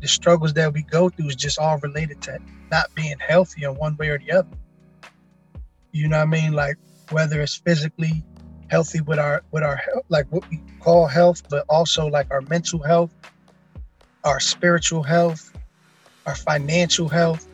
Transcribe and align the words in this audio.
the 0.00 0.08
struggles 0.08 0.52
that 0.54 0.72
we 0.72 0.82
go 0.82 1.08
through 1.08 1.28
is 1.28 1.36
just 1.36 1.58
all 1.58 1.78
related 1.78 2.20
to 2.22 2.38
not 2.70 2.86
being 2.94 3.18
healthy 3.18 3.64
in 3.64 3.74
one 3.76 3.96
way 3.96 4.08
or 4.08 4.18
the 4.18 4.32
other. 4.32 4.48
You 5.92 6.08
know 6.08 6.18
what 6.18 6.28
I 6.28 6.30
mean? 6.30 6.52
Like 6.52 6.76
whether 7.10 7.40
it's 7.40 7.54
physically 7.56 8.24
healthy 8.68 9.00
with 9.00 9.18
our 9.18 9.42
with 9.52 9.62
our 9.62 9.80
like 10.08 10.26
what 10.30 10.48
we 10.50 10.60
call 10.80 11.06
health, 11.06 11.42
but 11.48 11.64
also 11.68 12.06
like 12.06 12.26
our 12.30 12.42
mental 12.42 12.82
health, 12.82 13.14
our 14.24 14.40
spiritual 14.40 15.02
health, 15.02 15.52
our 16.26 16.34
financial 16.34 17.08
health, 17.08 17.46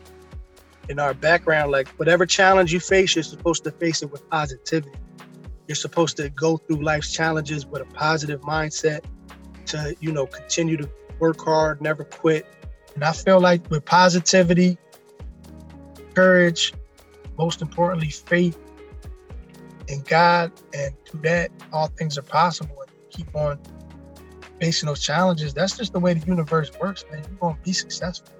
in 0.89 0.99
our 0.99 1.13
background. 1.13 1.71
Like 1.71 1.87
whatever 1.99 2.25
challenge 2.25 2.73
you 2.73 2.79
face, 2.79 3.15
you're 3.15 3.23
supposed 3.23 3.63
to 3.63 3.71
face 3.71 4.01
it 4.01 4.11
with 4.11 4.27
positivity. 4.29 4.97
You're 5.67 5.75
supposed 5.75 6.17
to 6.17 6.29
go 6.29 6.57
through 6.57 6.83
life's 6.83 7.11
challenges 7.11 7.65
with 7.65 7.81
a 7.81 7.85
positive 7.85 8.41
mindset 8.41 9.03
to, 9.67 9.95
you 10.01 10.11
know, 10.11 10.25
continue 10.25 10.75
to 10.77 10.89
work 11.23 11.39
hard, 11.39 11.79
never 11.79 12.03
quit. 12.03 12.45
And 12.95 13.03
I 13.03 13.13
feel 13.13 13.39
like 13.39 13.69
with 13.69 13.85
positivity, 13.85 14.77
courage, 16.13 16.73
most 17.37 17.61
importantly, 17.61 18.09
faith 18.09 18.59
in 19.87 20.01
God, 20.01 20.51
and 20.73 20.93
through 21.05 21.21
that, 21.21 21.49
all 21.71 21.87
things 21.87 22.17
are 22.17 22.23
possible. 22.23 22.75
And 22.81 22.91
keep 23.09 23.33
on 23.33 23.57
facing 24.59 24.87
those 24.87 25.01
challenges. 25.01 25.53
That's 25.53 25.77
just 25.77 25.93
the 25.93 25.99
way 26.01 26.13
the 26.13 26.27
universe 26.27 26.71
works, 26.77 27.05
man. 27.09 27.23
You're 27.29 27.37
going 27.39 27.55
to 27.55 27.61
be 27.61 27.71
successful. 27.71 28.33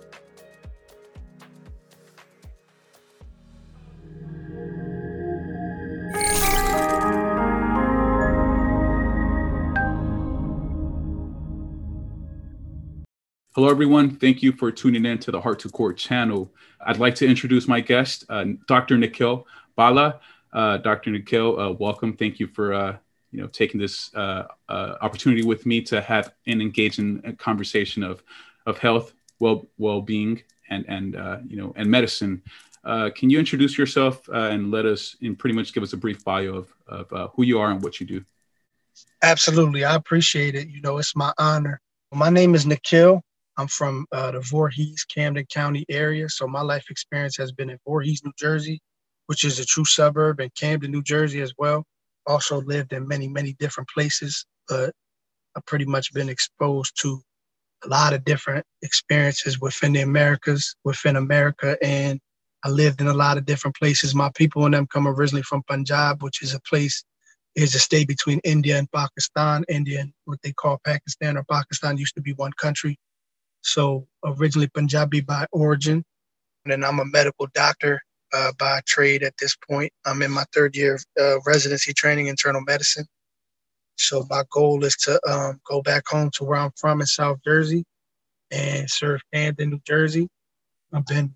Hello, 13.55 13.69
everyone. 13.69 14.15
Thank 14.15 14.41
you 14.41 14.51
for 14.51 14.71
tuning 14.71 15.05
in 15.05 15.19
to 15.19 15.29
the 15.29 15.39
Heart 15.39 15.59
to 15.59 15.69
Core 15.69 15.93
channel. 15.93 16.51
I'd 16.87 16.97
like 16.97 17.13
to 17.15 17.27
introduce 17.27 17.67
my 17.67 17.81
guest, 17.81 18.25
uh, 18.27 18.45
Dr. 18.67 18.97
Nikhil 18.97 19.45
Bhalla. 19.77 20.19
Uh, 20.51 20.77
Dr. 20.77 21.11
Nikhil, 21.11 21.59
uh, 21.59 21.71
welcome. 21.73 22.17
Thank 22.17 22.39
you 22.39 22.47
for 22.47 22.73
uh, 22.73 22.97
you 23.31 23.41
know 23.41 23.45
taking 23.45 23.79
this 23.79 24.09
uh, 24.15 24.45
uh, 24.69 24.95
opportunity 25.01 25.43
with 25.43 25.67
me 25.67 25.83
to 25.83 26.01
have 26.01 26.33
an 26.47 26.61
engaging 26.61 27.21
conversation 27.37 28.01
of 28.01 28.23
of 28.65 28.79
health, 28.79 29.13
well 29.37 29.67
well 29.77 30.01
being, 30.01 30.41
and 30.71 30.83
and 30.87 31.13
you 31.47 31.55
know 31.55 31.73
and 31.75 31.87
medicine. 31.87 32.41
can 32.83 33.29
you 33.29 33.37
introduce 33.37 33.77
yourself 33.77 34.27
and 34.29 34.71
let 34.71 34.87
us 34.87 35.15
and 35.21 35.37
pretty 35.37 35.55
much 35.55 35.75
give 35.75 35.83
us 35.83 35.93
a 35.93 35.97
brief 35.97 36.25
bio 36.25 36.55
of 36.55 36.73
of 36.87 37.31
who 37.35 37.43
you 37.43 37.59
are 37.59 37.69
and 37.69 37.83
what 37.83 37.99
you 37.99 38.07
do? 38.07 38.25
Absolutely, 39.21 39.85
I 39.85 39.93
appreciate 39.93 40.55
it. 40.55 40.69
You 40.69 40.81
know, 40.81 40.97
it's 40.97 41.15
my 41.15 41.31
honor. 41.37 41.79
My 42.11 42.31
name 42.31 42.55
is 42.55 42.65
Nikhil. 42.65 43.21
I'm 43.57 43.67
from 43.67 44.05
uh, 44.11 44.31
the 44.31 44.39
Voorhees, 44.39 45.05
Camden 45.05 45.45
County 45.45 45.85
area. 45.89 46.27
So 46.29 46.47
my 46.47 46.61
life 46.61 46.85
experience 46.89 47.37
has 47.37 47.51
been 47.51 47.69
in 47.69 47.77
Voorhees, 47.85 48.21
New 48.23 48.33
Jersey, 48.37 48.81
which 49.27 49.43
is 49.43 49.59
a 49.59 49.65
true 49.65 49.85
suburb, 49.85 50.39
and 50.39 50.53
Camden, 50.55 50.91
New 50.91 51.03
Jersey 51.03 51.41
as 51.41 51.53
well. 51.57 51.85
Also 52.25 52.61
lived 52.61 52.93
in 52.93 53.07
many, 53.07 53.27
many 53.27 53.55
different 53.59 53.89
places, 53.89 54.45
but 54.67 54.93
I've 55.55 55.65
pretty 55.65 55.85
much 55.85 56.13
been 56.13 56.29
exposed 56.29 56.99
to 57.01 57.21
a 57.85 57.87
lot 57.89 58.13
of 58.13 58.23
different 58.23 58.65
experiences 58.81 59.59
within 59.59 59.93
the 59.93 60.01
Americas, 60.01 60.75
within 60.83 61.15
America, 61.15 61.77
and 61.83 62.19
I 62.63 62.69
lived 62.69 63.01
in 63.01 63.07
a 63.07 63.13
lot 63.13 63.37
of 63.37 63.45
different 63.45 63.75
places. 63.75 64.15
My 64.15 64.31
people 64.35 64.65
and 64.65 64.73
them 64.73 64.87
come 64.87 65.07
originally 65.07 65.43
from 65.43 65.63
Punjab, 65.63 66.23
which 66.23 66.41
is 66.41 66.53
a 66.53 66.61
place, 66.61 67.03
is 67.55 67.75
a 67.75 67.79
state 67.79 68.07
between 68.07 68.39
India 68.45 68.77
and 68.77 68.89
Pakistan. 68.91 69.65
India 69.67 69.99
and 69.99 70.13
what 70.25 70.41
they 70.43 70.53
call 70.53 70.79
Pakistan 70.85 71.37
or 71.37 71.43
Pakistan 71.43 71.97
used 71.97 72.15
to 72.15 72.21
be 72.21 72.33
one 72.33 72.53
country. 72.53 72.97
So 73.63 74.07
originally 74.23 74.67
Punjabi 74.67 75.21
by 75.21 75.47
origin, 75.51 76.03
and 76.65 76.85
I'm 76.85 76.99
a 76.99 77.05
medical 77.05 77.47
doctor 77.53 78.01
uh, 78.33 78.51
by 78.59 78.81
trade 78.85 79.23
at 79.23 79.35
this 79.39 79.55
point. 79.69 79.91
I'm 80.05 80.21
in 80.21 80.31
my 80.31 80.43
third 80.53 80.75
year 80.75 80.95
of 80.95 81.05
uh, 81.19 81.39
residency 81.45 81.93
training 81.93 82.27
internal 82.27 82.61
medicine. 82.61 83.05
So 83.95 84.25
my 84.29 84.43
goal 84.51 84.83
is 84.83 84.95
to 84.97 85.19
um, 85.29 85.61
go 85.65 85.81
back 85.81 86.03
home 86.07 86.29
to 86.35 86.43
where 86.43 86.59
I'm 86.59 86.71
from 86.77 86.99
in 86.99 87.07
South 87.07 87.37
Jersey 87.45 87.85
and 88.51 88.89
serve 88.89 89.21
Camden, 89.33 89.69
New 89.69 89.81
Jersey. 89.87 90.27
I've 90.91 91.05
been 91.05 91.33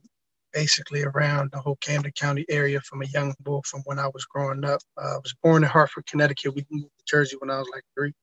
basically 0.54 1.04
around 1.04 1.52
the 1.52 1.60
whole 1.60 1.78
Camden 1.82 2.12
County 2.14 2.46
area 2.50 2.82
from 2.82 3.04
a 3.04 3.06
young 3.06 3.36
boy 3.40 3.62
from 3.66 3.82
when 3.86 4.00
I 4.00 4.08
was 4.08 4.26
growing 4.26 4.66
up. 4.66 4.82
Uh, 5.02 5.16
I 5.16 5.18
was 5.18 5.36
born 5.44 5.64
in 5.64 5.70
Hartford, 5.70 6.08
Connecticut. 6.08 6.56
We 6.56 6.66
moved 6.72 6.92
to 6.98 7.06
Jersey 7.08 7.38
when 7.40 7.52
I 7.52 7.60
was 7.60 7.70
like 7.72 7.84
three. 7.96 8.14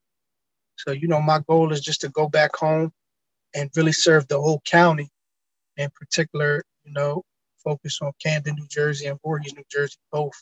So, 0.77 0.91
you 0.91 1.07
know, 1.07 1.21
my 1.21 1.39
goal 1.47 1.71
is 1.71 1.81
just 1.81 2.01
to 2.01 2.09
go 2.09 2.27
back 2.27 2.55
home 2.55 2.91
and 3.55 3.69
really 3.75 3.93
serve 3.93 4.27
the 4.27 4.39
whole 4.39 4.61
county, 4.65 5.09
in 5.77 5.89
particular, 5.95 6.63
you 6.83 6.93
know, 6.93 7.23
focus 7.63 7.99
on 8.01 8.11
Camden, 8.23 8.55
New 8.55 8.67
Jersey, 8.69 9.07
and 9.07 9.19
Voorhees, 9.23 9.55
New 9.55 9.63
Jersey, 9.71 9.97
both, 10.11 10.33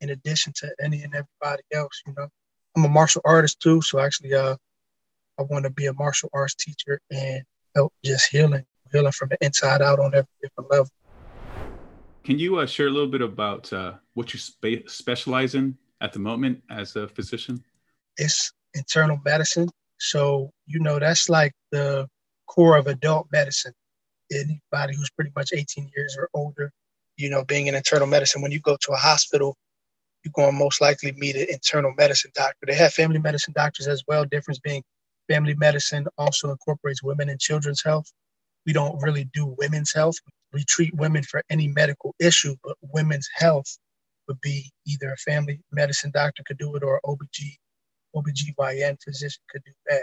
in 0.00 0.10
addition 0.10 0.52
to 0.56 0.74
any 0.82 1.02
and 1.02 1.14
everybody 1.14 1.62
else. 1.72 2.02
You 2.06 2.14
know, 2.16 2.28
I'm 2.76 2.84
a 2.84 2.88
martial 2.88 3.22
artist 3.24 3.60
too, 3.60 3.80
so 3.80 4.00
actually, 4.00 4.34
uh, 4.34 4.56
I 5.38 5.42
want 5.42 5.64
to 5.64 5.70
be 5.70 5.86
a 5.86 5.92
martial 5.92 6.28
arts 6.32 6.54
teacher 6.54 7.00
and 7.10 7.42
help 7.74 7.92
just 8.04 8.28
healing, 8.30 8.64
healing 8.92 9.12
from 9.12 9.28
the 9.28 9.38
inside 9.40 9.80
out 9.80 10.00
on 10.00 10.14
every 10.14 10.28
different 10.42 10.70
level. 10.70 10.90
Can 12.24 12.38
you 12.38 12.58
uh, 12.58 12.66
share 12.66 12.88
a 12.88 12.90
little 12.90 13.08
bit 13.08 13.22
about 13.22 13.72
uh, 13.72 13.94
what 14.14 14.34
you 14.34 14.40
spe- 14.40 14.86
specialize 14.86 15.54
in 15.54 15.78
at 16.00 16.12
the 16.12 16.18
moment 16.18 16.62
as 16.68 16.96
a 16.96 17.08
physician? 17.08 17.62
It's 18.16 18.52
internal 18.74 19.18
medicine. 19.24 19.70
So, 19.98 20.50
you 20.66 20.80
know, 20.80 20.98
that's 20.98 21.28
like 21.28 21.52
the 21.70 22.08
core 22.48 22.76
of 22.76 22.86
adult 22.86 23.28
medicine. 23.32 23.72
Anybody 24.32 24.96
who's 24.96 25.10
pretty 25.10 25.32
much 25.36 25.50
18 25.54 25.90
years 25.96 26.16
or 26.18 26.28
older, 26.34 26.72
you 27.16 27.30
know, 27.30 27.44
being 27.44 27.66
in 27.66 27.74
internal 27.74 28.06
medicine, 28.06 28.42
when 28.42 28.52
you 28.52 28.60
go 28.60 28.76
to 28.80 28.92
a 28.92 28.96
hospital, 28.96 29.56
you're 30.24 30.32
going 30.34 30.52
to 30.52 30.58
most 30.58 30.80
likely 30.80 31.12
meet 31.12 31.36
an 31.36 31.46
internal 31.50 31.92
medicine 31.96 32.30
doctor. 32.34 32.66
They 32.66 32.74
have 32.74 32.92
family 32.92 33.18
medicine 33.18 33.54
doctors 33.56 33.86
as 33.88 34.02
well. 34.06 34.24
Difference 34.24 34.58
being 34.58 34.82
family 35.28 35.54
medicine 35.54 36.06
also 36.18 36.50
incorporates 36.50 37.02
women 37.02 37.28
and 37.28 37.40
children's 37.40 37.82
health. 37.82 38.12
We 38.66 38.72
don't 38.72 39.00
really 39.02 39.28
do 39.32 39.54
women's 39.58 39.92
health. 39.92 40.16
We 40.52 40.64
treat 40.64 40.94
women 40.94 41.22
for 41.22 41.42
any 41.50 41.68
medical 41.68 42.14
issue, 42.18 42.56
but 42.64 42.76
women's 42.82 43.28
health 43.34 43.78
would 44.26 44.40
be 44.40 44.70
either 44.86 45.12
a 45.12 45.16
family 45.16 45.60
medicine 45.72 46.10
doctor 46.12 46.42
could 46.46 46.58
do 46.58 46.74
it 46.76 46.82
or 46.82 47.00
OBG, 47.04 47.56
OBGYN 48.14 48.98
physician 49.02 49.42
could 49.50 49.62
do 49.64 49.72
that. 49.86 50.02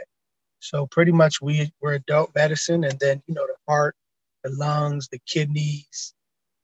So 0.66 0.88
pretty 0.88 1.12
much 1.12 1.42
we 1.42 1.72
we're 1.82 1.94
adult 1.96 2.32
medicine, 2.36 2.84
and 2.84 3.00
then 3.00 3.22
you 3.28 3.36
know 3.36 3.46
the 3.46 3.56
heart, 3.68 3.96
the 4.44 4.52
lungs, 4.52 5.08
the 5.12 5.20
kidneys, 5.28 6.14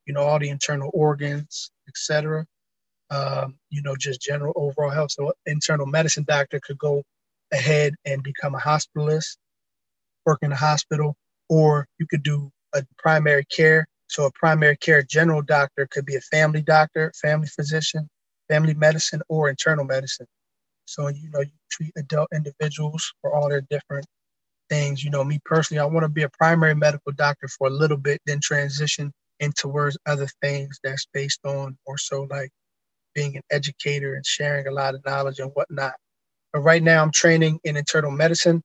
you 0.08 0.14
know 0.14 0.22
all 0.24 0.40
the 0.40 0.50
internal 0.50 0.90
organs, 0.94 1.72
etc. 1.88 2.46
Um, 3.12 3.58
you 3.70 3.82
know 3.84 3.96
just 3.98 4.22
general 4.22 4.54
overall 4.56 4.90
health. 4.90 5.12
So 5.12 5.34
internal 5.46 5.86
medicine 5.86 6.26
doctor 6.28 6.60
could 6.64 6.80
go 6.80 7.04
ahead 7.54 7.94
and 8.06 8.24
become 8.24 8.56
a 8.56 8.60
hospitalist, 8.60 9.38
work 10.26 10.40
in 10.42 10.52
a 10.52 10.56
hospital, 10.56 11.16
or 11.50 11.88
you 12.00 12.08
could 12.10 12.24
do 12.24 12.52
a 12.74 12.84
primary 12.98 13.46
care. 13.46 13.88
So 14.08 14.26
a 14.26 14.32
primary 14.32 14.78
care 14.78 15.04
general 15.04 15.44
doctor 15.44 15.88
could 15.92 16.06
be 16.06 16.16
a 16.16 16.22
family 16.22 16.64
doctor, 16.64 17.14
family 17.22 17.48
physician, 17.48 18.10
family 18.50 18.74
medicine, 18.74 19.22
or 19.30 19.50
internal 19.50 19.86
medicine. 19.86 20.28
So, 20.92 21.08
you 21.08 21.30
know, 21.32 21.40
you 21.40 21.52
treat 21.72 21.94
adult 21.98 22.28
individuals 22.34 23.14
for 23.22 23.34
all 23.34 23.50
their 23.50 23.62
different 23.70 24.06
things. 24.70 25.04
You 25.04 25.10
know, 25.10 25.24
me 25.24 25.40
personally, 25.46 25.80
I 25.80 25.86
want 25.86 26.04
to 26.04 26.10
be 26.10 26.24
a 26.24 26.30
primary 26.30 26.76
medical 26.76 27.14
doctor 27.14 27.48
for 27.48 27.68
a 27.68 27.72
little 27.72 27.98
bit, 27.98 28.22
then 28.26 28.40
transition 28.42 29.12
into 29.40 29.54
towards 29.62 29.98
other 30.06 30.28
things 30.42 30.80
that's 30.84 31.08
based 31.14 31.40
on 31.46 31.78
more 31.88 31.98
so 31.98 32.28
like 32.30 32.50
being 33.16 33.36
an 33.38 33.42
educator 33.52 34.16
and 34.16 34.26
sharing 34.26 34.68
a 34.68 34.72
lot 34.72 34.94
of 34.94 35.06
knowledge 35.06 35.40
and 35.40 35.52
whatnot. 35.54 35.94
But 36.54 36.62
right 36.62 36.84
now, 36.84 37.02
I'm 37.02 37.12
training 37.12 37.60
in 37.64 37.78
internal 37.78 38.12
medicine, 38.12 38.62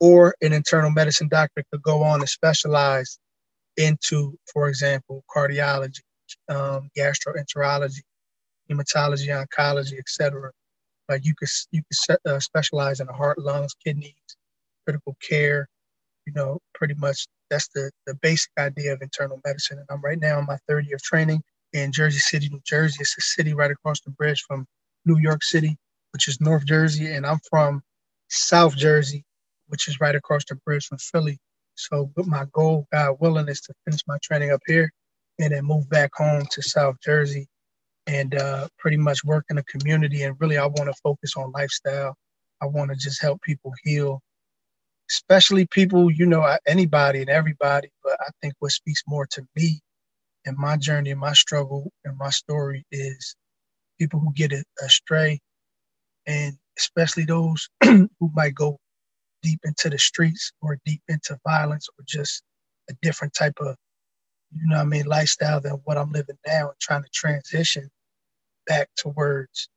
or 0.00 0.34
an 0.40 0.52
internal 0.52 0.90
medicine 0.90 1.28
doctor 1.28 1.62
could 1.70 1.82
go 1.82 2.02
on 2.02 2.20
and 2.20 2.28
specialize 2.28 3.18
into, 3.76 4.34
for 4.52 4.68
example, 4.68 5.22
cardiology, 5.34 6.00
um, 6.48 6.88
gastroenterology, 6.96 8.00
hematology, 8.70 9.28
oncology, 9.28 9.98
etc. 9.98 10.50
Like 11.08 11.24
you 11.24 11.34
could 11.36 11.48
you 11.72 11.82
could 11.82 12.18
uh, 12.26 12.40
specialize 12.40 13.00
in 13.00 13.06
the 13.06 13.12
heart, 13.12 13.38
lungs, 13.38 13.74
kidneys, 13.84 14.14
critical 14.86 15.16
care. 15.26 15.68
You 16.26 16.32
know, 16.34 16.58
pretty 16.74 16.94
much 16.94 17.26
that's 17.50 17.68
the 17.68 17.90
the 18.06 18.14
basic 18.16 18.50
idea 18.58 18.92
of 18.94 19.02
internal 19.02 19.40
medicine. 19.44 19.78
And 19.78 19.86
I'm 19.90 20.02
right 20.02 20.20
now 20.20 20.38
in 20.38 20.46
my 20.46 20.58
third 20.68 20.86
year 20.86 20.96
of 20.96 21.02
training 21.02 21.42
in 21.72 21.92
Jersey 21.92 22.18
City, 22.18 22.48
New 22.50 22.62
Jersey. 22.66 22.98
It's 23.00 23.16
a 23.18 23.22
city 23.22 23.54
right 23.54 23.70
across 23.70 24.00
the 24.00 24.10
bridge 24.10 24.42
from 24.48 24.66
New 25.04 25.18
York 25.18 25.44
City, 25.44 25.76
which 26.12 26.28
is 26.28 26.40
North 26.40 26.66
Jersey, 26.66 27.06
and 27.12 27.26
I'm 27.26 27.40
from 27.50 27.82
South 28.28 28.76
Jersey, 28.76 29.24
which 29.68 29.88
is 29.88 30.00
right 30.00 30.14
across 30.14 30.44
the 30.48 30.56
bridge 30.56 30.86
from 30.86 30.98
Philly. 30.98 31.38
So, 31.76 32.10
but 32.16 32.26
my 32.26 32.46
goal, 32.52 32.86
God 32.92 33.16
willing, 33.20 33.48
is 33.48 33.60
to 33.62 33.74
finish 33.84 34.00
my 34.08 34.18
training 34.22 34.50
up 34.50 34.62
here 34.66 34.90
and 35.38 35.52
then 35.52 35.64
move 35.64 35.88
back 35.90 36.10
home 36.16 36.44
to 36.50 36.62
South 36.62 36.96
Jersey 37.04 37.46
and 38.06 38.34
uh, 38.34 38.68
pretty 38.78 38.96
much 38.96 39.24
work 39.24 39.44
in 39.50 39.56
the 39.56 39.64
community. 39.64 40.22
And 40.22 40.36
really, 40.40 40.58
I 40.58 40.66
want 40.66 40.86
to 40.86 40.94
focus 41.02 41.34
on 41.36 41.52
lifestyle. 41.52 42.14
I 42.62 42.66
want 42.66 42.90
to 42.90 42.96
just 42.96 43.20
help 43.20 43.42
people 43.42 43.72
heal 43.84 44.20
especially 45.10 45.66
people, 45.66 46.10
you 46.10 46.26
know, 46.26 46.56
anybody 46.66 47.20
and 47.20 47.30
everybody. 47.30 47.90
But 48.02 48.16
I 48.20 48.28
think 48.42 48.54
what 48.58 48.72
speaks 48.72 49.02
more 49.06 49.26
to 49.32 49.46
me 49.54 49.80
and 50.44 50.56
my 50.56 50.76
journey 50.76 51.10
and 51.10 51.20
my 51.20 51.32
struggle 51.32 51.90
and 52.04 52.16
my 52.18 52.30
story 52.30 52.84
is 52.90 53.36
people 53.98 54.20
who 54.20 54.32
get 54.34 54.52
astray, 54.82 55.40
and 56.26 56.56
especially 56.78 57.24
those 57.24 57.68
who 57.84 58.30
might 58.34 58.54
go 58.54 58.78
deep 59.42 59.60
into 59.64 59.90
the 59.90 59.98
streets 59.98 60.52
or 60.60 60.78
deep 60.84 61.02
into 61.08 61.38
violence 61.46 61.88
or 61.98 62.04
just 62.06 62.42
a 62.90 62.94
different 63.02 63.34
type 63.34 63.54
of, 63.60 63.76
you 64.54 64.66
know 64.68 64.78
I 64.78 64.84
mean, 64.84 65.06
lifestyle 65.06 65.60
than 65.60 65.74
what 65.84 65.98
I'm 65.98 66.12
living 66.12 66.38
now 66.46 66.68
and 66.68 66.80
trying 66.80 67.02
to 67.02 67.08
transition 67.12 67.88
back 68.66 68.88
towards 68.96 69.68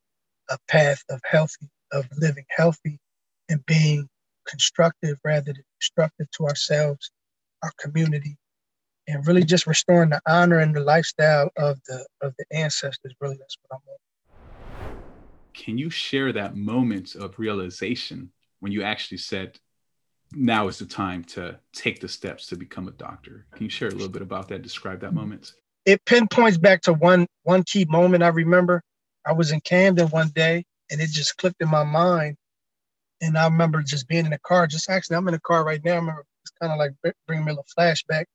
a 0.50 0.58
path 0.68 1.04
of 1.10 1.22
healthy, 1.24 1.70
of 1.92 2.08
living 2.18 2.46
healthy 2.50 3.00
and 3.50 3.66
being 3.66 4.08
constructive 4.48 5.18
rather 5.24 5.54
than 5.54 5.64
destructive 5.80 6.30
to 6.32 6.46
ourselves, 6.46 7.12
our 7.64 7.72
community, 7.80 8.38
and 9.08 9.26
really 9.28 9.44
just 9.44 9.68
restoring 9.68 10.10
the 10.10 10.22
honor 10.28 10.60
and 10.60 10.76
the 10.76 10.80
lifestyle 10.82 11.50
of 11.58 11.80
the 11.88 12.06
of 12.22 12.34
the 12.38 12.46
ancestors. 12.52 13.14
Really, 13.20 13.38
that's 13.38 13.58
what 13.62 13.78
I'm 13.78 13.82
on. 13.90 13.98
Can 15.54 15.78
you 15.78 15.90
share 15.90 16.32
that 16.34 16.56
moment 16.56 17.16
of 17.16 17.38
realization 17.38 18.32
when 18.60 18.72
you 18.72 18.84
actually 18.84 19.18
said, 19.18 19.60
"Now 20.32 20.68
is 20.68 20.80
the 20.80 20.86
time 20.86 21.24
to 21.26 21.60
take 21.74 22.00
the 22.00 22.08
steps 22.08 22.48
to 22.48 22.56
become 22.56 22.88
a 22.88 22.92
doctor"? 22.92 23.46
Can 23.52 23.66
you 23.66 23.70
share 23.70 23.90
a 23.90 23.92
little 23.92 24.10
bit 24.10 24.22
about 24.22 24.48
that? 24.50 24.62
Describe 24.62 25.02
that 25.02 25.14
moment. 25.14 25.54
It 25.90 26.06
pinpoints 26.06 26.58
back 26.60 26.82
to 26.84 26.94
one 26.94 27.28
one 27.44 27.64
key 27.64 27.86
moment 27.86 28.24
I 28.24 28.30
remember. 28.30 28.84
I 29.26 29.34
was 29.34 29.52
in 29.52 29.62
Camden 29.62 30.10
one 30.10 30.30
day, 30.30 30.66
and 30.92 31.02
it 31.02 31.10
just 31.12 31.38
clicked 31.38 31.62
in 31.62 31.70
my 31.70 31.84
mind 31.86 32.30
and 33.22 33.38
I 33.38 33.46
remember 33.46 33.82
just 33.82 34.08
being 34.08 34.26
in 34.26 34.32
the 34.32 34.40
car. 34.40 34.68
Just 34.68 34.90
actually, 34.90 35.18
I'm 35.18 35.28
in 35.28 35.34
the 35.34 35.40
car 35.42 35.66
right 35.66 35.84
now. 35.84 35.94
I 35.94 35.96
remember 35.96 36.26
it's 36.44 36.52
kind 36.62 36.72
of 36.72 36.80
like 36.80 36.92
bringing 37.28 37.46
me 37.46 37.52
a 37.52 37.56
little 37.56 37.66
flashback. 37.78 38.26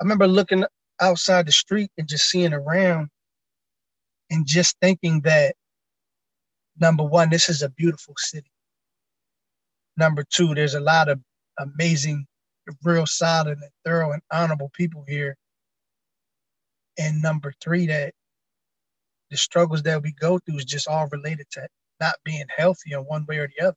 I 0.00 0.04
remember 0.04 0.26
looking 0.26 0.64
outside 1.00 1.46
the 1.46 1.52
street 1.52 1.90
and 1.98 2.08
just 2.08 2.28
seeing 2.28 2.52
around, 2.52 3.08
and 4.30 4.46
just 4.46 4.76
thinking 4.80 5.22
that 5.22 5.54
number 6.80 7.04
one, 7.04 7.30
this 7.30 7.48
is 7.48 7.62
a 7.62 7.70
beautiful 7.70 8.14
city. 8.18 8.50
Number 9.96 10.24
two, 10.32 10.54
there's 10.54 10.74
a 10.74 10.80
lot 10.80 11.08
of 11.08 11.20
amazing, 11.58 12.26
real 12.84 13.06
solid 13.06 13.58
and 13.60 13.70
thorough 13.84 14.12
and 14.12 14.22
honorable 14.32 14.70
people 14.74 15.04
here. 15.08 15.36
And 16.98 17.22
number 17.22 17.54
three, 17.62 17.86
that 17.86 18.12
the 19.30 19.36
struggles 19.36 19.82
that 19.84 20.02
we 20.02 20.12
go 20.12 20.38
through 20.38 20.58
is 20.58 20.64
just 20.64 20.88
all 20.88 21.08
related 21.12 21.46
to 21.52 21.68
not 22.00 22.14
being 22.24 22.46
healthy 22.56 22.92
in 22.92 23.00
one 23.00 23.26
way 23.28 23.38
or 23.38 23.48
the 23.48 23.66
other 23.66 23.76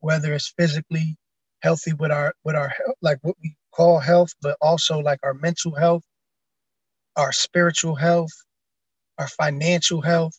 whether 0.00 0.32
it's 0.34 0.52
physically 0.56 1.16
healthy 1.62 1.92
with 1.92 2.10
our 2.10 2.34
with 2.44 2.56
our 2.56 2.72
like 3.02 3.18
what 3.22 3.36
we 3.42 3.56
call 3.72 3.98
health, 3.98 4.32
but 4.42 4.56
also 4.60 4.98
like 4.98 5.20
our 5.22 5.34
mental 5.34 5.74
health, 5.74 6.02
our 7.16 7.32
spiritual 7.32 7.94
health, 7.94 8.32
our 9.18 9.28
financial 9.28 10.00
health. 10.02 10.38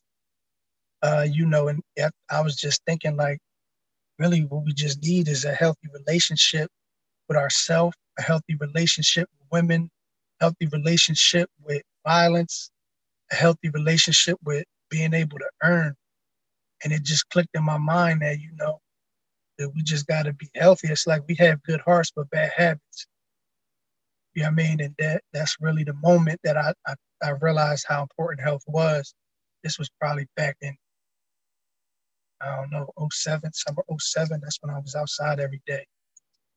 Uh, 1.02 1.26
you 1.30 1.46
know, 1.46 1.70
and 1.70 1.82
I 2.30 2.42
was 2.42 2.58
just 2.58 2.82
thinking 2.86 3.16
like, 3.16 3.40
really, 4.20 4.42
what 4.42 4.66
we 4.66 4.74
just 4.74 5.02
need 5.04 5.30
is 5.30 5.46
a 5.46 5.54
healthy 5.54 5.88
relationship 5.94 6.70
with 7.30 7.38
ourselves, 7.38 7.96
a 8.20 8.22
healthy 8.22 8.56
relationship 8.60 9.30
with 9.40 9.48
women, 9.52 9.90
healthy 10.40 10.68
relationship 10.72 11.50
with 11.64 11.82
violence, 12.06 12.72
a 13.32 13.36
healthy 13.36 13.70
relationship 13.70 14.38
with 14.44 14.66
being 14.90 15.14
able 15.14 15.38
to 15.40 15.50
earn. 15.64 15.96
And 16.84 16.94
it 16.94 17.04
just 17.04 17.30
clicked 17.30 17.56
in 17.56 17.64
my 17.64 17.78
mind 17.78 18.22
that, 18.22 18.40
you 18.40 18.52
know, 18.58 18.80
that 19.58 19.70
we 19.76 19.84
just 19.84 20.08
got 20.08 20.24
to 20.24 20.34
be 20.34 20.50
healthy. 20.56 20.88
It's 20.88 21.06
like 21.06 21.24
we 21.28 21.36
have 21.36 21.62
good 21.64 21.82
hearts 21.82 22.12
but 22.16 22.30
bad 22.30 22.52
habits. 22.56 23.08
You 24.34 24.44
know 24.44 24.50
what 24.50 24.64
I 24.64 24.68
mean? 24.68 24.82
And 24.82 24.96
that 25.00 25.22
that's 25.34 25.58
really 25.60 25.84
the 25.84 25.94
moment 25.96 26.40
that 26.44 26.56
I, 26.56 26.74
I, 26.88 26.94
I 27.22 27.32
realized 27.42 27.86
how 27.88 28.02
important 28.02 28.42
health 28.42 28.64
was. 28.68 29.14
This 29.64 29.78
was 29.78 29.90
probably 30.00 30.28
back 30.38 30.56
in, 30.62 30.76
I 32.42 32.56
don't 32.56 32.72
know, 32.72 32.90
07, 33.12 33.52
summer 33.54 33.84
07. 34.00 34.40
That's 34.42 34.58
when 34.62 34.74
I 34.74 34.80
was 34.80 34.96
outside 34.96 35.42
every 35.42 35.62
day. 35.68 35.86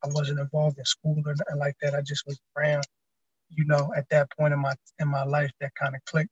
I 0.05 0.09
wasn't 0.11 0.41
involved 0.41 0.79
in 0.79 0.85
school 0.85 1.21
or 1.27 1.35
nothing 1.35 1.59
like 1.59 1.75
that. 1.83 1.95
I 1.95 2.03
just 2.03 2.25
was 2.27 2.39
around, 2.57 2.85
you 3.55 3.65
know, 3.67 3.93
at 3.97 4.09
that 4.11 4.29
point 4.39 4.55
in 4.55 4.61
my 4.61 4.75
in 4.99 5.09
my 5.09 5.25
life 5.25 5.51
that 5.61 5.75
kind 5.75 5.95
of 5.95 6.05
clicked. 6.07 6.31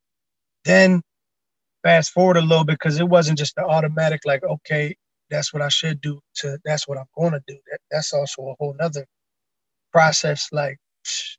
Then 0.64 1.02
fast 1.82 2.12
forward 2.12 2.36
a 2.36 2.42
little 2.42 2.64
bit 2.64 2.78
because 2.78 3.00
it 3.00 3.08
wasn't 3.08 3.38
just 3.38 3.54
the 3.56 3.64
automatic 3.64 4.20
like, 4.24 4.42
okay, 4.44 4.94
that's 5.30 5.52
what 5.52 5.62
I 5.62 5.68
should 5.68 6.00
do 6.00 6.20
to 6.36 6.58
that's 6.64 6.88
what 6.88 6.98
I'm 6.98 7.06
going 7.16 7.32
to 7.32 7.42
do. 7.46 7.56
That, 7.70 7.80
that's 7.90 8.12
also 8.12 8.48
a 8.48 8.54
whole 8.58 8.74
nother 8.78 9.06
process. 9.92 10.48
Like, 10.52 10.78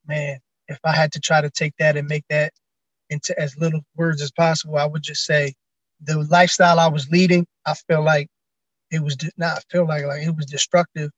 man, 0.08 0.40
if 0.68 0.80
I 0.84 0.94
had 0.94 1.12
to 1.14 1.20
try 1.20 1.42
to 1.42 1.50
take 1.50 1.74
that 1.80 1.98
and 1.98 2.08
make 2.08 2.26
that 2.30 2.54
into 3.10 3.38
as 3.40 3.58
little 3.58 3.82
words 3.96 4.22
as 4.22 4.32
possible, 4.32 4.78
I 4.78 4.86
would 4.86 5.04
just 5.04 5.26
say 5.26 5.54
the 6.02 6.20
lifestyle 6.30 6.80
I 6.80 6.88
was 6.88 7.10
leading, 7.10 7.46
I 7.66 7.74
feel 7.88 8.04
like 8.04 8.28
it 8.92 9.04
was 9.04 9.18
not 9.38 9.58
I 9.58 9.62
feel 9.72 9.88
like 9.88 10.06
like 10.06 10.24
it 10.24 10.36
was 10.36 10.46
destructive 10.46 11.12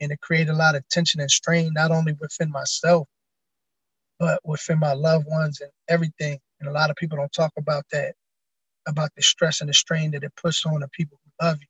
and 0.00 0.12
it 0.12 0.20
created 0.20 0.50
a 0.50 0.56
lot 0.56 0.74
of 0.74 0.86
tension 0.88 1.20
and 1.20 1.30
strain, 1.30 1.72
not 1.74 1.90
only 1.90 2.14
within 2.20 2.50
myself, 2.50 3.06
but 4.18 4.40
within 4.44 4.78
my 4.78 4.92
loved 4.92 5.26
ones 5.28 5.60
and 5.60 5.70
everything. 5.88 6.38
And 6.60 6.68
a 6.68 6.72
lot 6.72 6.90
of 6.90 6.96
people 6.96 7.18
don't 7.18 7.32
talk 7.32 7.52
about 7.56 7.84
that, 7.92 8.14
about 8.86 9.10
the 9.16 9.22
stress 9.22 9.60
and 9.60 9.68
the 9.70 9.74
strain 9.74 10.10
that 10.12 10.24
it 10.24 10.32
puts 10.36 10.64
on 10.66 10.80
the 10.80 10.88
people 10.88 11.18
who 11.24 11.46
love 11.46 11.58
you 11.60 11.66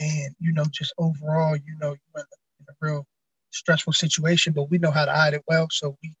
and 0.00 0.34
you 0.40 0.52
know 0.52 0.64
just 0.72 0.92
overall 0.98 1.56
you 1.56 1.76
know 1.80 1.88
you're 1.88 2.16
in 2.16 2.20
a, 2.20 2.24
in 2.60 2.66
a 2.68 2.74
real 2.80 3.06
stressful 3.52 3.92
situation 3.92 4.52
but 4.52 4.70
we 4.70 4.78
know 4.78 4.90
how 4.90 5.04
to 5.04 5.12
hide 5.12 5.34
it 5.34 5.42
well 5.46 5.68
so 5.70 5.96
we 6.02 6.14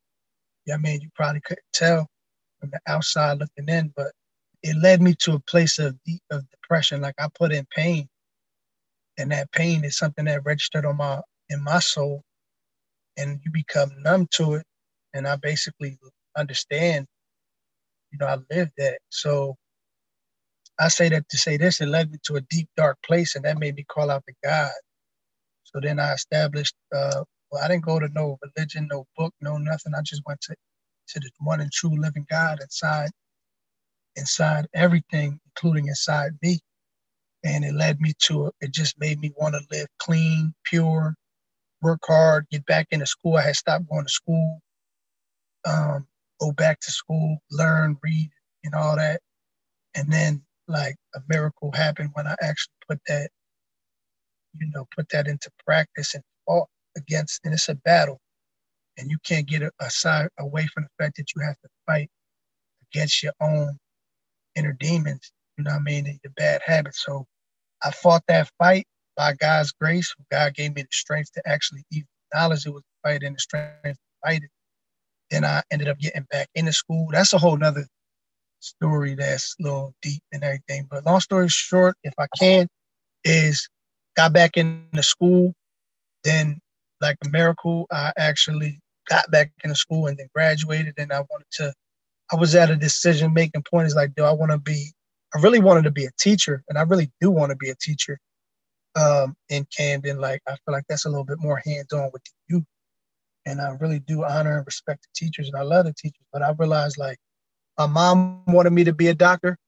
yeah 0.66 0.74
I 0.74 0.78
mean 0.78 1.00
you 1.00 1.08
probably 1.14 1.40
couldn't 1.44 1.64
tell 1.72 2.06
from 2.60 2.70
the 2.70 2.80
outside 2.86 3.38
looking 3.38 3.68
in 3.68 3.92
but 3.96 4.12
it 4.62 4.76
led 4.76 5.02
me 5.02 5.14
to 5.20 5.34
a 5.34 5.40
place 5.40 5.78
of 5.78 5.96
deep 6.04 6.22
of 6.30 6.48
depression 6.50 7.00
like 7.00 7.16
I 7.18 7.28
put 7.36 7.52
in 7.52 7.66
pain 7.74 8.08
and 9.18 9.32
that 9.32 9.50
pain 9.52 9.84
is 9.84 9.98
something 9.98 10.26
that 10.26 10.44
registered 10.44 10.86
on 10.86 10.96
my 10.96 11.20
in 11.48 11.62
my 11.62 11.80
soul 11.80 12.22
and 13.16 13.40
you 13.44 13.50
become 13.50 13.90
numb 14.02 14.28
to 14.32 14.54
it 14.54 14.66
and 15.14 15.26
I 15.26 15.36
basically 15.36 15.98
understand 16.36 17.06
you 18.12 18.18
know 18.18 18.26
I 18.26 18.38
lived 18.54 18.72
that 18.78 18.98
so 19.10 19.56
I 20.78 20.88
say 20.88 21.08
that 21.10 21.28
to 21.28 21.38
say 21.38 21.56
this, 21.56 21.80
it 21.80 21.86
led 21.86 22.10
me 22.10 22.18
to 22.24 22.36
a 22.36 22.40
deep, 22.42 22.68
dark 22.76 22.98
place, 23.06 23.36
and 23.36 23.44
that 23.44 23.58
made 23.58 23.76
me 23.76 23.84
call 23.84 24.10
out 24.10 24.24
to 24.26 24.34
God. 24.42 24.72
So 25.64 25.80
then 25.80 26.00
I 26.00 26.12
established, 26.14 26.74
uh, 26.94 27.22
well, 27.50 27.62
I 27.62 27.68
didn't 27.68 27.84
go 27.84 28.00
to 28.00 28.08
no 28.08 28.38
religion, 28.42 28.88
no 28.90 29.06
book, 29.16 29.32
no 29.40 29.56
nothing. 29.56 29.92
I 29.96 30.02
just 30.02 30.22
went 30.26 30.40
to, 30.42 30.56
to 31.08 31.20
the 31.20 31.30
one 31.38 31.60
and 31.60 31.70
true 31.70 31.96
living 32.00 32.26
God 32.28 32.58
inside, 32.60 33.10
inside 34.16 34.66
everything, 34.74 35.38
including 35.46 35.86
inside 35.86 36.32
me. 36.42 36.58
And 37.44 37.64
it 37.64 37.74
led 37.74 38.00
me 38.00 38.14
to, 38.24 38.50
it 38.60 38.72
just 38.72 38.98
made 38.98 39.20
me 39.20 39.32
want 39.36 39.54
to 39.54 39.60
live 39.76 39.86
clean, 39.98 40.54
pure, 40.64 41.14
work 41.82 42.00
hard, 42.06 42.46
get 42.50 42.66
back 42.66 42.88
into 42.90 43.06
school. 43.06 43.36
I 43.36 43.42
had 43.42 43.56
stopped 43.56 43.88
going 43.88 44.04
to 44.06 44.10
school, 44.10 44.60
um, 45.64 46.06
go 46.40 46.52
back 46.52 46.80
to 46.80 46.90
school, 46.90 47.38
learn, 47.50 47.96
read, 48.02 48.30
and 48.64 48.74
all 48.74 48.96
that. 48.96 49.20
And 49.94 50.12
then 50.12 50.42
like 50.68 50.96
a 51.14 51.20
miracle 51.28 51.72
happened 51.72 52.10
when 52.14 52.26
I 52.26 52.34
actually 52.42 52.74
put 52.88 53.00
that, 53.08 53.30
you 54.54 54.70
know, 54.74 54.86
put 54.96 55.08
that 55.10 55.26
into 55.28 55.50
practice 55.66 56.14
and 56.14 56.22
fought 56.46 56.68
against. 56.96 57.40
And 57.44 57.54
it's 57.54 57.68
a 57.68 57.74
battle, 57.74 58.20
and 58.98 59.10
you 59.10 59.18
can't 59.24 59.46
get 59.46 59.62
aside 59.80 60.28
away 60.38 60.66
from 60.72 60.84
the 60.84 61.04
fact 61.04 61.16
that 61.16 61.28
you 61.34 61.42
have 61.42 61.58
to 61.60 61.68
fight 61.86 62.10
against 62.92 63.22
your 63.22 63.32
own 63.40 63.78
inner 64.56 64.76
demons. 64.78 65.32
You 65.56 65.64
know 65.64 65.72
what 65.72 65.80
I 65.80 65.82
mean? 65.82 66.06
And 66.06 66.18
your 66.24 66.32
bad 66.36 66.62
habits. 66.64 67.02
So 67.04 67.26
I 67.84 67.90
fought 67.90 68.22
that 68.28 68.50
fight 68.58 68.86
by 69.16 69.34
God's 69.34 69.72
grace. 69.72 70.14
God 70.30 70.54
gave 70.54 70.74
me 70.74 70.82
the 70.82 70.88
strength 70.90 71.32
to 71.34 71.42
actually 71.46 71.84
even 71.90 72.08
acknowledge 72.32 72.66
it 72.66 72.70
was 72.70 72.82
a 72.82 73.08
fight 73.08 73.22
and 73.22 73.36
the 73.36 73.40
strength 73.40 73.84
to 73.84 73.94
fight 74.24 74.42
it. 74.42 74.50
Then 75.30 75.44
I 75.44 75.62
ended 75.70 75.88
up 75.88 75.98
getting 75.98 76.26
back 76.30 76.48
into 76.54 76.72
school. 76.72 77.08
That's 77.10 77.32
a 77.32 77.38
whole 77.38 77.56
nother 77.56 77.86
story 78.60 79.14
that's 79.14 79.54
a 79.60 79.62
little 79.62 79.94
deep 80.02 80.22
and 80.32 80.42
everything. 80.42 80.86
But 80.90 81.06
long 81.06 81.20
story 81.20 81.48
short, 81.48 81.96
if 82.02 82.14
I 82.18 82.26
can, 82.38 82.68
is 83.24 83.68
got 84.16 84.32
back 84.32 84.56
into 84.56 85.02
school. 85.02 85.54
Then, 86.24 86.60
like 87.00 87.16
a 87.24 87.28
miracle, 87.28 87.86
I 87.92 88.12
actually 88.16 88.80
got 89.08 89.30
back 89.30 89.52
into 89.62 89.76
school 89.76 90.06
and 90.06 90.16
then 90.16 90.28
graduated. 90.34 90.94
And 90.96 91.12
I 91.12 91.20
wanted 91.20 91.46
to, 91.52 91.72
I 92.32 92.36
was 92.36 92.54
at 92.54 92.70
a 92.70 92.76
decision 92.76 93.34
making 93.34 93.64
point. 93.70 93.86
Is 93.86 93.94
like, 93.94 94.14
do 94.14 94.24
I 94.24 94.32
want 94.32 94.52
to 94.52 94.58
be? 94.58 94.92
I 95.34 95.40
really 95.40 95.60
wanted 95.60 95.84
to 95.84 95.90
be 95.90 96.04
a 96.04 96.10
teacher, 96.18 96.62
and 96.68 96.78
I 96.78 96.82
really 96.82 97.10
do 97.20 97.30
want 97.30 97.50
to 97.50 97.56
be 97.56 97.68
a 97.68 97.74
teacher 97.74 98.18
um, 98.94 99.34
in 99.48 99.66
Camden. 99.76 100.20
Like, 100.20 100.40
I 100.46 100.52
feel 100.52 100.72
like 100.72 100.84
that's 100.88 101.06
a 101.06 101.08
little 101.08 101.24
bit 101.24 101.38
more 101.40 101.60
hands 101.64 101.92
on 101.92 102.10
with 102.12 102.22
the 102.24 102.54
youth. 102.54 102.64
And 103.46 103.60
I 103.60 103.76
really 103.80 104.00
do 104.00 104.24
honor 104.24 104.56
and 104.56 104.66
respect 104.66 105.02
the 105.02 105.26
teachers, 105.26 105.48
and 105.48 105.56
I 105.56 105.62
love 105.62 105.86
the 105.86 105.92
teachers. 105.92 106.24
But 106.32 106.42
I 106.42 106.52
realized, 106.58 106.98
like, 106.98 107.18
my 107.78 107.86
mom 107.86 108.44
wanted 108.46 108.72
me 108.72 108.84
to 108.84 108.92
be 108.92 109.08
a 109.08 109.14
doctor, 109.14 109.58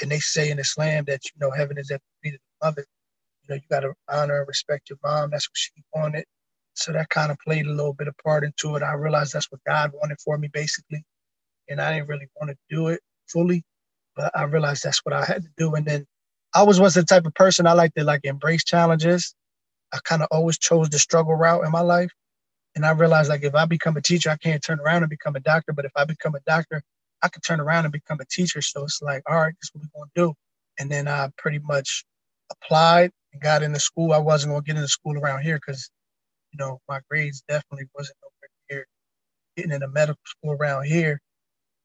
and 0.00 0.10
they 0.10 0.18
say 0.18 0.50
in 0.50 0.58
Islam 0.58 1.04
that 1.06 1.24
you 1.24 1.30
know 1.40 1.50
heaven 1.50 1.78
is 1.78 1.90
at 1.90 2.00
the 2.00 2.30
feet 2.30 2.34
of 2.34 2.40
the 2.40 2.66
mother. 2.66 2.86
You 3.42 3.48
know, 3.50 3.54
you 3.56 3.62
got 3.70 3.80
to 3.80 3.94
honor 4.08 4.40
and 4.40 4.48
respect 4.48 4.90
your 4.90 4.98
mom. 5.04 5.30
That's 5.30 5.48
what 5.48 5.56
she 5.56 5.70
wanted. 5.94 6.24
So 6.74 6.92
that 6.92 7.08
kind 7.10 7.30
of 7.30 7.38
played 7.46 7.66
a 7.66 7.70
little 7.70 7.92
bit 7.92 8.08
of 8.08 8.14
part 8.24 8.44
into 8.44 8.76
it. 8.76 8.82
I 8.82 8.92
realized 8.94 9.32
that's 9.32 9.50
what 9.50 9.60
God 9.66 9.92
wanted 9.94 10.18
for 10.24 10.38
me, 10.38 10.48
basically. 10.48 11.04
And 11.68 11.80
I 11.80 11.92
didn't 11.92 12.08
really 12.08 12.28
want 12.40 12.50
to 12.50 12.56
do 12.74 12.88
it 12.88 13.00
fully, 13.28 13.64
but 14.16 14.36
I 14.36 14.44
realized 14.44 14.82
that's 14.82 15.04
what 15.04 15.12
I 15.12 15.24
had 15.24 15.42
to 15.42 15.48
do. 15.56 15.74
And 15.74 15.86
then 15.86 16.06
I 16.54 16.62
was 16.62 16.80
was 16.80 16.94
the 16.94 17.04
type 17.04 17.26
of 17.26 17.34
person 17.34 17.66
I 17.66 17.74
like 17.74 17.94
to 17.94 18.04
like 18.04 18.24
embrace 18.24 18.64
challenges. 18.64 19.34
I 19.92 19.98
kind 20.04 20.22
of 20.22 20.28
always 20.30 20.58
chose 20.58 20.88
the 20.88 20.98
struggle 20.98 21.34
route 21.34 21.64
in 21.64 21.70
my 21.70 21.80
life. 21.80 22.10
And 22.80 22.86
I 22.86 22.92
realized 22.92 23.28
like 23.28 23.44
if 23.44 23.54
I 23.54 23.66
become 23.66 23.98
a 23.98 24.00
teacher, 24.00 24.30
I 24.30 24.38
can't 24.38 24.64
turn 24.64 24.80
around 24.80 25.02
and 25.02 25.10
become 25.10 25.36
a 25.36 25.40
doctor. 25.40 25.74
But 25.74 25.84
if 25.84 25.92
I 25.96 26.06
become 26.06 26.34
a 26.34 26.40
doctor, 26.46 26.82
I 27.20 27.28
could 27.28 27.42
turn 27.42 27.60
around 27.60 27.84
and 27.84 27.92
become 27.92 28.20
a 28.22 28.24
teacher. 28.24 28.62
So 28.62 28.84
it's 28.84 29.02
like, 29.02 29.22
all 29.28 29.36
right, 29.36 29.52
this 29.60 29.66
is 29.66 29.70
what 29.74 29.82
we're 29.94 30.00
gonna 30.00 30.28
do. 30.30 30.34
And 30.78 30.90
then 30.90 31.06
I 31.06 31.28
pretty 31.36 31.58
much 31.58 32.06
applied 32.50 33.10
and 33.34 33.42
got 33.42 33.62
into 33.62 33.78
school. 33.78 34.14
I 34.14 34.18
wasn't 34.18 34.52
gonna 34.52 34.62
get 34.62 34.76
into 34.76 34.88
school 34.88 35.18
around 35.18 35.42
here 35.42 35.56
because, 35.56 35.90
you 36.54 36.56
know, 36.58 36.80
my 36.88 37.00
grades 37.10 37.42
definitely 37.46 37.86
wasn't 37.94 38.16
nowhere 38.22 38.50
near 38.70 38.86
getting 39.58 39.72
into 39.72 39.88
medical 39.88 40.22
school 40.24 40.52
around 40.52 40.86
here. 40.86 41.20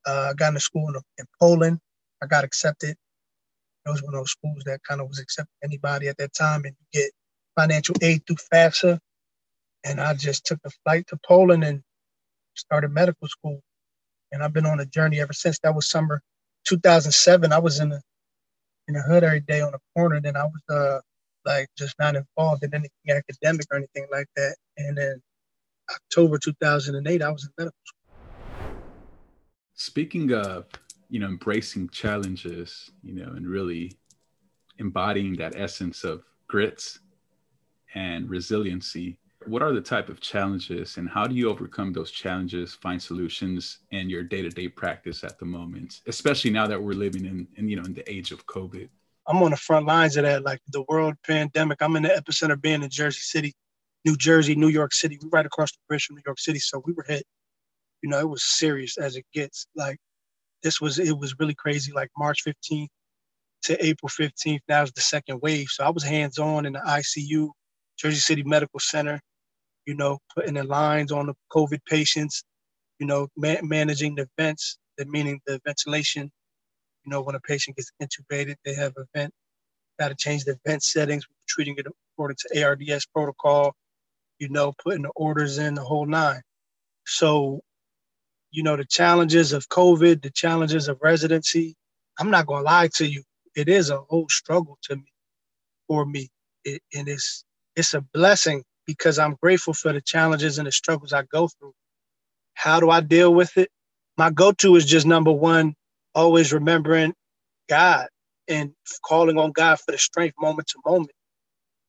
Uh, 0.07 0.29
I 0.29 0.33
got 0.35 0.47
into 0.49 0.61
school 0.61 0.87
in, 0.87 0.95
in 1.17 1.25
Poland. 1.41 1.79
I 2.23 2.27
got 2.27 2.45
accepted. 2.45 2.95
It 3.85 3.89
was 3.89 4.01
one 4.01 4.13
of 4.13 4.21
those 4.21 4.31
schools 4.31 4.63
that 4.65 4.79
kind 4.87 5.01
of 5.01 5.09
was 5.09 5.19
accepting 5.19 5.57
anybody 5.61 6.07
at 6.07 6.17
that 6.19 6.33
time, 6.33 6.63
and 6.63 6.73
you 6.79 7.01
get 7.01 7.11
financial 7.59 7.95
aid 8.01 8.21
through 8.25 8.37
FAFSA. 8.53 8.97
And 9.85 10.01
I 10.01 10.15
just 10.15 10.45
took 10.45 10.59
the 10.63 10.71
flight 10.83 11.05
to 11.07 11.19
Poland 11.25 11.63
and 11.63 11.81
started 12.55 12.89
medical 12.89 13.27
school. 13.27 13.61
And 14.31 14.43
I've 14.43 14.51
been 14.51 14.65
on 14.65 14.79
a 14.79 14.85
journey 14.85 15.21
ever 15.21 15.31
since. 15.31 15.59
That 15.59 15.75
was 15.75 15.87
summer 15.87 16.21
2007. 16.67 17.53
I 17.53 17.59
was 17.59 17.79
in 17.79 17.89
the 17.89 18.01
in 18.87 18.95
the 18.95 19.01
hood 19.01 19.23
every 19.23 19.41
day 19.41 19.61
on 19.61 19.71
the 19.71 19.79
corner. 19.95 20.19
Then 20.19 20.35
I 20.35 20.43
was 20.45 20.61
uh 20.69 20.99
like 21.45 21.67
just 21.77 21.95
not 21.99 22.15
involved 22.15 22.63
in 22.63 22.73
anything 22.73 22.89
academic 23.09 23.67
or 23.71 23.77
anything 23.77 24.07
like 24.11 24.27
that. 24.35 24.55
And 24.77 24.97
then 24.97 25.21
October 25.91 26.39
2008, 26.39 27.21
I 27.21 27.29
was 27.29 27.43
in 27.43 27.49
medical 27.57 27.77
school. 27.85 28.75
Speaking 29.75 30.33
of, 30.33 30.65
you 31.09 31.19
know, 31.19 31.27
embracing 31.27 31.89
challenges, 31.89 32.89
you 33.03 33.13
know, 33.13 33.33
and 33.35 33.47
really 33.47 33.97
embodying 34.79 35.35
that 35.35 35.55
essence 35.55 36.03
of 36.03 36.23
grits 36.47 36.99
and 37.93 38.27
resiliency, 38.27 39.19
what 39.47 39.61
are 39.61 39.73
the 39.73 39.81
type 39.81 40.09
of 40.09 40.19
challenges 40.19 40.97
and 40.97 41.09
how 41.09 41.27
do 41.27 41.35
you 41.35 41.49
overcome 41.49 41.93
those 41.93 42.11
challenges 42.11 42.73
find 42.73 43.01
solutions 43.01 43.79
in 43.91 44.09
your 44.09 44.23
day-to-day 44.23 44.67
practice 44.67 45.23
at 45.23 45.37
the 45.39 45.45
moment 45.45 46.01
especially 46.07 46.51
now 46.51 46.67
that 46.67 46.81
we're 46.81 46.93
living 46.93 47.25
in, 47.25 47.47
in 47.55 47.69
you 47.69 47.75
know 47.75 47.83
in 47.83 47.93
the 47.93 48.09
age 48.11 48.31
of 48.31 48.45
covid? 48.45 48.89
I'm 49.27 49.41
on 49.41 49.51
the 49.51 49.57
front 49.57 49.87
lines 49.87 50.17
of 50.17 50.23
that 50.23 50.43
like 50.43 50.61
the 50.69 50.83
world 50.87 51.15
pandemic. 51.25 51.81
I'm 51.81 51.95
in 51.95 52.03
the 52.03 52.09
epicenter 52.09 52.59
being 52.59 52.83
in 52.83 52.89
jersey 52.89 53.21
city 53.21 53.53
new 54.03 54.15
jersey 54.15 54.55
new 54.55 54.67
york 54.69 54.93
city. 54.93 55.17
We 55.21 55.29
right 55.31 55.45
across 55.45 55.71
the 55.71 55.79
bridge 55.87 56.05
from 56.05 56.15
new 56.15 56.23
york 56.25 56.39
city 56.39 56.59
so 56.59 56.81
we 56.85 56.93
were 56.93 57.05
hit. 57.07 57.23
You 58.01 58.09
know 58.09 58.19
it 58.19 58.29
was 58.29 58.43
serious 58.43 58.97
as 58.97 59.15
it 59.15 59.25
gets. 59.33 59.67
Like 59.75 59.97
this 60.63 60.81
was 60.81 60.99
it 60.99 61.17
was 61.17 61.35
really 61.39 61.55
crazy 61.55 61.91
like 61.91 62.09
march 62.17 62.43
15th 62.45 62.87
to 63.63 63.85
april 63.85 64.09
15th 64.09 64.59
now 64.67 64.83
is 64.83 64.91
the 64.91 65.01
second 65.01 65.39
wave. 65.41 65.67
So 65.69 65.83
i 65.83 65.89
was 65.89 66.03
hands 66.03 66.37
on 66.37 66.65
in 66.65 66.73
the 66.73 66.79
icu 66.79 67.49
jersey 67.97 68.19
city 68.19 68.43
medical 68.43 68.79
center 68.79 69.19
you 69.85 69.95
know, 69.95 70.19
putting 70.35 70.55
the 70.55 70.63
lines 70.63 71.11
on 71.11 71.27
the 71.27 71.35
COVID 71.51 71.79
patients, 71.87 72.43
you 72.99 73.07
know, 73.07 73.27
ma- 73.37 73.61
managing 73.63 74.15
the 74.15 74.29
vents, 74.37 74.77
the 74.97 75.05
meaning 75.05 75.41
the 75.47 75.61
ventilation. 75.65 76.31
You 77.05 77.11
know, 77.11 77.21
when 77.21 77.35
a 77.35 77.39
patient 77.41 77.77
gets 77.77 77.91
intubated, 78.01 78.55
they 78.65 78.75
have 78.75 78.93
a 78.97 79.05
vent. 79.15 79.33
Got 79.99 80.09
to 80.09 80.15
change 80.15 80.45
the 80.45 80.59
vent 80.65 80.83
settings, 80.83 81.25
treating 81.47 81.75
it 81.77 81.87
according 82.15 82.37
to 82.49 82.63
ARDS 82.63 83.07
protocol. 83.07 83.73
You 84.39 84.49
know, 84.49 84.73
putting 84.83 85.03
the 85.03 85.11
orders 85.15 85.59
in 85.59 85.75
the 85.75 85.83
whole 85.83 86.05
nine. 86.07 86.41
So, 87.05 87.61
you 88.51 88.63
know, 88.63 88.77
the 88.77 88.85
challenges 88.85 89.53
of 89.53 89.67
COVID, 89.69 90.23
the 90.23 90.31
challenges 90.31 90.87
of 90.87 90.99
residency. 91.01 91.75
I'm 92.19 92.31
not 92.31 92.47
gonna 92.47 92.63
lie 92.65 92.89
to 92.95 93.07
you, 93.07 93.23
it 93.55 93.69
is 93.69 93.89
a 93.89 93.99
whole 94.01 94.27
struggle 94.29 94.77
to 94.83 94.95
me, 94.97 95.11
for 95.87 96.05
me, 96.05 96.29
it, 96.65 96.81
and 96.95 97.07
it's 97.09 97.45
it's 97.75 97.93
a 97.95 98.01
blessing 98.13 98.63
because 98.87 99.19
I'm 99.19 99.37
grateful 99.41 99.73
for 99.73 99.93
the 99.93 100.01
challenges 100.01 100.59
and 100.59 100.67
the 100.67 100.73
struggles 100.73 101.13
I 101.13 101.23
go 101.23 101.47
through. 101.49 101.73
How 102.55 102.79
do 102.79 102.89
I 102.89 103.01
deal 103.01 103.33
with 103.33 103.57
it? 103.57 103.69
My 104.17 104.31
go 104.31 104.53
to 104.53 104.75
is 104.77 104.85
just 104.85 105.07
number 105.07 105.31
one, 105.31 105.75
always 106.15 106.53
remembering 106.53 107.13
God 107.69 108.07
and 108.49 108.73
calling 109.05 109.39
on 109.39 109.53
God 109.53 109.79
for 109.79 109.93
the 109.93 109.99
strength 109.99 110.35
moment 110.39 110.69
to 110.69 110.79
moment. 110.85 111.11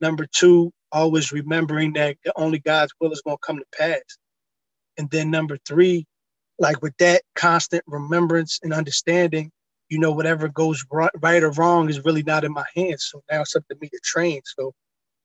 Number 0.00 0.26
two, 0.32 0.72
always 0.92 1.32
remembering 1.32 1.94
that 1.94 2.16
the 2.24 2.32
only 2.36 2.60
God's 2.60 2.92
will 3.00 3.12
is 3.12 3.22
going 3.24 3.36
to 3.38 3.46
come 3.46 3.58
to 3.58 3.64
pass. 3.78 4.02
And 4.98 5.10
then 5.10 5.30
number 5.30 5.58
three, 5.66 6.06
like 6.58 6.82
with 6.82 6.96
that 6.98 7.22
constant 7.36 7.84
remembrance 7.88 8.60
and 8.62 8.74
understanding, 8.74 9.52
you 9.90 10.00
know, 10.00 10.12
whatever 10.12 10.48
goes 10.48 10.84
right 11.22 11.42
or 11.44 11.52
wrong 11.52 11.90
is 11.90 12.04
really 12.04 12.24
not 12.24 12.44
in 12.44 12.52
my 12.52 12.66
hands. 12.76 13.08
So 13.12 13.22
now 13.30 13.42
it's 13.42 13.56
up 13.56 13.64
to 13.70 13.76
me 13.80 13.88
to 13.90 14.00
train. 14.04 14.42
So 14.58 14.72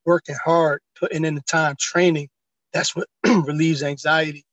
working 0.06 0.38
hard, 0.44 0.82
putting 1.02 1.26
in 1.26 1.36
the 1.36 1.42
time, 1.44 1.76
training, 1.80 2.30
that's 2.74 2.96
what 2.96 3.08
relieves 3.28 3.84
anxiety. 3.84 4.46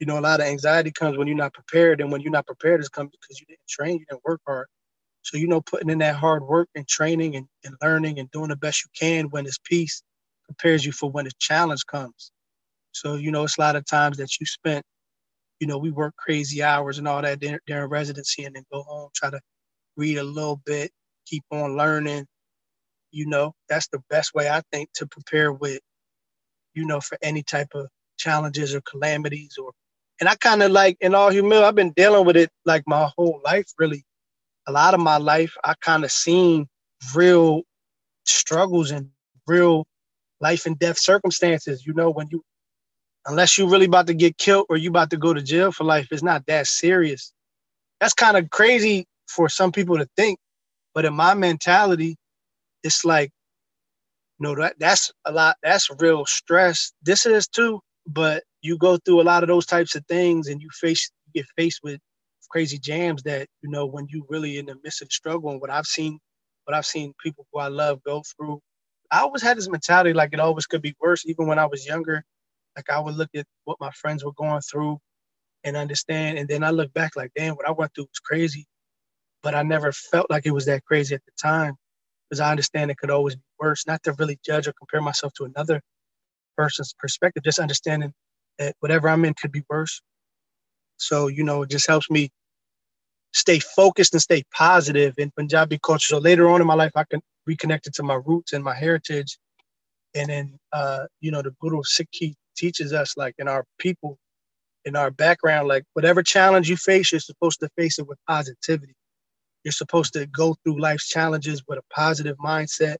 You 0.00 0.06
know, 0.06 0.18
a 0.18 0.22
lot 0.22 0.40
of 0.40 0.46
anxiety 0.46 0.92
comes 0.92 1.18
when 1.18 1.28
you're 1.28 1.36
not 1.36 1.54
prepared, 1.54 2.00
and 2.00 2.12
when 2.12 2.22
you're 2.22 2.32
not 2.32 2.46
prepared, 2.46 2.80
it 2.82 2.92
comes 2.92 3.10
because 3.12 3.40
you 3.40 3.46
didn't 3.48 3.68
train, 3.68 3.98
you 4.00 4.06
didn't 4.10 4.24
work 4.26 4.40
hard. 4.46 4.68
So, 5.22 5.38
you 5.38 5.48
know, 5.48 5.60
putting 5.60 5.90
in 5.90 5.98
that 5.98 6.16
hard 6.16 6.44
work 6.44 6.68
and 6.74 6.88
training 6.88 7.36
and, 7.36 7.46
and 7.64 7.76
learning 7.82 8.18
and 8.18 8.30
doing 8.32 8.50
the 8.50 8.56
best 8.56 8.84
you 8.84 8.90
can 8.98 9.26
when 9.30 9.46
it's 9.46 9.58
peace 9.64 10.02
prepares 10.46 10.84
you 10.86 10.92
for 10.92 11.10
when 11.10 11.26
the 11.26 11.32
challenge 11.40 11.86
comes. 11.86 12.32
So, 12.92 13.16
you 13.16 13.30
know, 13.32 13.44
it's 13.44 13.58
a 13.58 13.62
lot 13.62 13.76
of 13.76 13.86
times 13.86 14.18
that 14.18 14.40
you 14.40 14.46
spent, 14.46 14.84
you 15.60 15.66
know, 15.68 15.78
we 15.78 15.90
work 15.90 16.14
crazy 16.16 16.62
hours 16.62 16.98
and 16.98 17.08
all 17.08 17.22
that 17.22 17.40
during 17.40 17.90
residency 17.90 18.44
and 18.44 18.56
then 18.56 18.64
go 18.72 18.82
home, 18.82 19.10
try 19.14 19.30
to 19.30 19.40
read 19.96 20.18
a 20.18 20.24
little 20.24 20.60
bit, 20.66 20.92
keep 21.26 21.44
on 21.52 21.76
learning, 21.76 22.26
you 23.12 23.26
know 23.26 23.54
that's 23.70 23.88
the 23.88 24.00
best 24.10 24.34
way 24.34 24.50
i 24.50 24.62
think 24.72 24.90
to 24.94 25.06
prepare 25.06 25.52
with 25.52 25.80
you 26.74 26.86
know 26.86 27.00
for 27.00 27.18
any 27.22 27.42
type 27.42 27.68
of 27.74 27.88
challenges 28.18 28.74
or 28.74 28.82
calamities 28.82 29.56
or 29.62 29.72
and 30.20 30.28
i 30.28 30.34
kind 30.36 30.62
of 30.62 30.72
like 30.72 30.96
in 31.00 31.14
all 31.14 31.30
humility 31.30 31.66
i've 31.66 31.74
been 31.76 31.92
dealing 31.92 32.26
with 32.26 32.36
it 32.36 32.50
like 32.66 32.82
my 32.86 33.10
whole 33.16 33.40
life 33.44 33.66
really. 33.78 34.04
A 34.68 34.72
lot 34.72 34.94
of 34.94 35.00
my 35.00 35.18
life 35.18 35.54
i 35.64 35.74
kind 35.82 36.04
of 36.04 36.12
seen 36.12 36.68
real 37.14 37.62
struggles 38.26 38.92
and 38.92 39.08
real 39.46 39.86
life 40.40 40.66
and 40.66 40.78
death 40.78 40.98
circumstances 40.98 41.86
you 41.86 41.94
know 41.94 42.10
when 42.10 42.28
you 42.30 42.42
unless 43.26 43.58
you're 43.58 43.70
really 43.70 43.86
about 43.86 44.06
to 44.08 44.14
get 44.14 44.38
killed 44.38 44.66
or 44.70 44.76
you 44.76 44.90
about 44.90 45.10
to 45.10 45.16
go 45.18 45.34
to 45.34 45.42
jail 45.42 45.72
for 45.72 45.84
life 45.84 46.08
it's 46.12 46.22
not 46.22 46.44
that 46.46 46.66
serious. 46.66 47.32
That's 48.00 48.14
kind 48.14 48.36
of 48.36 48.50
crazy 48.50 49.06
for 49.28 49.48
some 49.48 49.72
people 49.72 49.98
to 49.98 50.08
think 50.16 50.38
but 50.94 51.04
in 51.04 51.14
my 51.14 51.34
mentality 51.34 52.16
it's 52.84 53.04
like, 53.04 53.30
you 54.40 54.44
know, 54.48 54.56
that 54.56 54.76
that's 54.80 55.12
a 55.26 55.32
lot. 55.32 55.56
That's 55.64 55.88
real 56.00 56.26
stress. 56.26 56.92
This 57.02 57.26
is 57.26 57.48
too, 57.48 57.80
but 58.06 58.44
you 58.62 58.78
go 58.78 58.98
through 58.98 59.22
a 59.22 59.24
lot 59.24 59.44
of 59.44 59.48
those 59.48 59.66
types 59.66 59.96
of 59.96 60.06
things, 60.08 60.48
and 60.48 60.62
you 60.62 60.68
face 60.74 61.10
you 61.26 61.42
get 61.42 61.48
faced 61.56 61.80
with 61.84 62.00
crazy 62.50 62.78
jams 62.78 63.22
that 63.24 63.48
you 63.62 63.70
know 63.70 63.86
when 63.86 64.06
you 64.10 64.26
really 64.28 64.58
in 64.58 64.66
the 64.66 64.76
midst 64.84 65.02
of 65.02 65.08
the 65.08 65.12
struggle. 65.12 65.50
And 65.50 65.60
what 65.60 65.70
I've 65.70 65.86
seen, 65.86 66.18
what 66.66 66.76
I've 66.76 66.86
seen 66.86 67.14
people 67.22 67.46
who 67.52 67.60
I 67.60 67.68
love 67.68 68.02
go 68.04 68.22
through. 68.36 68.60
I 69.12 69.20
always 69.20 69.42
had 69.42 69.58
this 69.58 69.68
mentality 69.70 70.14
like 70.14 70.30
it 70.34 70.40
always 70.40 70.66
could 70.66 70.82
be 70.82 70.96
worse, 71.00 71.26
even 71.26 71.46
when 71.48 71.58
I 71.60 71.66
was 71.66 71.86
younger. 71.86 72.24
Like 72.76 72.90
I 72.90 73.00
would 73.00 73.16
look 73.16 73.30
at 73.36 73.46
what 73.64 73.78
my 73.80 73.90
friends 73.92 74.24
were 74.24 74.32
going 74.34 74.62
through 74.62 74.98
and 75.64 75.76
understand. 75.76 76.38
And 76.38 76.48
then 76.48 76.64
I 76.64 76.70
look 76.70 76.92
back 76.94 77.16
like, 77.16 77.32
damn, 77.36 77.56
what 77.56 77.68
I 77.68 77.72
went 77.72 77.94
through 77.94 78.04
was 78.04 78.20
crazy. 78.24 78.66
But 79.42 79.54
I 79.54 79.62
never 79.62 79.92
felt 79.92 80.30
like 80.30 80.46
it 80.46 80.52
was 80.52 80.66
that 80.66 80.84
crazy 80.84 81.14
at 81.14 81.22
the 81.26 81.32
time 81.42 81.76
because 82.32 82.40
I 82.40 82.50
understand 82.50 82.90
it 82.90 82.96
could 82.96 83.10
always 83.10 83.36
be 83.36 83.42
worse. 83.60 83.86
Not 83.86 84.02
to 84.04 84.14
really 84.14 84.38
judge 84.42 84.66
or 84.66 84.72
compare 84.72 85.02
myself 85.02 85.34
to 85.34 85.44
another 85.44 85.82
person's 86.56 86.94
perspective, 86.98 87.42
just 87.44 87.58
understanding 87.58 88.14
that 88.58 88.74
whatever 88.80 89.10
I'm 89.10 89.26
in 89.26 89.34
could 89.34 89.52
be 89.52 89.62
worse. 89.68 90.00
So, 90.96 91.28
you 91.28 91.44
know, 91.44 91.62
it 91.62 91.70
just 91.70 91.86
helps 91.86 92.10
me 92.10 92.30
stay 93.34 93.58
focused 93.58 94.14
and 94.14 94.22
stay 94.22 94.44
positive 94.54 95.14
in 95.18 95.30
Punjabi 95.36 95.78
culture. 95.84 96.06
So 96.08 96.18
later 96.18 96.48
on 96.50 96.62
in 96.62 96.66
my 96.66 96.74
life, 96.74 96.92
I 96.96 97.04
can 97.04 97.20
reconnect 97.48 97.86
it 97.86 97.94
to 97.96 98.02
my 98.02 98.18
roots 98.24 98.54
and 98.54 98.64
my 98.64 98.74
heritage. 98.74 99.38
And 100.14 100.30
then, 100.30 100.58
uh, 100.72 101.06
you 101.20 101.30
know, 101.30 101.42
the 101.42 101.54
Guru 101.60 101.82
Sikhi 101.82 102.34
teaches 102.56 102.94
us, 102.94 103.14
like 103.18 103.34
in 103.38 103.48
our 103.48 103.64
people, 103.78 104.18
in 104.86 104.96
our 104.96 105.10
background, 105.10 105.68
like 105.68 105.84
whatever 105.94 106.22
challenge 106.22 106.70
you 106.70 106.76
face, 106.78 107.12
you're 107.12 107.20
supposed 107.20 107.60
to 107.60 107.68
face 107.76 107.98
it 107.98 108.08
with 108.08 108.18
positivity. 108.28 108.94
You're 109.64 109.72
supposed 109.72 110.14
to 110.14 110.26
go 110.26 110.56
through 110.64 110.80
life's 110.80 111.08
challenges 111.08 111.62
with 111.68 111.78
a 111.78 111.94
positive 111.94 112.36
mindset 112.38 112.96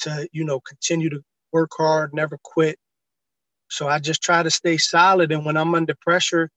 to, 0.00 0.28
you 0.32 0.44
know, 0.44 0.60
continue 0.60 1.10
to 1.10 1.20
work 1.52 1.70
hard, 1.76 2.14
never 2.14 2.38
quit. 2.44 2.78
So 3.70 3.88
I 3.88 4.00
just 4.00 4.22
try 4.22 4.42
to 4.42 4.50
stay 4.50 4.78
solid. 4.78 5.32
And 5.32 5.46
when 5.46 5.56
I'm 5.56 5.74
under 5.74 5.94
pressure, 6.00 6.50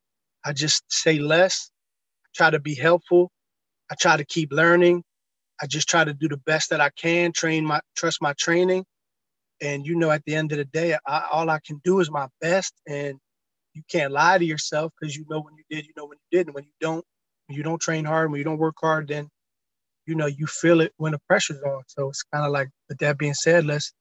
I 0.45 0.53
just 0.53 0.83
say 0.89 1.19
less, 1.19 1.71
I 2.25 2.29
try 2.35 2.49
to 2.51 2.59
be 2.59 2.75
helpful. 2.75 3.31
I 3.91 3.95
try 3.95 4.17
to 4.17 4.25
keep 4.25 4.51
learning. 4.53 5.03
I 5.61 5.67
just 5.67 5.89
try 5.89 6.03
to 6.05 6.13
do 6.13 6.29
the 6.29 6.37
best 6.37 6.71
that 6.71 6.81
I 6.81 6.91
can, 6.91 7.33
train 7.33 7.65
my 7.65 7.81
trust 7.97 8.21
my 8.21 8.33
training, 8.39 8.83
And 9.61 9.85
you 9.85 9.95
know, 9.95 10.11
at 10.11 10.23
the 10.25 10.35
end 10.35 10.51
of 10.51 10.57
the 10.59 10.65
day, 10.65 10.95
I, 11.07 11.27
all 11.31 11.49
I 11.49 11.59
can 11.65 11.81
do 11.83 11.99
is 11.99 12.11
my 12.11 12.27
best, 12.41 12.73
and 12.87 13.17
you 13.73 13.83
can't 13.91 14.13
lie 14.13 14.37
to 14.39 14.45
yourself 14.45 14.93
because 14.99 15.15
you 15.15 15.25
know 15.29 15.41
when 15.41 15.55
you 15.57 15.63
did, 15.69 15.85
you 15.87 15.93
know 15.97 16.05
when 16.05 16.17
you 16.31 16.39
didn't. 16.39 16.55
When 16.55 16.65
you 16.65 16.71
don't, 16.81 17.05
you 17.53 17.63
don't 17.63 17.81
train 17.81 18.05
hard, 18.05 18.31
when 18.31 18.39
you 18.39 18.45
don't 18.45 18.57
work 18.59 18.75
hard, 18.81 19.07
then 19.09 19.29
you 20.07 20.15
know 20.15 20.27
you 20.27 20.47
feel 20.47 20.81
it 20.81 20.93
when 20.97 21.13
the 21.13 21.19
pressure's 21.29 21.61
on. 21.63 21.83
So 21.87 22.09
it's 22.09 22.23
kind 22.33 22.45
of 22.45 22.51
like, 22.51 22.69
with 22.89 22.99
that 22.99 23.17
being 23.17 23.33
said, 23.35 23.65
let's 23.65 23.93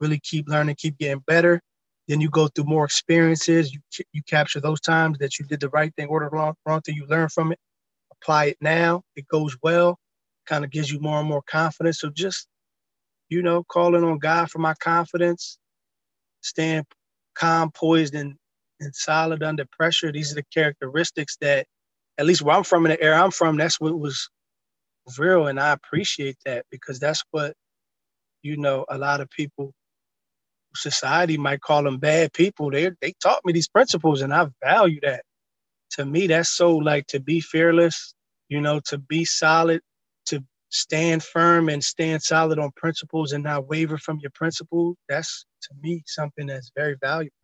really 0.00 0.20
keep 0.22 0.48
learning, 0.48 0.76
keep 0.78 0.98
getting 0.98 1.22
better. 1.26 1.60
Then 2.08 2.20
you 2.20 2.30
go 2.30 2.48
through 2.48 2.64
more 2.66 2.84
experiences. 2.86 3.72
You 3.74 3.80
you 4.12 4.22
capture 4.28 4.60
those 4.60 4.80
times 4.80 5.18
that 5.18 5.38
you 5.38 5.46
did 5.46 5.60
the 5.60 5.70
right 5.70 5.94
thing 5.96 6.08
or 6.08 6.20
the 6.20 6.28
wrong 6.30 6.54
wrong 6.66 6.82
thing. 6.82 6.96
You 6.96 7.06
learn 7.08 7.28
from 7.30 7.52
it. 7.52 7.58
Apply 8.22 8.46
it 8.46 8.58
now. 8.60 9.02
It 9.16 9.28
goes 9.28 9.56
well. 9.62 9.98
Kind 10.46 10.64
of 10.64 10.70
gives 10.72 10.90
you 10.92 11.00
more 11.00 11.20
and 11.20 11.28
more 11.28 11.42
confidence. 11.46 12.00
So 12.00 12.10
just 12.10 12.46
you 13.30 13.42
know, 13.42 13.64
calling 13.64 14.04
on 14.04 14.18
God 14.20 14.50
for 14.50 14.60
my 14.60 14.74
confidence, 14.80 15.58
staying 16.42 16.84
calm, 17.36 17.70
poised, 17.72 18.14
and 18.14 18.36
and 18.80 18.94
solid 18.94 19.42
under 19.42 19.66
pressure. 19.78 20.12
These 20.12 20.32
are 20.32 20.36
the 20.36 20.44
characteristics 20.54 21.36
that, 21.40 21.66
at 22.18 22.26
least 22.26 22.42
where 22.42 22.56
I'm 22.56 22.64
from 22.64 22.86
in 22.86 22.90
the 22.90 23.02
area 23.02 23.18
I'm 23.18 23.30
from, 23.30 23.56
that's 23.56 23.80
what 23.80 23.98
was 23.98 24.28
real, 25.18 25.46
and 25.46 25.60
I 25.60 25.72
appreciate 25.72 26.36
that 26.44 26.64
because 26.70 26.98
that's 26.98 27.22
what 27.30 27.54
you 28.42 28.56
know 28.56 28.84
a 28.88 28.98
lot 28.98 29.20
of 29.20 29.30
people 29.30 29.72
society 30.76 31.36
might 31.38 31.60
call 31.60 31.82
them 31.82 31.98
bad 31.98 32.32
people. 32.32 32.70
They 32.70 32.90
they 33.00 33.14
taught 33.22 33.44
me 33.44 33.52
these 33.52 33.68
principles, 33.68 34.22
and 34.22 34.32
I 34.32 34.48
value 34.62 35.00
that. 35.02 35.22
To 35.92 36.04
me, 36.04 36.26
that's 36.26 36.50
so 36.50 36.76
like 36.76 37.06
to 37.08 37.20
be 37.20 37.40
fearless, 37.40 38.14
you 38.48 38.60
know, 38.60 38.80
to 38.86 38.98
be 38.98 39.24
solid, 39.24 39.80
to 40.26 40.44
stand 40.70 41.22
firm 41.22 41.68
and 41.68 41.84
stand 41.84 42.22
solid 42.22 42.58
on 42.58 42.70
principles 42.76 43.32
and 43.32 43.44
not 43.44 43.68
waver 43.68 43.98
from 43.98 44.18
your 44.20 44.32
principles. 44.34 44.96
That's 45.08 45.46
to 45.62 45.68
me 45.80 46.02
something 46.06 46.46
that's 46.46 46.72
very 46.74 46.96
valuable. 47.00 47.34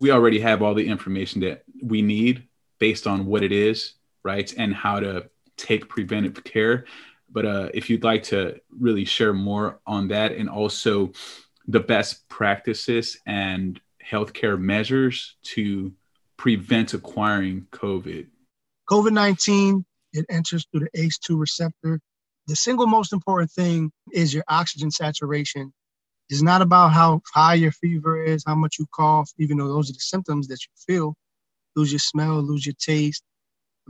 We 0.00 0.10
already 0.10 0.40
have 0.40 0.62
all 0.62 0.74
the 0.74 0.88
information 0.88 1.42
that 1.42 1.62
we 1.82 2.02
need 2.02 2.48
based 2.82 3.06
on 3.06 3.26
what 3.26 3.44
it 3.44 3.52
is, 3.52 3.94
right, 4.24 4.52
and 4.58 4.74
how 4.74 4.98
to 4.98 5.30
take 5.56 5.88
preventive 5.88 6.42
care. 6.42 6.84
But 7.30 7.46
uh, 7.46 7.68
if 7.72 7.88
you'd 7.88 8.02
like 8.02 8.24
to 8.24 8.60
really 8.76 9.04
share 9.04 9.32
more 9.32 9.78
on 9.86 10.08
that 10.08 10.32
and 10.32 10.50
also 10.50 11.12
the 11.68 11.78
best 11.78 12.28
practices 12.28 13.20
and 13.24 13.80
healthcare 14.04 14.58
measures 14.58 15.36
to 15.54 15.92
prevent 16.36 16.92
acquiring 16.92 17.68
COVID? 17.70 18.26
COVID 18.90 19.12
19, 19.12 19.84
it 20.12 20.26
enters 20.28 20.66
through 20.66 20.80
the 20.80 20.98
ACE2 20.98 21.38
receptor. 21.38 22.00
The 22.48 22.56
single 22.56 22.88
most 22.88 23.12
important 23.12 23.52
thing 23.52 23.92
is 24.12 24.34
your 24.34 24.42
oxygen 24.48 24.90
saturation. 24.90 25.72
It's 26.30 26.42
not 26.42 26.62
about 26.62 26.88
how 26.88 27.20
high 27.32 27.54
your 27.54 27.70
fever 27.70 28.24
is, 28.24 28.42
how 28.44 28.56
much 28.56 28.80
you 28.80 28.86
cough, 28.92 29.30
even 29.38 29.58
though 29.58 29.68
those 29.68 29.88
are 29.88 29.92
the 29.92 30.00
symptoms 30.00 30.48
that 30.48 30.58
you 30.64 30.72
feel. 30.84 31.14
Lose 31.76 31.92
your 31.92 32.00
smell, 32.00 32.42
lose 32.42 32.66
your 32.66 32.76
taste. 32.80 33.22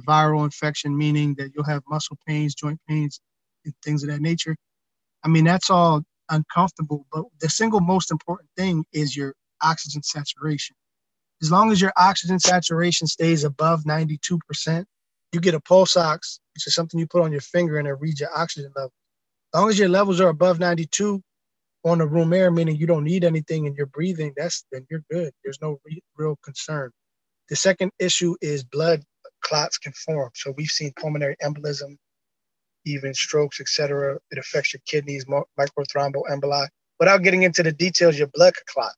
Viral 0.08 0.44
infection, 0.44 0.96
meaning 0.96 1.34
that 1.38 1.52
you'll 1.54 1.64
have 1.64 1.82
muscle 1.88 2.18
pains, 2.26 2.54
joint 2.54 2.80
pains, 2.88 3.20
and 3.64 3.74
things 3.84 4.02
of 4.04 4.10
that 4.10 4.20
nature. 4.22 4.56
I 5.24 5.28
mean, 5.28 5.44
that's 5.44 5.70
all 5.70 6.02
uncomfortable. 6.30 7.06
But 7.12 7.24
the 7.40 7.48
single 7.50 7.80
most 7.80 8.10
important 8.12 8.50
thing 8.56 8.84
is 8.92 9.16
your 9.16 9.34
oxygen 9.62 10.02
saturation. 10.02 10.76
As 11.42 11.50
long 11.52 11.70
as 11.70 11.80
your 11.80 11.92
oxygen 11.96 12.38
saturation 12.40 13.06
stays 13.06 13.44
above 13.44 13.84
92%, 13.84 14.84
you 15.32 15.40
get 15.40 15.54
a 15.54 15.60
pulse 15.60 15.96
ox, 15.96 16.40
which 16.54 16.66
is 16.66 16.74
something 16.74 16.98
you 16.98 17.06
put 17.06 17.22
on 17.22 17.32
your 17.32 17.42
finger 17.42 17.78
and 17.78 17.88
it 17.88 17.92
reads 18.00 18.20
your 18.20 18.36
oxygen 18.36 18.72
level. 18.76 18.92
As 19.54 19.60
long 19.60 19.70
as 19.70 19.78
your 19.78 19.88
levels 19.90 20.20
are 20.20 20.28
above 20.28 20.60
92 20.60 21.22
on 21.84 21.98
the 21.98 22.06
room 22.08 22.32
air, 22.32 22.50
meaning 22.50 22.76
you 22.76 22.86
don't 22.86 23.04
need 23.04 23.24
anything 23.24 23.66
and 23.66 23.76
you're 23.76 23.86
breathing, 23.86 24.34
that's 24.36 24.64
then 24.72 24.86
you're 24.90 25.04
good. 25.10 25.32
There's 25.44 25.60
no 25.62 25.78
re- 25.86 26.02
real 26.16 26.38
concern. 26.44 26.90
The 27.52 27.56
second 27.56 27.92
issue 27.98 28.34
is 28.40 28.64
blood 28.64 29.02
clots 29.42 29.76
can 29.76 29.92
form. 29.92 30.30
So 30.34 30.54
we've 30.56 30.68
seen 30.68 30.94
pulmonary 30.98 31.36
embolism 31.44 31.98
even 32.86 33.12
strokes, 33.12 33.60
etc. 33.60 34.18
It 34.30 34.38
affects 34.38 34.72
your 34.72 34.80
kidneys, 34.86 35.26
microthromboemboli. 35.26 36.68
Without 36.98 37.22
getting 37.22 37.42
into 37.42 37.62
the 37.62 37.72
details, 37.72 38.16
your 38.16 38.28
blood 38.28 38.54
could 38.54 38.64
clot. 38.64 38.94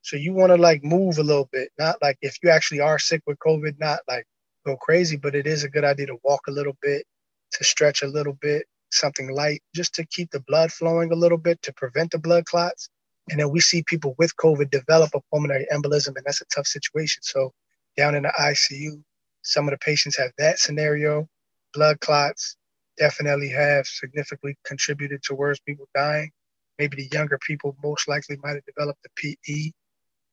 So 0.00 0.16
you 0.16 0.32
want 0.32 0.48
to 0.48 0.56
like 0.56 0.82
move 0.82 1.18
a 1.18 1.22
little 1.22 1.46
bit, 1.52 1.72
not 1.78 1.96
like 2.00 2.16
if 2.22 2.38
you 2.42 2.48
actually 2.48 2.80
are 2.80 2.98
sick 2.98 3.20
with 3.26 3.38
COVID, 3.40 3.78
not 3.78 3.98
like 4.08 4.24
go 4.64 4.78
crazy, 4.78 5.18
but 5.18 5.34
it 5.34 5.46
is 5.46 5.62
a 5.62 5.68
good 5.68 5.84
idea 5.84 6.06
to 6.06 6.16
walk 6.24 6.40
a 6.48 6.52
little 6.52 6.78
bit, 6.80 7.04
to 7.52 7.64
stretch 7.64 8.00
a 8.00 8.08
little 8.08 8.38
bit, 8.40 8.64
something 8.92 9.30
light, 9.30 9.60
just 9.74 9.94
to 9.96 10.06
keep 10.06 10.30
the 10.30 10.40
blood 10.48 10.72
flowing 10.72 11.12
a 11.12 11.16
little 11.16 11.36
bit 11.36 11.60
to 11.60 11.72
prevent 11.74 12.12
the 12.12 12.18
blood 12.18 12.46
clots. 12.46 12.88
And 13.28 13.40
then 13.40 13.50
we 13.50 13.60
see 13.60 13.82
people 13.82 14.14
with 14.16 14.34
COVID 14.36 14.70
develop 14.70 15.10
a 15.14 15.20
pulmonary 15.30 15.66
embolism, 15.70 16.16
and 16.16 16.24
that's 16.24 16.40
a 16.40 16.46
tough 16.46 16.66
situation. 16.66 17.22
So 17.22 17.52
down 17.96 18.14
in 18.14 18.22
the 18.24 18.32
ICU, 18.38 19.02
some 19.42 19.68
of 19.68 19.72
the 19.72 19.78
patients 19.78 20.16
have 20.16 20.30
that 20.38 20.58
scenario, 20.58 21.28
blood 21.72 22.00
clots, 22.00 22.56
definitely 22.96 23.48
have 23.48 23.86
significantly 23.86 24.56
contributed 24.64 25.22
towards 25.22 25.60
people 25.60 25.86
dying. 25.94 26.30
Maybe 26.78 26.96
the 26.96 27.16
younger 27.16 27.38
people 27.46 27.76
most 27.82 28.08
likely 28.08 28.36
might 28.42 28.54
have 28.54 28.64
developed 28.64 29.00
the 29.02 29.36
PE. 29.46 29.70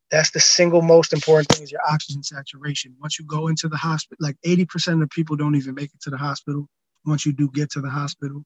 That's 0.09 0.31
the 0.31 0.39
single 0.39 0.81
most 0.81 1.13
important 1.13 1.49
thing 1.49 1.63
is 1.63 1.71
your 1.71 1.81
oxygen 1.89 2.23
saturation. 2.23 2.95
Once 2.99 3.19
you 3.19 3.25
go 3.25 3.47
into 3.47 3.67
the 3.67 3.77
hospital, 3.77 4.17
like 4.19 4.37
80% 4.45 4.93
of 4.93 4.99
the 4.99 5.07
people 5.07 5.35
don't 5.35 5.55
even 5.55 5.75
make 5.75 5.93
it 5.93 6.01
to 6.01 6.09
the 6.09 6.17
hospital. 6.17 6.67
Once 7.05 7.25
you 7.25 7.33
do 7.33 7.49
get 7.53 7.71
to 7.71 7.81
the 7.81 7.89
hospital, 7.89 8.43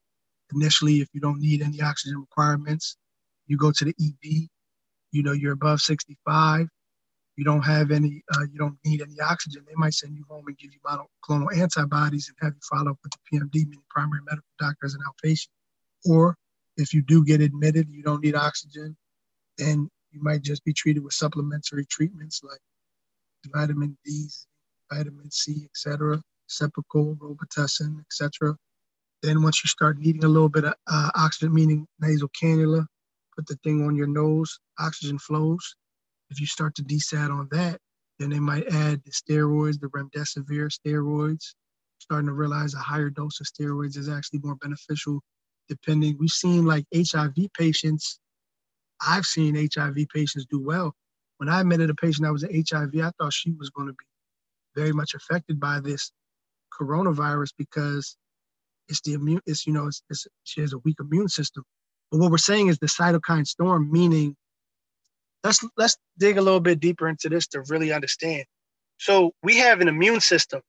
initially, 0.54 1.02
if 1.02 1.10
you 1.14 1.22
don't 1.22 1.42
need 1.42 1.62
any 1.62 1.82
oxygen 1.82 2.20
requirements, 2.20 2.98
you 3.48 3.58
go 3.58 3.72
to 3.72 3.86
the 3.86 3.96
ED. 4.00 4.48
You 5.12 5.24
know, 5.24 5.32
you're 5.32 5.54
above 5.54 5.82
65 5.82 6.68
you 7.38 7.44
don't 7.44 7.64
have 7.64 7.92
any, 7.92 8.24
uh, 8.34 8.44
you 8.52 8.58
don't 8.58 8.78
need 8.86 9.02
any 9.02 9.20
oxygen, 9.20 9.64
they 9.68 9.76
might 9.76 9.94
send 9.94 10.16
you 10.16 10.26
home 10.30 10.46
and 10.48 10.58
give 10.58 10.72
you 10.74 10.80
monoclonal 10.86 11.56
antibodies 11.56 12.30
and 12.30 12.38
have 12.42 12.54
you 12.54 12.62
follow 12.70 12.92
up 12.92 13.00
with 13.04 13.12
the 13.12 13.38
PMD, 13.38 13.66
meaning 13.68 13.84
primary 13.90 14.22
medical 14.24 14.48
doctor 14.60 14.86
as 14.86 14.94
an 14.94 15.02
outpatient. 15.08 15.50
Or 16.06 16.38
if 16.78 16.94
you 16.94 17.02
do 17.02 17.26
get 17.26 17.42
admitted, 17.42 17.90
you 17.90 18.04
don't 18.04 18.24
need 18.24 18.36
oxygen, 18.36 18.96
then 19.58 19.90
you 20.12 20.22
might 20.22 20.44
just 20.44 20.64
be 20.64 20.74
treated 20.74 21.04
with 21.04 21.14
supplementary 21.14 21.86
treatments 21.86 22.42
like 22.44 22.60
vitamin 23.54 23.98
D, 24.06 24.30
vitamin 24.92 25.30
C, 25.32 25.66
etc., 25.66 26.22
Cepacol, 26.50 27.18
Robitussin, 27.18 28.00
etc. 28.02 28.56
Then 29.24 29.42
once 29.42 29.64
you 29.64 29.68
start 29.68 29.98
needing 29.98 30.24
a 30.24 30.30
little 30.30 30.50
bit 30.50 30.66
of 30.66 30.76
uh, 30.88 31.10
oxygen, 31.16 31.54
meaning 31.54 31.88
nasal 32.00 32.30
cannula, 32.30 32.86
put 33.36 33.48
the 33.48 33.56
thing 33.64 33.86
on 33.86 33.96
your 33.96 34.08
nose, 34.08 34.60
oxygen 34.80 35.18
flows 35.18 35.76
if 36.36 36.42
you 36.42 36.48
start 36.48 36.76
to 36.76 36.84
desat 36.84 37.30
on 37.30 37.48
that, 37.52 37.80
then 38.20 38.30
they 38.30 38.40
might 38.40 38.68
add 38.68 39.02
the 39.06 39.12
steroids, 39.12 39.80
the 39.80 39.88
remdesivir 39.88 40.70
steroids. 40.70 41.54
Starting 42.00 42.28
to 42.28 42.34
realize 42.34 42.74
a 42.74 42.80
higher 42.80 43.10
dose 43.10 43.40
of 43.40 43.48
steroids 43.48 43.98
is 43.98 44.10
actually 44.10 44.40
more 44.44 44.56
beneficial. 44.56 45.22
Depending, 45.70 46.18
we've 46.20 46.30
seen 46.30 46.66
like 46.66 46.86
HIV 46.94 47.36
patients. 47.58 48.20
I've 49.06 49.24
seen 49.24 49.56
HIV 49.56 49.96
patients 50.14 50.46
do 50.52 50.62
well. 50.62 50.94
When 51.38 51.48
I 51.48 51.62
admitted 51.62 51.90
a 51.90 51.96
patient 51.96 52.26
that 52.26 52.34
was 52.34 52.44
an 52.44 52.64
HIV, 52.70 52.94
I 53.02 53.12
thought 53.18 53.34
she 53.34 53.54
was 53.54 53.70
going 53.70 53.88
to 53.88 53.94
be 53.94 54.06
very 54.76 54.92
much 54.92 55.14
affected 55.14 55.60
by 55.60 55.80
this 55.80 56.12
coronavirus 56.78 57.52
because 57.58 58.18
it's 58.90 59.02
the 59.02 59.14
immune. 59.14 59.42
It's 59.46 59.66
you 59.66 59.74
know, 59.74 59.88
it's, 59.88 60.04
it's, 60.10 60.28
she 60.44 60.62
has 60.62 60.74
a 60.74 60.80
weak 60.80 60.98
immune 61.00 61.30
system. 61.30 61.64
But 62.12 62.20
what 62.20 62.30
we're 62.30 62.38
saying 62.38 62.68
is 62.68 62.78
the 62.78 62.88
cytokine 62.88 63.48
storm, 63.48 63.90
meaning 63.90 64.36
let's 65.46 65.64
let's 65.78 65.98
dig 66.18 66.38
a 66.38 66.42
little 66.42 66.60
bit 66.60 66.80
deeper 66.80 67.08
into 67.08 67.30
this 67.30 67.48
to 67.48 67.62
really 67.70 67.94
understand. 67.94 68.46
So 68.98 69.32
we 69.44 69.58
have 69.60 69.82
an 69.82 69.88
immune 69.88 70.22
system. 70.22 70.62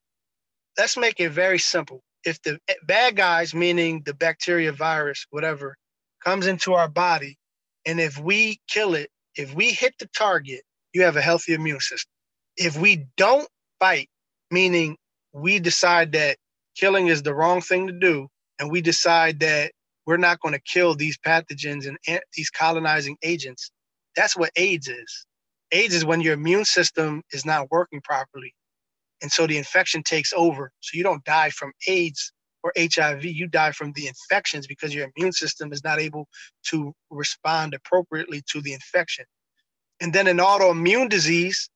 Let's 0.79 0.97
make 0.97 1.19
it 1.21 1.31
very 1.31 1.59
simple. 1.59 2.03
If 2.25 2.43
the 2.43 2.59
bad 2.87 3.17
guys, 3.17 3.55
meaning 3.55 4.03
the 4.05 4.15
bacteria, 4.15 4.73
virus, 4.73 5.27
whatever, 5.31 5.77
comes 6.23 6.47
into 6.47 6.75
our 6.75 6.89
body, 6.89 7.39
and 7.87 8.01
if 8.01 8.19
we 8.19 8.61
kill 8.69 8.95
it, 8.95 9.11
if 9.37 9.55
we 9.55 9.71
hit 9.71 9.95
the 9.99 10.09
target, 10.17 10.63
you 10.93 11.03
have 11.03 11.17
a 11.17 11.23
healthy 11.23 11.55
immune 11.55 11.81
system. 11.81 12.11
If 12.57 12.79
we 12.79 13.07
don't 13.17 13.49
fight, 13.81 14.09
meaning 14.51 14.97
we 15.33 15.59
decide 15.61 16.13
that 16.13 16.37
killing 16.77 17.07
is 17.07 17.23
the 17.23 17.35
wrong 17.35 17.61
thing 17.61 17.87
to 17.87 17.93
do, 17.93 18.29
and 18.59 18.71
we 18.71 18.81
decide 18.83 19.41
that 19.41 19.73
we're 20.07 20.17
not 20.17 20.41
going 20.41 20.55
to 20.55 20.61
kill 20.61 20.95
these 20.95 21.19
pathogens 21.19 21.87
and 21.87 22.21
these 22.37 22.51
colonizing 22.51 23.17
agents, 23.23 23.71
that's 24.17 24.37
what 24.37 24.51
AIDS 24.57 24.89
is. 24.89 25.27
AIDS 25.73 25.95
is 25.95 26.07
when 26.07 26.23
your 26.23 26.35
immune 26.35 26.67
system 26.67 27.23
is 27.33 27.47
not 27.47 27.71
working 27.71 28.03
properly. 28.03 28.55
And 29.23 29.33
so 29.33 29.49
the 29.49 29.59
infection 29.59 30.05
takes 30.05 30.33
over. 30.35 30.73
So 30.81 30.97
you 30.99 31.05
don't 31.05 31.25
die 31.25 31.51
from 31.51 31.73
AIDS 31.89 32.33
or 32.65 32.73
HIV, 32.79 33.25
you 33.25 33.49
die 33.49 33.73
from 33.73 33.93
the 33.95 34.09
infections 34.09 34.69
because 34.69 34.95
your 34.95 35.09
immune 35.17 35.33
system 35.33 35.73
is 35.73 35.85
not 35.85 36.01
able 36.01 36.29
to 36.69 36.95
respond 37.11 37.75
appropriately 37.75 38.43
to 38.53 38.63
the 38.63 38.75
infection. 38.75 39.27
And 40.01 40.13
then 40.13 40.27
an 40.29 40.39
autoimmune 40.39 41.11
disease 41.11 41.71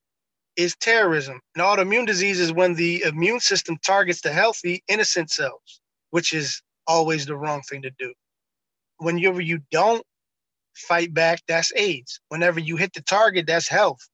is 0.56 0.76
terrorism. 0.80 1.40
An 1.56 1.62
autoimmune 1.62 2.06
disease 2.06 2.40
is 2.40 2.52
when 2.52 2.74
the 2.74 3.02
immune 3.04 3.40
system 3.40 3.78
targets 3.84 4.22
the 4.22 4.32
healthy, 4.32 4.82
innocent 4.88 5.30
cells, 5.30 5.80
which 6.10 6.32
is 6.34 6.62
always 6.86 7.26
the 7.26 7.36
wrong 7.36 7.62
thing 7.70 7.82
to 7.82 7.92
do. 7.98 8.14
When 8.98 9.18
you, 9.18 9.38
you 9.40 9.60
don't 9.72 10.04
fight 10.74 11.12
back, 11.14 11.40
that's 11.48 11.72
AIDS. 11.74 12.20
Whenever 12.28 12.60
you 12.60 12.76
hit 12.76 12.92
the 12.92 13.02
target, 13.02 13.46
that's 13.46 13.68
health. 13.68 14.08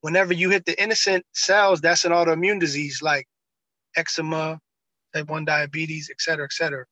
Whenever 0.00 0.32
you 0.32 0.50
hit 0.50 0.64
the 0.66 0.80
innocent 0.82 1.24
cells, 1.32 1.80
that's 1.80 2.04
an 2.04 2.12
autoimmune 2.12 2.60
disease 2.60 3.00
like 3.02 3.26
eczema, 3.96 4.58
type 5.14 5.28
1 5.28 5.44
diabetes, 5.44 6.08
et 6.10 6.20
cetera, 6.20 6.44
et 6.44 6.52
cetera. 6.52 6.84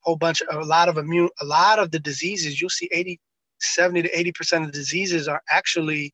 Whole 0.00 0.16
bunch 0.16 0.42
of 0.42 0.62
a 0.62 0.66
lot 0.66 0.88
of 0.88 0.98
immune, 0.98 1.30
a 1.40 1.44
lot 1.44 1.78
of 1.78 1.90
the 1.90 1.98
diseases, 1.98 2.60
you'll 2.60 2.70
see 2.70 2.88
80, 2.92 3.18
70 3.60 4.02
to 4.02 4.10
80% 4.32 4.64
of 4.66 4.72
diseases 4.72 5.28
are 5.28 5.42
actually 5.50 6.12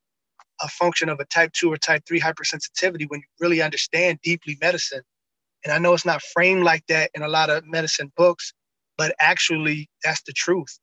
a 0.63 0.69
function 0.69 1.09
of 1.09 1.21
a 1.21 1.25
type 1.27 1.53
2 1.53 1.73
or 1.73 1.77
type 1.77 2.03
3 2.07 2.21
hypersensitivity 2.21 3.07
when 3.09 3.21
you 3.21 3.27
really 3.41 3.63
understand 3.63 4.19
deeply 4.23 4.57
medicine. 4.61 5.03
And 5.65 5.73
I 5.73 5.79
know 5.79 5.93
it's 5.95 6.07
not 6.07 6.23
framed 6.23 6.65
like 6.65 6.85
that 6.89 7.11
in 7.15 7.23
a 7.23 7.29
lot 7.29 7.51
of 7.51 7.65
medicine 7.67 8.13
books, 8.17 8.53
but 8.97 9.15
actually 9.21 9.89
that's 10.05 10.23
the 10.23 10.33
truth. 10.33 10.79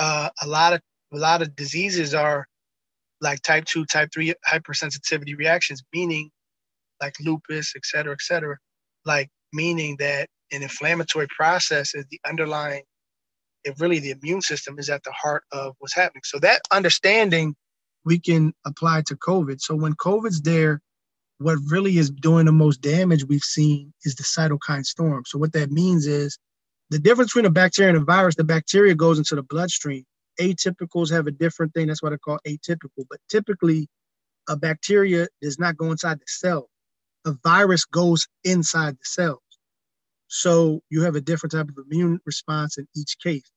Uh, 0.00 0.30
a 0.42 0.48
lot 0.48 0.72
of 0.72 0.80
a 1.12 1.18
lot 1.18 1.42
of 1.42 1.54
diseases 1.56 2.14
are 2.14 2.46
like 3.20 3.42
type 3.42 3.66
2, 3.66 3.84
type 3.86 4.08
3 4.14 4.32
hypersensitivity 4.50 5.36
reactions, 5.36 5.82
meaning 5.92 6.30
like 7.02 7.14
lupus, 7.20 7.74
et 7.76 7.84
cetera, 7.84 8.12
et 8.12 8.22
cetera, 8.22 8.56
like 9.04 9.28
meaning 9.52 9.96
that 9.98 10.28
an 10.52 10.62
inflammatory 10.62 11.26
process 11.28 11.94
is 11.94 12.06
the 12.10 12.20
underlying, 12.26 12.82
it 13.64 13.74
really 13.78 13.98
the 13.98 14.10
immune 14.10 14.40
system 14.40 14.78
is 14.78 14.88
at 14.88 15.02
the 15.04 15.12
heart 15.12 15.44
of 15.52 15.74
what's 15.78 15.94
happening. 15.94 16.22
So 16.24 16.38
that 16.40 16.62
understanding 16.72 17.54
we 18.04 18.18
can 18.18 18.54
apply 18.66 19.02
to 19.08 19.16
COVID. 19.16 19.60
So 19.60 19.74
when 19.74 19.94
COVID's 19.94 20.40
there, 20.42 20.80
what 21.38 21.58
really 21.68 21.98
is 21.98 22.10
doing 22.10 22.46
the 22.46 22.52
most 22.52 22.80
damage 22.80 23.24
we've 23.24 23.42
seen 23.42 23.92
is 24.04 24.14
the 24.14 24.24
cytokine 24.24 24.84
storm. 24.84 25.24
So 25.26 25.38
what 25.38 25.52
that 25.52 25.70
means 25.70 26.06
is 26.06 26.38
the 26.90 26.98
difference 26.98 27.30
between 27.30 27.46
a 27.46 27.50
bacteria 27.50 27.90
and 27.90 28.02
a 28.02 28.04
virus, 28.04 28.34
the 28.34 28.44
bacteria 28.44 28.94
goes 28.94 29.18
into 29.18 29.34
the 29.34 29.42
bloodstream. 29.42 30.04
Atypicals 30.40 31.10
have 31.10 31.26
a 31.26 31.32
different 31.32 31.74
thing. 31.74 31.86
That's 31.86 32.02
what 32.02 32.12
I 32.12 32.16
call 32.16 32.38
atypical. 32.46 33.04
But 33.08 33.20
typically, 33.28 33.88
a 34.48 34.56
bacteria 34.56 35.28
does 35.42 35.58
not 35.58 35.76
go 35.76 35.90
inside 35.90 36.18
the 36.18 36.26
cell. 36.26 36.68
A 37.26 37.34
virus 37.44 37.84
goes 37.84 38.26
inside 38.44 38.94
the 38.94 39.04
cells. 39.04 39.40
So 40.28 40.80
you 40.90 41.02
have 41.02 41.16
a 41.16 41.20
different 41.20 41.52
type 41.52 41.68
of 41.68 41.84
immune 41.90 42.20
response 42.24 42.78
in 42.78 42.86
each 42.96 43.16
case 43.22 43.50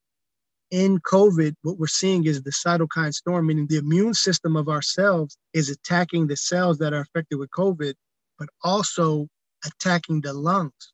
in 0.74 1.00
COVID, 1.02 1.54
what 1.62 1.78
we're 1.78 1.86
seeing 1.86 2.26
is 2.26 2.42
the 2.42 2.50
cytokine 2.50 3.14
storm, 3.14 3.46
meaning 3.46 3.68
the 3.68 3.78
immune 3.78 4.16
system 4.16 4.56
of 4.56 4.70
ourselves 4.70 5.38
is 5.54 5.70
attacking 5.70 6.26
the 6.26 6.36
cells 6.36 6.80
that 6.80 6.94
are 6.94 7.02
affected 7.02 7.38
with 7.38 7.52
COVID, 7.52 7.94
but 8.40 8.50
also 8.64 9.28
attacking 9.64 10.22
the 10.22 10.34
lungs. 10.34 10.94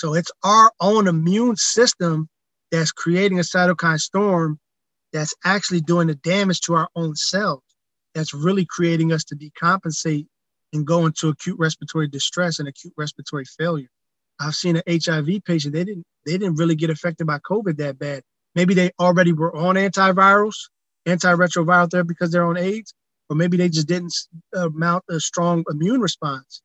So 0.00 0.14
it's 0.14 0.32
our 0.42 0.72
own 0.80 1.08
immune 1.08 1.56
system 1.56 2.30
that's 2.70 2.90
creating 2.90 3.38
a 3.38 3.42
cytokine 3.42 4.00
storm 4.00 4.58
that's 5.12 5.34
actually 5.44 5.82
doing 5.82 6.06
the 6.06 6.14
damage 6.14 6.62
to 6.62 6.74
our 6.74 6.88
own 6.96 7.16
cells. 7.16 7.62
That's 8.14 8.32
really 8.32 8.64
creating 8.64 9.12
us 9.12 9.24
to 9.24 9.36
decompensate 9.36 10.26
and 10.72 10.86
go 10.86 11.04
into 11.04 11.28
acute 11.28 11.58
respiratory 11.58 12.08
distress 12.08 12.60
and 12.60 12.66
acute 12.66 12.94
respiratory 12.96 13.44
failure. 13.44 13.90
I've 14.40 14.54
seen 14.54 14.76
an 14.76 14.82
HIV 14.88 15.44
patient, 15.44 15.74
they 15.74 15.84
didn't 15.84 16.06
they 16.24 16.38
didn't 16.38 16.56
really 16.56 16.76
get 16.76 16.88
affected 16.88 17.26
by 17.26 17.38
COVID 17.40 17.76
that 17.76 17.98
bad 17.98 18.22
Maybe 18.54 18.72
they 18.72 18.92
already 18.98 19.34
were 19.34 19.54
on 19.54 19.74
antivirals, 19.74 20.56
antiretroviral 21.06 21.90
therapy 21.90 22.08
because 22.08 22.30
they're 22.30 22.46
on 22.46 22.56
AIDS, 22.56 22.94
or 23.28 23.36
maybe 23.36 23.58
they 23.58 23.68
just 23.68 23.86
didn't 23.86 24.14
uh, 24.56 24.70
mount 24.72 25.04
a 25.10 25.20
strong 25.20 25.62
immune 25.70 26.00
response, 26.00 26.62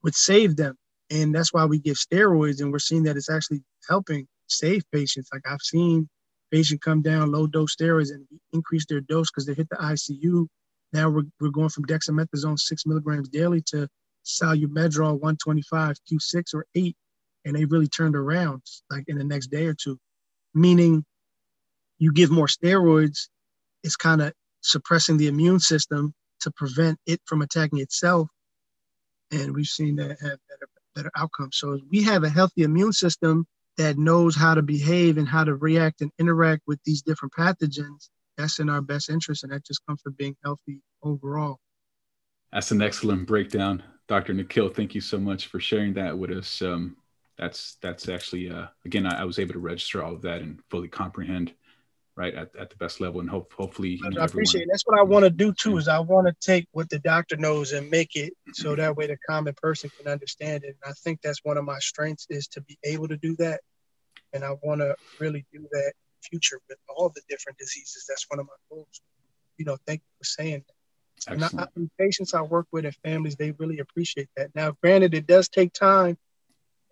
which 0.00 0.14
saved 0.14 0.56
them. 0.56 0.78
And 1.10 1.34
that's 1.34 1.52
why 1.52 1.64
we 1.64 1.78
give 1.78 1.96
steroids, 1.96 2.60
and 2.60 2.70
we're 2.70 2.78
seeing 2.78 3.02
that 3.04 3.16
it's 3.16 3.30
actually 3.30 3.62
helping 3.88 4.26
save 4.46 4.82
patients. 4.92 5.28
Like 5.32 5.42
I've 5.48 5.60
seen 5.60 6.08
patient 6.50 6.82
come 6.82 7.02
down 7.02 7.32
low 7.32 7.46
dose 7.46 7.74
steroids 7.76 8.10
and 8.10 8.26
increase 8.52 8.86
their 8.86 9.00
dose 9.00 9.30
because 9.30 9.46
they 9.46 9.54
hit 9.54 9.68
the 9.70 9.76
ICU. 9.76 10.46
Now 10.92 11.08
we're, 11.08 11.24
we're 11.40 11.50
going 11.50 11.68
from 11.68 11.86
dexamethasone 11.86 12.58
six 12.58 12.86
milligrams 12.86 13.28
daily 13.28 13.62
to 13.68 13.88
Solu-Medrol 14.24 15.20
125 15.20 15.96
Q6 16.10 16.54
or 16.54 16.66
8, 16.74 16.96
and 17.44 17.56
they 17.56 17.64
really 17.64 17.88
turned 17.88 18.16
around 18.16 18.62
like 18.90 19.04
in 19.08 19.18
the 19.18 19.24
next 19.24 19.48
day 19.48 19.66
or 19.66 19.74
two. 19.74 19.98
Meaning 20.54 21.04
you 21.98 22.12
give 22.12 22.30
more 22.30 22.46
steroids, 22.46 23.28
it's 23.82 23.96
kind 23.96 24.20
of 24.20 24.32
suppressing 24.62 25.16
the 25.16 25.28
immune 25.28 25.60
system 25.60 26.12
to 26.40 26.50
prevent 26.52 26.98
it 27.06 27.20
from 27.24 27.42
attacking 27.42 27.78
itself. 27.78 28.28
And 29.30 29.54
we've 29.54 29.66
seen 29.66 29.96
that 29.96 30.10
have 30.10 30.18
better, 30.20 30.68
better 30.94 31.10
outcomes. 31.16 31.58
So 31.58 31.78
we 31.90 32.02
have 32.04 32.24
a 32.24 32.28
healthy 32.28 32.62
immune 32.62 32.92
system 32.92 33.46
that 33.76 33.98
knows 33.98 34.36
how 34.36 34.54
to 34.54 34.62
behave 34.62 35.18
and 35.18 35.28
how 35.28 35.44
to 35.44 35.56
react 35.56 36.00
and 36.00 36.10
interact 36.18 36.62
with 36.66 36.80
these 36.84 37.02
different 37.02 37.32
pathogens. 37.32 38.08
That's 38.36 38.58
in 38.58 38.68
our 38.68 38.80
best 38.80 39.10
interest, 39.10 39.42
and 39.42 39.52
that 39.52 39.64
just 39.64 39.84
comes 39.86 40.00
from 40.02 40.14
being 40.18 40.36
healthy 40.44 40.80
overall. 41.02 41.58
That's 42.52 42.70
an 42.70 42.82
excellent 42.82 43.26
breakdown, 43.26 43.82
Dr. 44.08 44.34
Nikhil. 44.34 44.70
Thank 44.70 44.94
you 44.94 45.00
so 45.00 45.18
much 45.18 45.46
for 45.46 45.60
sharing 45.60 45.94
that 45.94 46.16
with 46.16 46.30
us. 46.30 46.62
Um, 46.62 46.96
that's 47.38 47.76
that's 47.80 48.08
actually 48.08 48.50
uh, 48.50 48.66
again, 48.84 49.06
I, 49.06 49.22
I 49.22 49.24
was 49.24 49.38
able 49.38 49.54
to 49.54 49.60
register 49.60 50.02
all 50.02 50.14
of 50.14 50.22
that 50.22 50.42
and 50.42 50.60
fully 50.68 50.88
comprehend 50.88 51.54
right 52.20 52.34
at, 52.34 52.54
at 52.56 52.68
the 52.68 52.76
best 52.76 53.00
level 53.00 53.20
and 53.20 53.30
hope 53.30 53.52
hopefully 53.54 53.98
you 54.02 54.10
know, 54.10 54.20
I 54.20 54.26
appreciate 54.26 54.62
it. 54.62 54.68
That's 54.70 54.82
what 54.84 54.98
I 54.98 55.02
want 55.02 55.24
to 55.24 55.30
do 55.30 55.54
too. 55.54 55.78
Is 55.78 55.88
I 55.88 56.00
want 56.00 56.26
to 56.26 56.34
take 56.40 56.66
what 56.72 56.90
the 56.90 56.98
doctor 56.98 57.36
knows 57.36 57.72
and 57.72 57.90
make 57.90 58.14
it 58.14 58.34
so 58.52 58.70
mm-hmm. 58.70 58.80
that 58.82 58.96
way 58.96 59.06
the 59.06 59.16
common 59.28 59.54
person 59.54 59.90
can 59.96 60.06
understand 60.06 60.64
it. 60.64 60.76
And 60.82 60.90
I 60.90 60.92
think 61.02 61.20
that's 61.22 61.40
one 61.42 61.56
of 61.56 61.64
my 61.64 61.78
strengths 61.78 62.26
is 62.28 62.46
to 62.48 62.60
be 62.60 62.78
able 62.84 63.08
to 63.08 63.16
do 63.16 63.34
that. 63.36 63.60
And 64.34 64.44
I 64.44 64.54
want 64.62 64.82
to 64.82 64.94
really 65.18 65.46
do 65.52 65.60
that 65.72 65.86
in 65.86 66.02
the 66.20 66.28
future 66.30 66.60
with 66.68 66.78
all 66.88 67.08
the 67.08 67.22
different 67.28 67.58
diseases. 67.58 68.04
That's 68.06 68.26
one 68.28 68.38
of 68.38 68.46
my 68.46 68.58
goals. 68.70 69.00
You 69.56 69.64
know, 69.64 69.78
thank 69.86 70.00
you 70.00 70.12
for 70.18 70.24
saying 70.24 70.64
that. 70.66 71.32
And 71.32 71.44
I, 71.44 71.66
patients 71.98 72.34
I 72.34 72.42
work 72.42 72.66
with 72.70 72.84
and 72.84 72.94
families, 72.96 73.36
they 73.36 73.52
really 73.52 73.78
appreciate 73.78 74.28
that. 74.36 74.50
Now, 74.54 74.72
granted, 74.82 75.14
it 75.14 75.26
does 75.26 75.48
take 75.48 75.72
time. 75.72 76.16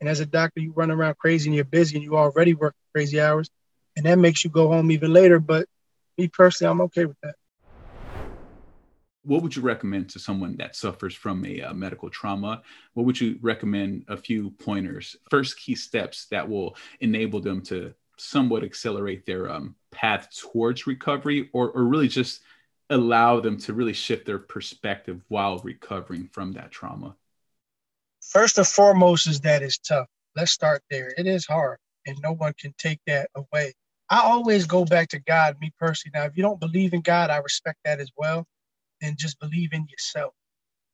And 0.01 0.09
as 0.09 0.21
a 0.21 0.27
doctor, 0.27 0.61
you 0.61 0.73
run 0.73 0.91
around 0.91 1.17
crazy 1.19 1.49
and 1.49 1.55
you're 1.55 1.65
busy 1.65 1.97
and 1.97 2.05
you 2.05 2.17
already 2.17 2.55
work 2.55 2.75
crazy 2.95 3.21
hours 3.21 3.51
and 3.99 4.07
that 4.07 4.19
makes 4.19 4.45
you 4.45 4.51
go 4.51 4.69
home 4.69 4.91
even 4.93 5.13
later. 5.13 5.41
But 5.41 5.67
me 6.17 6.29
personally, 6.29 6.71
I'm 6.71 6.81
okay 6.83 7.05
with 7.05 7.17
that. 7.23 7.35
What 9.25 9.43
would 9.43 9.55
you 9.55 9.61
recommend 9.61 10.09
to 10.11 10.21
someone 10.21 10.57
that 10.57 10.77
suffers 10.77 11.15
from 11.15 11.45
a 11.45 11.61
uh, 11.61 11.75
medical 11.75 12.09
trauma? 12.09 12.63
What 12.95 13.05
would 13.05 13.21
you 13.21 13.39
recommend 13.43 14.05
a 14.09 14.17
few 14.17 14.53
pointers, 14.53 15.17
first 15.31 15.59
key 15.59 15.75
steps 15.75 16.27
that 16.31 16.49
will 16.49 16.77
enable 17.01 17.41
them 17.41 17.61
to 17.65 17.93
somewhat 18.17 18.65
accelerate 18.65 19.27
their 19.27 19.51
um, 19.51 19.75
path 19.91 20.29
towards 20.35 20.87
recovery 20.87 21.51
or, 21.53 21.71
or 21.73 21.85
really 21.85 22.09
just 22.09 22.41
allow 22.91 23.41
them 23.41 23.59
to 23.59 23.75
really 23.75 23.93
shift 23.93 24.25
their 24.25 24.39
perspective 24.39 25.23
while 25.29 25.59
recovering 25.59 26.29
from 26.29 26.53
that 26.53 26.71
trauma? 26.71 27.15
First 28.23 28.59
and 28.59 28.67
foremost 28.67 29.27
is 29.27 29.41
that 29.41 29.63
it's 29.63 29.79
tough. 29.79 30.07
Let's 30.37 30.53
start 30.53 30.83
there. 30.91 31.13
It 31.19 31.27
is 31.27 31.45
hard, 31.45 31.79
and 32.07 32.17
no 32.23 32.33
one 32.33 32.55
can 32.59 32.75
take 32.79 33.01
that 33.07 33.29
away. 33.35 33.75
I 34.11 34.23
always 34.23 34.67
go 34.67 34.85
back 34.85 35.09
to 35.11 35.21
God, 35.21 35.57
me 35.61 35.73
personally. 35.79 36.13
Now, 36.19 36.27
if 36.27 36.37
you 36.37 36.43
don't 36.43 36.61
believe 36.61 36.95
in 36.95 37.01
God, 37.03 37.31
I 37.31 37.39
respect 37.39 37.79
that 37.85 38.01
as 38.01 38.11
well. 38.17 38.47
Then 39.01 39.17
just 39.19 39.41
believe 39.41 39.73
in 39.73 39.87
yourself. 39.91 40.35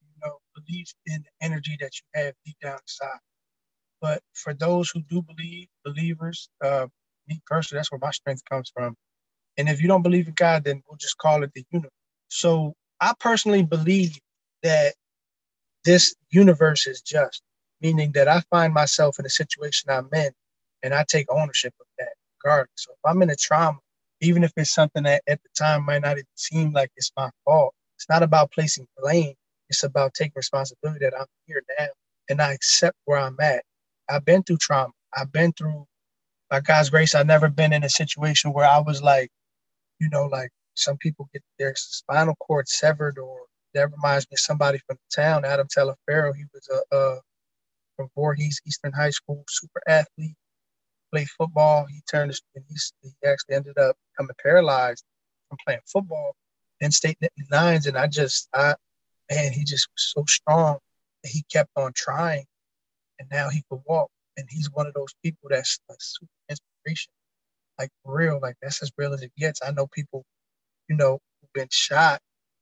You 0.02 0.08
know, 0.24 0.38
believe 0.54 0.86
in 1.06 1.22
the 1.24 1.46
energy 1.46 1.76
that 1.80 1.92
you 1.96 2.22
have 2.22 2.34
deep 2.46 2.56
down 2.62 2.78
inside. 2.82 3.20
But 4.00 4.22
for 4.34 4.54
those 4.54 4.90
who 4.90 5.02
do 5.02 5.22
believe, 5.22 5.68
believers, 5.84 6.48
uh, 6.64 6.88
me 7.28 7.40
personally, 7.46 7.80
that's 7.80 7.92
where 7.92 8.00
my 8.00 8.12
strength 8.12 8.42
comes 8.50 8.70
from. 8.74 8.96
And 9.58 9.68
if 9.70 9.82
you 9.82 9.88
don't 9.88 10.02
believe 10.02 10.28
in 10.28 10.34
God, 10.34 10.64
then 10.64 10.82
we'll 10.88 10.98
just 10.98 11.18
call 11.18 11.44
it 11.44 11.52
the 11.54 11.64
universe. 11.70 11.92
So 12.30 12.74
I 13.00 13.14
personally 13.20 13.64
believe 13.64 14.18
that 14.64 14.94
this 15.84 16.14
universe 16.30 16.86
is 16.86 17.00
just, 17.02 17.42
meaning 17.80 18.12
that 18.12 18.28
I 18.28 18.42
find 18.50 18.74
myself 18.74 19.18
in 19.18 19.26
a 19.26 19.30
situation 19.30 19.90
I'm 19.90 20.08
in 20.14 20.32
and 20.82 20.94
I 20.94 21.04
take 21.08 21.26
ownership 21.30 21.74
of 21.80 21.83
So 22.44 22.92
if 22.92 22.98
I'm 23.04 23.22
in 23.22 23.30
a 23.30 23.36
trauma, 23.36 23.78
even 24.20 24.44
if 24.44 24.52
it's 24.56 24.72
something 24.72 25.02
that 25.04 25.22
at 25.26 25.40
the 25.42 25.48
time 25.56 25.84
might 25.84 26.02
not 26.02 26.12
even 26.12 26.26
seem 26.34 26.72
like 26.72 26.90
it's 26.96 27.12
my 27.16 27.30
fault, 27.44 27.74
it's 27.96 28.08
not 28.08 28.22
about 28.22 28.52
placing 28.52 28.86
blame. 28.98 29.34
It's 29.68 29.82
about 29.82 30.14
taking 30.14 30.32
responsibility 30.36 31.04
that 31.04 31.14
I'm 31.18 31.26
here 31.46 31.62
now 31.78 31.86
and 32.28 32.40
I 32.40 32.52
accept 32.52 32.96
where 33.04 33.18
I'm 33.18 33.36
at. 33.40 33.64
I've 34.08 34.24
been 34.24 34.42
through 34.42 34.58
trauma. 34.58 34.92
I've 35.16 35.32
been 35.32 35.52
through, 35.52 35.86
by 36.50 36.60
God's 36.60 36.90
grace, 36.90 37.14
I've 37.14 37.26
never 37.26 37.48
been 37.48 37.72
in 37.72 37.84
a 37.84 37.88
situation 37.88 38.52
where 38.52 38.66
I 38.66 38.78
was 38.80 39.02
like, 39.02 39.30
you 40.00 40.08
know, 40.10 40.26
like 40.26 40.50
some 40.74 40.96
people 40.98 41.28
get 41.32 41.42
their 41.58 41.74
spinal 41.76 42.34
cord 42.36 42.68
severed 42.68 43.18
or 43.18 43.38
that 43.74 43.90
reminds 43.90 44.26
me 44.30 44.34
of 44.34 44.40
somebody 44.40 44.78
from 44.86 44.96
the 44.96 45.22
town, 45.22 45.44
Adam 45.44 45.66
Taliaferro. 45.66 46.34
He 46.36 46.44
was 46.52 46.68
a, 46.92 46.96
a 46.96 47.20
from 47.96 48.08
Voorhees 48.16 48.60
Eastern 48.66 48.92
High 48.92 49.10
School 49.10 49.44
super 49.48 49.82
athlete 49.88 50.36
played 51.14 51.28
football. 51.30 51.86
He 51.86 52.02
turned 52.10 52.32
he 52.54 53.10
actually 53.26 53.56
ended 53.56 53.78
up 53.78 53.96
becoming 54.12 54.34
paralyzed 54.42 55.04
from 55.48 55.58
playing 55.64 55.80
football 55.86 56.34
in 56.80 56.90
state 56.90 57.18
nines. 57.50 57.86
And 57.86 57.96
I 57.96 58.06
just, 58.06 58.48
I, 58.54 58.74
man, 59.30 59.52
he 59.52 59.64
just 59.64 59.88
was 59.94 60.12
so 60.14 60.24
strong. 60.28 60.78
And 61.24 61.32
he 61.32 61.44
kept 61.52 61.70
on 61.76 61.92
trying. 61.94 62.44
And 63.18 63.28
now 63.30 63.48
he 63.50 63.62
could 63.70 63.80
walk. 63.86 64.10
And 64.36 64.46
he's 64.50 64.70
one 64.72 64.86
of 64.86 64.94
those 64.94 65.14
people 65.22 65.48
that's 65.50 65.78
a 65.90 65.94
super 65.98 66.30
inspiration. 66.50 67.12
Like 67.78 67.90
real, 68.04 68.40
like 68.42 68.56
that's 68.62 68.82
as 68.82 68.92
real 68.98 69.14
as 69.14 69.22
it 69.22 69.32
gets. 69.38 69.60
I 69.66 69.72
know 69.72 69.86
people 69.88 70.24
you 70.88 70.96
know, 70.96 71.18
who've 71.40 71.52
been 71.52 71.68
shot, 71.70 72.20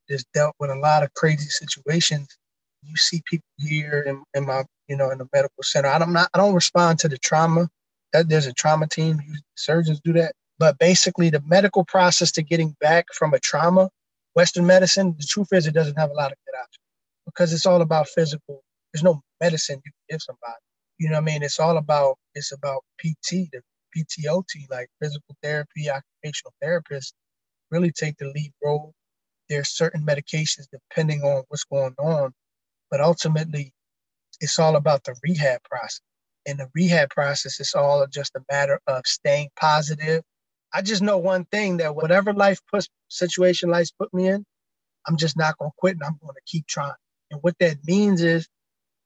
just 0.09 0.27
dealt 0.35 0.55
with 0.59 0.71
a 0.71 0.77
lot 0.77 1.03
of 1.03 1.13
crazy 1.15 1.49
situations. 1.49 2.37
You 2.83 2.97
see 2.97 3.23
people 3.27 3.47
here 3.59 4.05
in, 4.07 4.23
in 4.35 4.47
my, 4.47 4.65
you 4.89 4.97
know, 4.97 5.11
in 5.11 5.19
the 5.19 5.29
medical 5.33 5.63
center. 5.63 5.89
I 5.89 5.99
don't 5.99 6.13
not 6.13 6.29
I 6.35 6.39
don't 6.39 6.55
respond 6.55 6.99
to 7.01 7.09
the 7.09 7.19
trauma. 7.19 7.69
That 8.13 8.29
there's 8.29 8.47
a 8.47 8.53
trauma 8.53 8.89
team. 8.89 9.21
Surgeons 9.57 10.01
do 10.05 10.13
that. 10.15 10.35
But 10.59 10.79
basically, 10.79 11.31
the 11.31 11.43
medical 11.47 11.85
process 11.85 12.31
to 12.33 12.43
getting 12.43 12.77
back 12.81 13.07
from 13.15 13.35
a 13.35 13.39
trauma, 13.41 13.91
Western 14.35 14.67
medicine, 14.67 15.15
the 15.19 15.27
truth 15.29 15.49
is, 15.53 15.67
it 15.67 15.75
doesn't 15.75 15.99
have 15.99 16.11
a 16.11 16.15
lot 16.15 16.33
of 16.33 16.39
good 16.47 16.59
options 16.59 16.85
because 17.27 17.53
it's 17.53 17.67
all 17.67 17.83
about 17.83 18.09
physical. 18.09 18.63
There's 18.93 19.03
no 19.03 19.23
medicine 19.41 19.81
you 19.85 19.93
can 19.93 20.17
give 20.17 20.23
somebody. 20.23 20.61
You 20.99 21.09
know 21.11 21.17
what 21.17 21.23
I 21.23 21.33
mean? 21.33 21.43
It's 21.43 21.59
all 21.61 21.79
about 21.79 22.17
it's 22.35 22.53
about 22.53 22.85
PT, 23.01 23.51
the 23.53 23.63
PTOT, 23.97 24.45
like 24.71 24.89
physical 25.01 25.37
therapy, 25.43 25.91
occupational 25.91 26.53
therapists, 26.63 27.13
really 27.71 27.91
take 27.93 28.17
the 28.19 28.27
lead 28.35 28.53
role. 28.63 28.93
There's 29.49 29.71
certain 29.71 30.07
medications 30.07 30.67
depending 30.73 31.23
on 31.23 31.45
what's 31.49 31.65
going 31.65 31.95
on, 31.99 32.33
but 32.91 33.01
ultimately, 33.01 33.73
it's 34.41 34.59
all 34.59 34.77
about 34.77 35.05
the 35.05 35.17
rehab 35.23 35.63
process. 35.65 36.03
In 36.47 36.57
the 36.59 36.69
rehab 36.75 37.11
process, 37.11 37.61
it's 37.61 37.75
all 37.75 38.07
just 38.09 38.35
a 38.37 38.41
matter 38.51 38.81
of 38.87 39.07
staying 39.07 39.51
positive. 39.57 40.23
I 40.73 40.83
just 40.83 41.03
know 41.03 41.19
one 41.19 41.45
thing 41.47 41.79
that 41.79 41.95
whatever 41.97 42.33
life 42.33 42.61
puts 42.71 42.89
situation 43.09 43.71
life 43.71 43.89
put 43.99 44.13
me 44.15 44.29
in, 44.29 44.45
I'm 45.07 45.17
just 45.17 45.37
not 45.39 45.59
gonna 45.59 45.73
quit 45.79 45.95
and 45.95 46.05
I'm 46.05 46.19
gonna 46.23 46.35
keep 46.47 46.67
trying. 46.67 46.95
And 47.31 47.41
what 47.43 47.59
that 47.61 47.79
means 47.87 48.23
is, 48.23 48.49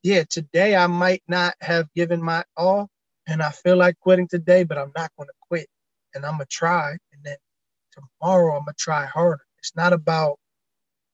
yeah, 0.02 0.24
today 0.30 0.76
I 0.76 0.86
might 0.88 1.22
not 1.28 1.54
have 1.62 1.92
given 1.94 2.22
my 2.22 2.44
all, 2.56 2.88
and 3.28 3.42
I 3.42 3.50
feel 3.50 3.76
like 3.76 3.98
quitting 4.00 4.28
today, 4.28 4.64
but 4.64 4.78
I'm 4.78 4.92
not 4.96 5.12
gonna 5.18 5.30
quit, 5.48 5.68
and 6.14 6.26
I'm 6.26 6.34
gonna 6.34 6.46
try. 6.50 6.92
And 6.92 7.24
then 7.24 7.36
tomorrow 7.92 8.54
I'm 8.56 8.64
gonna 8.64 8.74
try 8.78 9.06
harder. 9.06 9.44
It's 9.60 9.76
not 9.76 9.92
about 9.94 10.38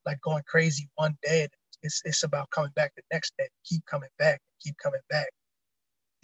like 0.07 0.21
going 0.23 0.45
crazy 0.49 0.89
one 0.97 1.17
day. 1.23 1.49
It's 1.83 2.03
it's 2.05 2.25
about 2.25 2.51
coming 2.51 2.73
back 2.77 2.93
the 2.97 3.03
next 3.13 3.35
day. 3.39 3.49
Keep 3.67 3.87
coming 3.87 4.11
back. 4.19 4.41
Keep 4.63 4.77
coming 4.83 5.01
back. 5.11 5.29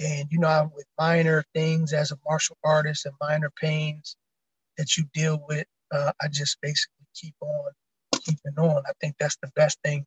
And 0.00 0.28
you 0.30 0.38
know, 0.38 0.70
with 0.74 0.86
minor 0.98 1.44
things 1.54 1.92
as 1.92 2.12
a 2.12 2.18
martial 2.28 2.56
artist 2.64 3.06
and 3.06 3.14
minor 3.20 3.50
pains 3.60 4.16
that 4.78 4.96
you 4.96 5.04
deal 5.14 5.44
with, 5.48 5.66
uh, 5.92 6.12
I 6.22 6.28
just 6.28 6.58
basically 6.62 7.06
keep 7.14 7.34
on 7.40 7.72
keeping 8.22 8.58
on. 8.58 8.82
I 8.86 8.92
think 9.00 9.16
that's 9.18 9.38
the 9.42 9.50
best 9.56 9.78
thing, 9.84 10.04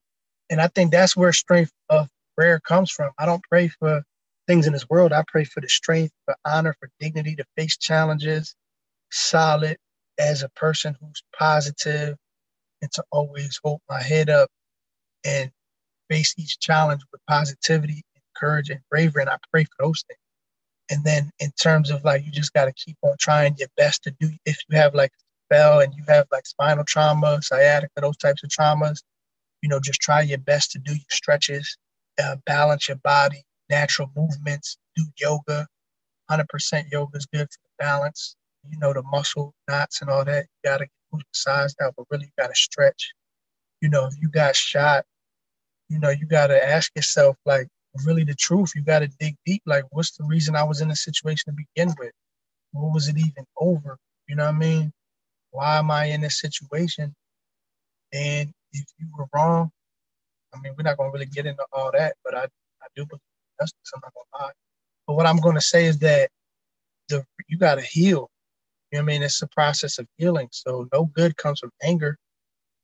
and 0.49 0.61
I 0.61 0.67
think 0.67 0.91
that's 0.91 1.17
where 1.17 1.33
strength 1.33 1.71
of 1.89 2.09
prayer 2.37 2.59
comes 2.59 2.91
from. 2.91 3.11
I 3.19 3.25
don't 3.25 3.43
pray 3.49 3.69
for 3.69 4.03
things 4.47 4.67
in 4.67 4.73
this 4.73 4.89
world. 4.89 5.13
I 5.13 5.23
pray 5.27 5.45
for 5.45 5.61
the 5.61 5.69
strength, 5.69 6.13
for 6.25 6.35
honor, 6.45 6.75
for 6.79 6.89
dignity 6.99 7.35
to 7.37 7.45
face 7.57 7.77
challenges, 7.77 8.55
solid 9.11 9.77
as 10.19 10.43
a 10.43 10.49
person 10.49 10.95
who's 11.01 11.23
positive, 11.37 12.17
and 12.81 12.91
to 12.93 13.03
always 13.11 13.59
hold 13.63 13.81
my 13.89 14.01
head 14.01 14.29
up 14.29 14.49
and 15.25 15.51
face 16.09 16.35
each 16.37 16.59
challenge 16.59 17.01
with 17.11 17.21
positivity 17.27 18.03
courage 18.41 18.69
and 18.69 18.79
bravery. 18.89 19.23
And 19.23 19.29
I 19.29 19.37
pray 19.51 19.63
for 19.65 19.75
those 19.79 20.03
things. 20.07 20.19
And 20.89 21.05
then 21.05 21.31
in 21.39 21.51
terms 21.61 21.89
of 21.89 22.03
like, 22.03 22.25
you 22.25 22.31
just 22.31 22.53
got 22.53 22.65
to 22.65 22.73
keep 22.73 22.97
on 23.03 23.15
trying 23.19 23.55
your 23.57 23.69
best 23.77 24.03
to 24.03 24.15
do, 24.19 24.29
if 24.45 24.57
you 24.69 24.77
have 24.77 24.93
like 24.93 25.11
spell 25.47 25.79
and 25.79 25.93
you 25.95 26.03
have 26.07 26.27
like 26.31 26.45
spinal 26.45 26.83
trauma, 26.85 27.41
sciatica, 27.41 27.89
those 28.01 28.17
types 28.17 28.43
of 28.43 28.49
traumas, 28.49 29.01
you 29.61 29.69
know, 29.69 29.79
just 29.79 30.01
try 30.01 30.21
your 30.21 30.39
best 30.39 30.71
to 30.71 30.79
do 30.79 30.93
your 30.93 31.05
stretches, 31.09 31.77
uh, 32.21 32.35
balance 32.45 32.87
your 32.87 32.97
body, 32.97 33.43
natural 33.69 34.11
movements, 34.15 34.77
do 34.95 35.03
yoga. 35.19 35.67
100% 36.29 36.45
yoga 36.91 37.17
is 37.17 37.27
good 37.27 37.47
for 37.47 37.59
the 37.63 37.83
balance. 37.83 38.35
You 38.69 38.77
know, 38.79 38.93
the 38.93 39.03
muscle 39.03 39.53
knots 39.69 40.01
and 40.01 40.09
all 40.09 40.25
that. 40.25 40.45
You 40.63 40.69
got 40.69 40.77
to 40.77 40.85
get 40.85 41.21
massaged 41.33 41.75
out, 41.81 41.93
but 41.97 42.05
really 42.09 42.25
you 42.25 42.31
got 42.43 42.47
to 42.49 42.55
stretch. 42.55 43.13
You 43.81 43.89
know, 43.89 44.05
if 44.07 44.13
you 44.21 44.29
got 44.29 44.55
shot, 44.55 45.05
you 45.89 45.99
know, 45.99 46.09
you 46.09 46.25
got 46.25 46.47
to 46.47 46.67
ask 46.67 46.91
yourself, 46.95 47.37
like, 47.45 47.67
really 48.05 48.23
the 48.23 48.35
truth. 48.35 48.71
You 48.75 48.83
got 48.83 48.99
to 48.99 49.07
dig 49.19 49.35
deep. 49.45 49.63
Like, 49.65 49.85
what's 49.91 50.15
the 50.17 50.23
reason 50.23 50.55
I 50.55 50.63
was 50.63 50.81
in 50.81 50.87
this 50.87 51.03
situation 51.03 51.53
to 51.53 51.63
begin 51.75 51.93
with? 51.99 52.11
What 52.71 52.93
was 52.93 53.07
it 53.07 53.17
even 53.17 53.45
over? 53.57 53.97
You 54.27 54.35
know 54.35 54.45
what 54.45 54.55
I 54.55 54.57
mean? 54.57 54.93
Why 55.51 55.77
am 55.77 55.91
I 55.91 56.05
in 56.05 56.21
this 56.21 56.39
situation? 56.39 57.13
And 58.13 58.51
if 58.71 58.85
you 58.97 59.07
were 59.17 59.25
wrong, 59.33 59.71
I 60.53 60.59
mean, 60.61 60.73
we're 60.77 60.83
not 60.83 60.97
going 60.97 61.09
to 61.09 61.13
really 61.13 61.25
get 61.25 61.45
into 61.45 61.65
all 61.73 61.91
that, 61.91 62.15
but 62.23 62.35
I, 62.35 62.43
I 62.43 62.87
do 62.95 63.05
believe 63.05 63.21
justice. 63.59 63.91
I'm 63.93 64.01
not 64.03 64.13
going 64.13 64.25
to 64.33 64.45
lie. 64.45 64.51
But 65.07 65.15
what 65.15 65.25
I'm 65.25 65.37
going 65.37 65.55
to 65.55 65.61
say 65.61 65.85
is 65.85 65.99
that 65.99 66.29
the 67.09 67.25
you 67.47 67.57
got 67.57 67.75
to 67.75 67.81
heal. 67.81 68.29
You 68.91 68.99
know 68.99 69.03
what 69.03 69.11
I 69.11 69.13
mean? 69.13 69.23
It's 69.23 69.41
a 69.41 69.47
process 69.47 69.99
of 69.99 70.07
healing. 70.17 70.49
So 70.51 70.87
no 70.93 71.05
good 71.05 71.37
comes 71.37 71.59
from 71.59 71.71
anger. 71.83 72.17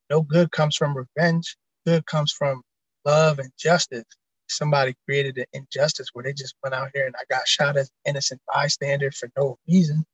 No 0.10 0.22
good 0.22 0.52
comes 0.52 0.76
from 0.76 0.96
revenge. 0.98 1.58
Good 1.86 2.06
comes 2.06 2.32
from 2.32 2.62
love 3.06 3.39
and 3.39 3.52
justice 3.58 4.06
somebody 4.49 4.95
created 5.05 5.38
an 5.38 5.45
injustice 5.53 6.10
where 6.13 6.23
they 6.23 6.33
just 6.33 6.55
went 6.63 6.75
out 6.75 6.91
here 6.93 7.05
and 7.05 7.15
I 7.17 7.23
got 7.33 7.47
shot 7.47 7.77
as 7.77 7.89
an 8.05 8.12
innocent 8.12 8.41
bystander 8.53 9.12
for 9.12 9.29
no 9.38 9.57
reason. 9.69 10.05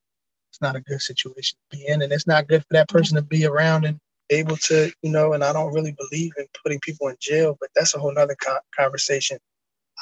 It's 0.52 0.62
not 0.62 0.76
a 0.76 0.82
good 0.82 1.02
situation 1.02 1.58
to 1.72 1.78
be 1.78 1.88
in, 1.88 2.02
and 2.02 2.13
it's 2.13 2.28
not 2.28 2.48
good 2.48 2.62
for 2.62 2.74
that 2.74 2.89
person 2.89 3.15
to 3.17 3.24
be 3.24 3.46
around 3.46 3.86
and 3.86 4.00
able 4.32 4.58
to, 4.58 4.91
you 5.04 5.12
know. 5.12 5.34
And 5.34 5.43
I 5.43 5.54
don't 5.54 5.74
really 5.74 5.93
believe 5.98 6.34
in 6.38 6.46
putting 6.63 6.80
people 6.82 7.08
in 7.10 7.17
jail, 7.22 7.58
but 7.60 7.69
that's 7.76 7.96
a 7.96 8.00
whole 8.00 8.13
nother 8.13 8.36
co- 8.43 8.60
conversation. 8.78 9.39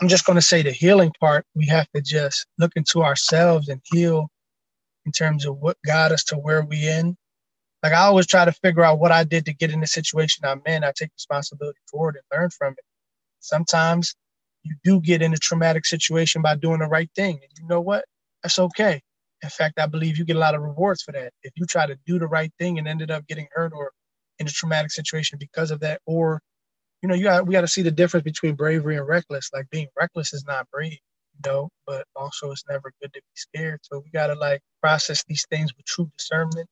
I'm 0.02 0.10
just 0.10 0.26
going 0.26 0.38
to 0.38 0.42
say 0.44 0.62
the 0.64 0.72
healing 0.72 1.14
part. 1.20 1.46
We 1.56 1.68
have 1.68 1.88
to 1.96 2.02
just 2.02 2.48
look 2.60 2.74
into 2.76 3.04
ourselves 3.04 3.70
and 3.70 3.82
heal 3.86 4.30
in 5.06 5.12
terms 5.14 5.46
of 5.46 5.58
what 5.58 5.78
got 5.86 6.12
us 6.12 6.24
to 6.26 6.38
where 6.38 6.64
we 6.64 6.88
in. 6.90 7.18
Like 7.84 7.94
I 7.94 8.02
always 8.04 8.28
try 8.28 8.46
to 8.46 8.52
figure 8.52 8.84
out 8.84 9.00
what 9.00 9.12
I 9.12 9.24
did 9.24 9.46
to 9.46 9.54
get 9.54 9.72
in 9.72 9.82
the 9.82 9.88
situation 9.88 10.46
I'm 10.46 10.62
in. 10.66 10.84
I 10.84 10.94
take 10.96 11.12
responsibility 11.16 11.80
for 11.92 12.10
it 12.12 12.18
and 12.18 12.40
learn 12.40 12.50
from 12.52 12.74
it. 12.74 12.86
Sometimes 13.42 14.16
you 14.64 14.76
do 14.84 15.02
get 15.02 15.22
in 15.22 15.34
a 15.34 15.38
traumatic 15.38 15.86
situation 15.86 16.42
by 16.42 16.56
doing 16.56 16.80
the 16.80 16.88
right 16.88 17.10
thing. 17.16 17.36
And 17.36 17.52
you 17.60 17.68
know 17.68 17.82
what? 17.82 18.06
That's 18.44 18.60
okay. 18.60 19.02
In 19.44 19.50
fact, 19.50 19.80
I 19.80 19.88
believe 19.88 20.18
you 20.18 20.26
get 20.26 20.36
a 20.36 20.40
lot 20.40 20.56
of 20.56 20.62
rewards 20.62 21.02
for 21.02 21.12
that. 21.14 21.34
If 21.44 21.54
you 21.56 21.66
try 21.66 21.88
to 21.88 21.98
do 22.06 22.20
the 22.20 22.28
right 22.28 22.52
thing 22.60 22.78
and 22.78 22.88
ended 22.88 23.10
up 23.12 23.26
getting 23.28 23.48
hurt 23.54 23.74
or 23.76 23.92
in 24.40 24.48
a 24.48 24.52
traumatic 24.52 24.92
situation 24.92 25.38
because 25.40 25.72
of 25.72 25.80
that, 25.82 26.02
or 26.06 26.42
you 27.02 27.10
know, 27.10 27.16
you 27.16 27.24
got 27.24 27.48
we 27.48 27.54
got 27.54 27.62
to 27.62 27.68
see 27.68 27.82
the 27.82 27.92
difference 27.92 28.24
between 28.24 28.56
bravery 28.56 28.98
and 28.98 29.08
reckless. 29.08 29.50
Like 29.54 29.70
being 29.72 29.88
reckless 30.00 30.34
is 30.34 30.46
not 30.46 30.70
brave, 30.72 30.94
you 30.94 31.52
know, 31.52 31.70
but 31.88 32.06
also 32.16 32.52
it's 32.52 32.64
never 32.70 32.94
good 33.02 33.14
to 33.14 33.20
be 33.22 33.36
scared. 33.36 33.80
So 33.84 34.02
we 34.04 34.12
got 34.12 34.28
to 34.28 34.36
like 34.36 34.62
process 34.82 35.24
these 35.28 35.46
things 35.50 35.76
with 35.76 35.86
true 35.86 36.10
discernment. 36.18 36.68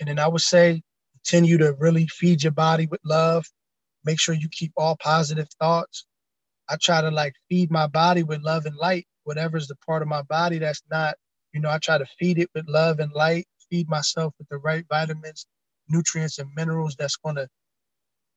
And 0.00 0.08
then 0.08 0.18
I 0.18 0.28
would 0.28 0.40
say 0.42 0.82
continue 1.14 1.58
to 1.58 1.74
really 1.78 2.08
feed 2.08 2.42
your 2.42 2.52
body 2.52 2.86
with 2.86 3.00
love. 3.04 3.46
Make 4.04 4.20
sure 4.20 4.34
you 4.34 4.48
keep 4.50 4.72
all 4.76 4.96
positive 5.00 5.48
thoughts 5.60 6.06
I 6.70 6.76
try 6.82 7.02
to 7.02 7.10
like 7.12 7.34
feed 7.50 7.70
my 7.70 7.88
body 7.88 8.24
with 8.24 8.42
love 8.42 8.66
and 8.66 8.76
light, 8.76 9.06
whatever's 9.24 9.68
the 9.68 9.76
part 9.86 10.02
of 10.02 10.08
my 10.08 10.22
body 10.22 10.58
that's 10.58 10.82
not, 10.90 11.16
you 11.54 11.60
know, 11.60 11.70
I 11.70 11.78
try 11.78 11.98
to 11.98 12.06
feed 12.18 12.38
it 12.40 12.50
with 12.54 12.68
love 12.68 13.00
and 13.00 13.12
light, 13.14 13.46
feed 13.70 13.88
myself 13.88 14.34
with 14.38 14.48
the 14.50 14.58
right 14.58 14.84
vitamins, 14.90 15.46
nutrients, 15.88 16.38
and 16.40 16.50
minerals 16.56 16.96
that's 16.98 17.16
going 17.16 17.36
to 17.36 17.48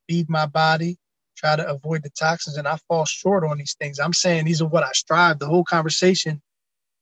feed 0.09 0.29
my 0.29 0.47
body, 0.47 0.97
try 1.37 1.55
to 1.57 1.67
avoid 1.67 2.03
the 2.03 2.11
toxins. 2.11 2.57
And 2.57 2.67
I 2.67 2.77
fall 2.87 3.05
short 3.05 3.43
on 3.45 3.57
these 3.59 3.75
things. 3.79 3.99
I'm 3.99 4.13
saying 4.13 4.45
these 4.45 4.61
are 4.61 4.67
what 4.69 4.83
I 4.83 4.91
strive. 4.93 5.39
The 5.39 5.47
whole 5.47 5.65
conversation 5.65 6.41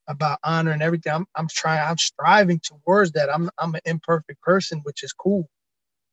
about 0.10 0.40
honor 0.44 0.72
and 0.72 0.84
everything, 0.84 1.14
I'm, 1.14 1.26
I'm 1.36 1.48
trying, 1.50 1.82
I'm 1.88 1.98
striving 1.98 2.62
towards 2.62 3.14
that. 3.14 3.34
I'm, 3.34 3.50
I'm 3.60 3.76
an 3.76 3.82
imperfect 3.86 4.42
person, 4.42 4.82
which 4.84 5.04
is 5.04 5.14
cool 5.14 5.48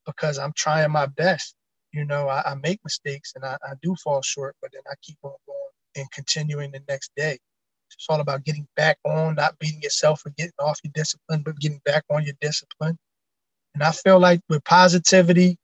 because 0.05 0.39
I'm 0.39 0.53
trying 0.55 0.91
my 0.91 1.07
best 1.07 1.55
you 1.93 2.05
know, 2.05 2.27
I, 2.27 2.51
I 2.51 2.55
make 2.55 2.79
mistakes 2.83 3.33
and 3.35 3.45
I, 3.45 3.57
I, 3.63 3.73
do 3.81 3.95
fall 4.03 4.21
short, 4.21 4.55
but 4.61 4.71
then 4.73 4.81
I 4.89 4.95
keep 5.01 5.17
on 5.23 5.33
going 5.45 5.57
and 5.95 6.11
continuing 6.11 6.71
the 6.71 6.81
next 6.89 7.11
day. 7.15 7.37
It's 7.91 8.07
all 8.09 8.19
about 8.19 8.43
getting 8.43 8.67
back 8.75 8.97
on, 9.05 9.35
not 9.35 9.59
beating 9.59 9.81
yourself 9.81 10.21
for 10.21 10.31
getting 10.31 10.53
off 10.59 10.79
your 10.83 10.91
discipline, 10.95 11.43
but 11.43 11.59
getting 11.59 11.81
back 11.85 12.03
on 12.09 12.25
your 12.25 12.33
discipline. 12.41 12.97
And 13.75 13.83
I 13.83 13.91
feel 13.91 14.19
like 14.19 14.41
with 14.49 14.63
positivity, 14.63 15.57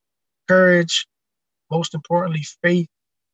courage, 0.48 1.06
most 1.70 1.94
importantly, 1.94 2.44
faith 2.62 2.88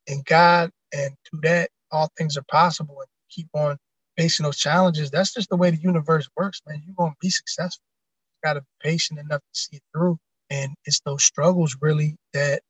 in 0.07 0.23
God, 0.25 0.71
and 0.95 1.15
through 1.29 1.41
that, 1.43 1.71
all 1.91 2.11
things 2.17 2.37
are 2.37 2.45
possible. 2.51 2.97
And 2.99 3.09
keep 3.31 3.49
on 3.55 3.77
facing 4.17 4.45
those 4.45 4.59
challenges. 4.59 5.11
That's 5.11 5.35
just 5.35 5.51
the 5.51 5.57
way 5.57 5.71
the 5.71 5.77
universe 5.77 6.29
works, 6.37 6.61
man. 6.67 6.83
You're 6.87 6.95
gonna 6.97 7.15
be 7.21 7.31
successful. 7.31 7.85
You 8.31 8.49
gotta 8.49 8.61
be 8.61 8.91
patient 8.91 9.21
enough 9.21 9.41
to 9.41 9.61
see 9.61 9.77
it 9.77 9.83
through. 9.95 10.19
And 10.49 10.75
it's 10.85 11.01
those 11.05 11.25
struggles 11.25 11.77
really 11.81 12.17
that 12.33 12.63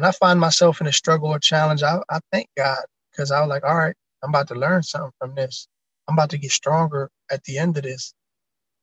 when 0.00 0.08
I 0.08 0.12
find 0.12 0.40
myself 0.40 0.80
in 0.80 0.86
a 0.86 0.92
struggle 0.94 1.28
or 1.28 1.38
challenge, 1.38 1.82
I, 1.82 1.98
I 2.10 2.20
thank 2.32 2.48
God 2.56 2.78
because 3.12 3.30
I 3.30 3.40
was 3.40 3.50
like, 3.50 3.64
all 3.64 3.76
right, 3.76 3.94
I'm 4.22 4.30
about 4.30 4.48
to 4.48 4.54
learn 4.54 4.82
something 4.82 5.12
from 5.18 5.34
this. 5.34 5.68
I'm 6.08 6.14
about 6.14 6.30
to 6.30 6.38
get 6.38 6.52
stronger 6.52 7.10
at 7.30 7.44
the 7.44 7.58
end 7.58 7.76
of 7.76 7.82
this. 7.82 8.14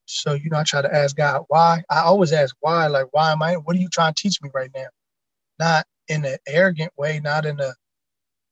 So, 0.05 0.33
you 0.33 0.51
know, 0.51 0.59
I 0.59 0.63
try 0.63 0.83
to 0.83 0.93
ask 0.95 1.15
God 1.15 1.43
why. 1.47 1.83
I 1.89 2.01
always 2.01 2.33
ask 2.33 2.55
why, 2.59 2.85
like, 2.85 3.07
why 3.13 3.31
am 3.31 3.41
I, 3.41 3.55
what 3.55 3.75
are 3.75 3.79
you 3.79 3.89
trying 3.91 4.13
to 4.13 4.21
teach 4.21 4.39
me 4.43 4.51
right 4.53 4.69
now? 4.75 4.85
Not 5.57 5.85
in 6.07 6.23
an 6.23 6.37
arrogant 6.47 6.91
way, 6.97 7.19
not 7.19 7.47
in 7.47 7.59
a, 7.59 7.73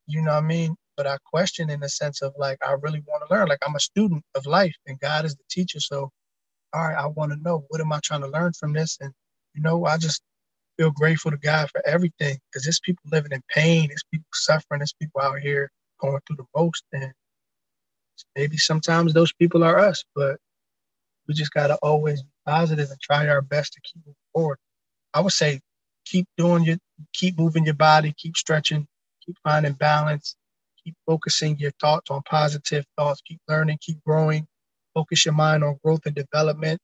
you 0.08 0.24
know 0.24 0.34
what 0.34 0.44
I 0.44 0.48
mean? 0.48 0.76
But 0.98 1.06
I 1.06 1.18
question 1.24 1.70
in 1.70 1.82
the 1.82 1.90
sense 1.90 2.24
of 2.24 2.34
like, 2.40 2.58
I 2.68 2.74
really 2.82 3.04
want 3.08 3.24
to 3.28 3.36
learn. 3.36 3.48
Like, 3.48 3.60
I'm 3.68 3.76
a 3.76 3.80
student 3.80 4.24
of 4.34 4.48
life 4.48 4.76
and 4.88 5.00
God 5.00 5.26
is 5.26 5.36
the 5.36 5.44
teacher. 5.52 5.80
So, 5.80 6.10
all 6.74 6.88
right, 6.88 6.98
I 6.98 7.08
want 7.08 7.32
to 7.32 7.40
know 7.44 7.66
what 7.70 7.82
am 7.82 7.94
I 7.94 8.00
trying 8.04 8.22
to 8.22 8.28
learn 8.28 8.54
from 8.54 8.74
this? 8.74 8.98
And 9.02 9.14
you 9.54 9.62
know, 9.62 9.86
I 9.86 9.98
just 9.98 10.22
feel 10.78 10.92
grateful 10.92 11.32
to 11.32 11.38
God 11.38 11.70
for 11.72 11.82
everything 11.88 12.38
because 12.52 12.64
there's 12.66 12.80
people 12.82 13.04
living 13.12 13.32
in 13.32 13.42
pain, 13.50 13.88
there's 13.90 14.06
people 14.12 14.28
suffering, 14.34 14.80
there's 14.80 14.94
people 15.00 15.22
out 15.22 15.40
here 15.40 15.72
going 16.02 16.20
through 16.28 16.38
the 16.38 16.46
most. 16.56 16.84
And 16.94 17.14
maybe 18.36 18.58
sometimes 18.58 19.14
those 19.14 19.34
people 19.34 19.64
are 19.64 19.80
us, 19.80 20.04
but 20.16 20.38
we 21.28 21.34
just 21.34 21.54
got 21.54 21.68
to 21.68 21.76
always 21.78 22.22
be 22.24 22.30
positive 22.46 22.90
and 22.90 23.00
try 23.02 23.28
our 23.28 23.42
best 23.42 23.74
to 23.74 23.82
keep 23.82 24.02
moving 24.06 24.16
forward. 24.34 24.58
I 25.14 25.22
would 25.22 25.34
say 25.34 25.62
keep 26.06 26.28
doing 26.38 26.64
your, 26.64 26.78
keep 27.14 27.38
moving 27.38 27.66
your 27.66 27.76
body, 27.76 28.14
keep 28.18 28.38
stretching, 28.38 28.88
keep 29.26 29.38
finding 29.44 29.74
balance, 29.74 30.36
keep 30.84 30.96
focusing 31.08 31.58
your 31.60 31.72
thoughts 31.82 32.12
on 32.12 32.22
positive 32.24 32.86
thoughts, 32.98 33.22
keep 33.28 33.40
learning, 33.48 33.80
keep 33.82 34.04
growing, 34.06 34.48
focus 34.94 35.26
your 35.26 35.34
mind 35.34 35.64
on 35.64 35.80
growth 35.84 36.02
and 36.06 36.16
development. 36.16 36.80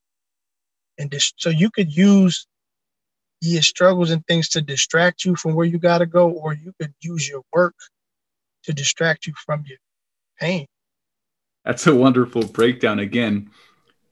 And 0.97 1.13
so 1.37 1.49
you 1.49 1.69
could 1.71 1.95
use 1.95 2.47
your 3.41 3.63
struggles 3.63 4.11
and 4.11 4.25
things 4.27 4.47
to 4.49 4.61
distract 4.61 5.25
you 5.25 5.35
from 5.35 5.55
where 5.55 5.65
you 5.65 5.79
got 5.79 5.97
to 5.97 6.05
go, 6.05 6.29
or 6.29 6.53
you 6.53 6.73
could 6.79 6.93
use 7.01 7.27
your 7.27 7.41
work 7.51 7.75
to 8.63 8.73
distract 8.73 9.25
you 9.25 9.33
from 9.45 9.63
your 9.67 9.79
pain. 10.39 10.67
That's 11.65 11.87
a 11.87 11.95
wonderful 11.95 12.43
breakdown. 12.43 12.99
Again, 12.99 13.49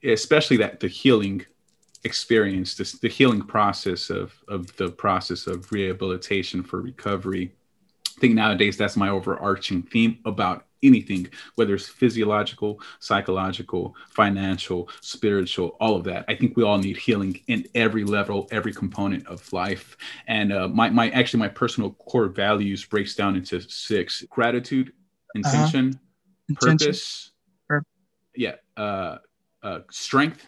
especially 0.04 0.56
that 0.58 0.80
the 0.80 0.88
healing 0.88 1.44
experience, 2.04 2.74
this, 2.74 2.92
the 2.92 3.08
healing 3.08 3.42
process 3.42 4.10
of, 4.10 4.34
of 4.48 4.74
the 4.76 4.90
process 4.90 5.46
of 5.46 5.70
rehabilitation 5.70 6.62
for 6.62 6.80
recovery. 6.80 7.52
Think 8.20 8.34
nowadays 8.34 8.76
that's 8.76 8.96
my 8.96 9.08
overarching 9.08 9.82
theme 9.82 10.18
about 10.24 10.66
anything, 10.82 11.28
whether 11.54 11.74
it's 11.74 11.88
physiological, 11.88 12.80
psychological, 12.98 13.94
financial, 14.10 14.88
spiritual, 15.00 15.76
all 15.80 15.96
of 15.96 16.04
that. 16.04 16.24
I 16.28 16.34
think 16.34 16.56
we 16.56 16.62
all 16.62 16.78
need 16.78 16.96
healing 16.96 17.40
in 17.48 17.66
every 17.74 18.04
level, 18.04 18.48
every 18.50 18.72
component 18.72 19.26
of 19.26 19.52
life. 19.52 19.96
And 20.26 20.52
uh, 20.52 20.68
my, 20.68 20.90
my 20.90 21.10
actually 21.10 21.40
my 21.40 21.48
personal 21.48 21.90
core 21.92 22.28
values 22.28 22.84
breaks 22.84 23.14
down 23.14 23.36
into 23.36 23.60
six: 23.60 24.22
gratitude, 24.30 24.88
uh-huh. 24.88 25.38
intention, 25.38 25.88
uh-huh. 26.50 26.54
purpose, 26.60 27.32
intention. 27.68 27.86
yeah, 28.36 28.54
uh, 28.76 29.18
uh, 29.62 29.80
strength, 29.90 30.46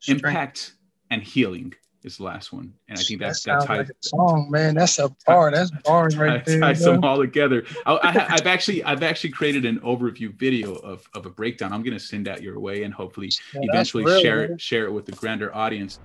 strength, 0.00 0.24
impact, 0.24 0.74
and 1.10 1.22
healing 1.22 1.74
is 2.08 2.16
the 2.16 2.24
last 2.24 2.52
one. 2.52 2.72
And 2.88 2.98
I 2.98 3.02
think 3.02 3.20
that's 3.20 3.44
that 3.44 3.60
that's 3.60 3.66
how 3.66 3.76
like 3.76 3.90
song, 4.00 4.48
man. 4.50 4.74
That's 4.74 4.98
a 4.98 5.14
bar. 5.26 5.50
That's 5.50 5.70
bars 5.84 6.16
right 6.16 6.44
there. 6.44 6.60
Ties 6.60 6.80
them 6.80 7.04
all 7.04 7.18
together. 7.18 7.64
I, 7.86 8.10
have 8.10 8.46
actually 8.46 8.82
I've 8.82 9.02
actually 9.02 9.30
created 9.30 9.64
an 9.64 9.78
overview 9.80 10.34
video 10.34 10.74
of, 10.76 11.06
of 11.14 11.26
a 11.26 11.30
breakdown. 11.30 11.72
I'm 11.72 11.82
gonna 11.82 12.00
send 12.00 12.26
that 12.26 12.42
your 12.42 12.58
way 12.58 12.82
and 12.82 12.92
hopefully 12.92 13.30
yeah, 13.54 13.60
eventually 13.64 14.04
real, 14.04 14.20
share 14.20 14.40
man. 14.40 14.52
it 14.52 14.60
share 14.60 14.86
it 14.86 14.92
with 14.92 15.06
the 15.06 15.12
grander 15.12 15.54
audience. 15.54 16.00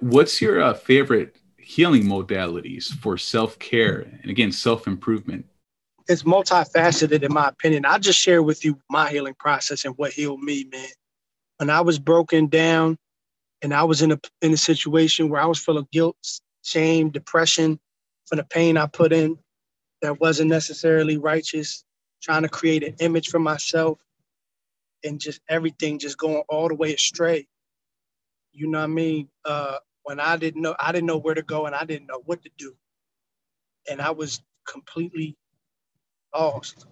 What's 0.00 0.42
your 0.42 0.60
uh, 0.60 0.74
favorite 0.74 1.36
healing 1.56 2.04
modalities 2.04 2.92
for 2.92 3.16
self 3.16 3.58
care 3.58 4.00
and 4.20 4.30
again 4.30 4.50
self 4.50 4.86
improvement? 4.86 5.46
It's 6.08 6.24
multifaceted 6.24 7.22
in 7.22 7.32
my 7.32 7.48
opinion. 7.48 7.86
I 7.86 7.98
just 7.98 8.18
share 8.18 8.42
with 8.42 8.64
you 8.64 8.78
my 8.90 9.08
healing 9.08 9.34
process 9.38 9.84
and 9.84 9.96
what 9.96 10.12
healed 10.12 10.42
me, 10.42 10.66
man. 10.70 10.88
When 11.58 11.70
I 11.70 11.80
was 11.80 12.00
broken 12.00 12.48
down 12.48 12.98
and 13.62 13.72
I 13.74 13.84
was 13.84 14.02
in 14.02 14.12
a 14.12 14.20
in 14.42 14.52
a 14.52 14.56
situation 14.58 15.28
where 15.28 15.40
I 15.40 15.46
was 15.46 15.58
full 15.58 15.78
of 15.78 15.90
guilt, 15.90 16.16
shame, 16.62 17.10
depression 17.10 17.78
from 18.26 18.38
the 18.38 18.44
pain 18.44 18.76
I 18.76 18.86
put 18.86 19.12
in 19.12 19.38
that 20.02 20.20
wasn't 20.20 20.50
necessarily 20.50 21.16
righteous, 21.16 21.84
trying 22.22 22.42
to 22.42 22.48
create 22.48 22.84
an 22.84 22.96
image 23.00 23.28
for 23.28 23.38
myself 23.38 23.98
and 25.04 25.20
just 25.20 25.40
everything 25.48 25.98
just 25.98 26.18
going 26.18 26.42
all 26.48 26.68
the 26.68 26.74
way 26.74 26.94
astray. 26.94 27.46
You 28.52 28.68
know 28.68 28.78
what 28.78 28.84
I 28.84 28.88
mean? 28.88 29.28
Uh, 29.44 29.78
when 30.04 30.20
I 30.20 30.36
didn't 30.36 30.62
know 30.62 30.74
I 30.78 30.92
didn't 30.92 31.06
know 31.06 31.18
where 31.18 31.34
to 31.34 31.42
go 31.42 31.66
and 31.66 31.74
I 31.74 31.84
didn't 31.84 32.08
know 32.08 32.22
what 32.26 32.42
to 32.42 32.50
do. 32.58 32.74
And 33.90 34.00
I 34.02 34.10
was 34.10 34.42
completely 34.66 35.36
lost. 36.34 36.86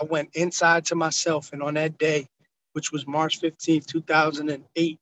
I 0.00 0.04
went 0.04 0.30
inside 0.34 0.86
to 0.86 0.94
myself 0.94 1.52
and 1.52 1.62
on 1.62 1.74
that 1.74 1.98
day, 1.98 2.28
which 2.72 2.92
was 2.92 3.06
March 3.06 3.40
15th, 3.40 3.86
2008, 3.86 5.00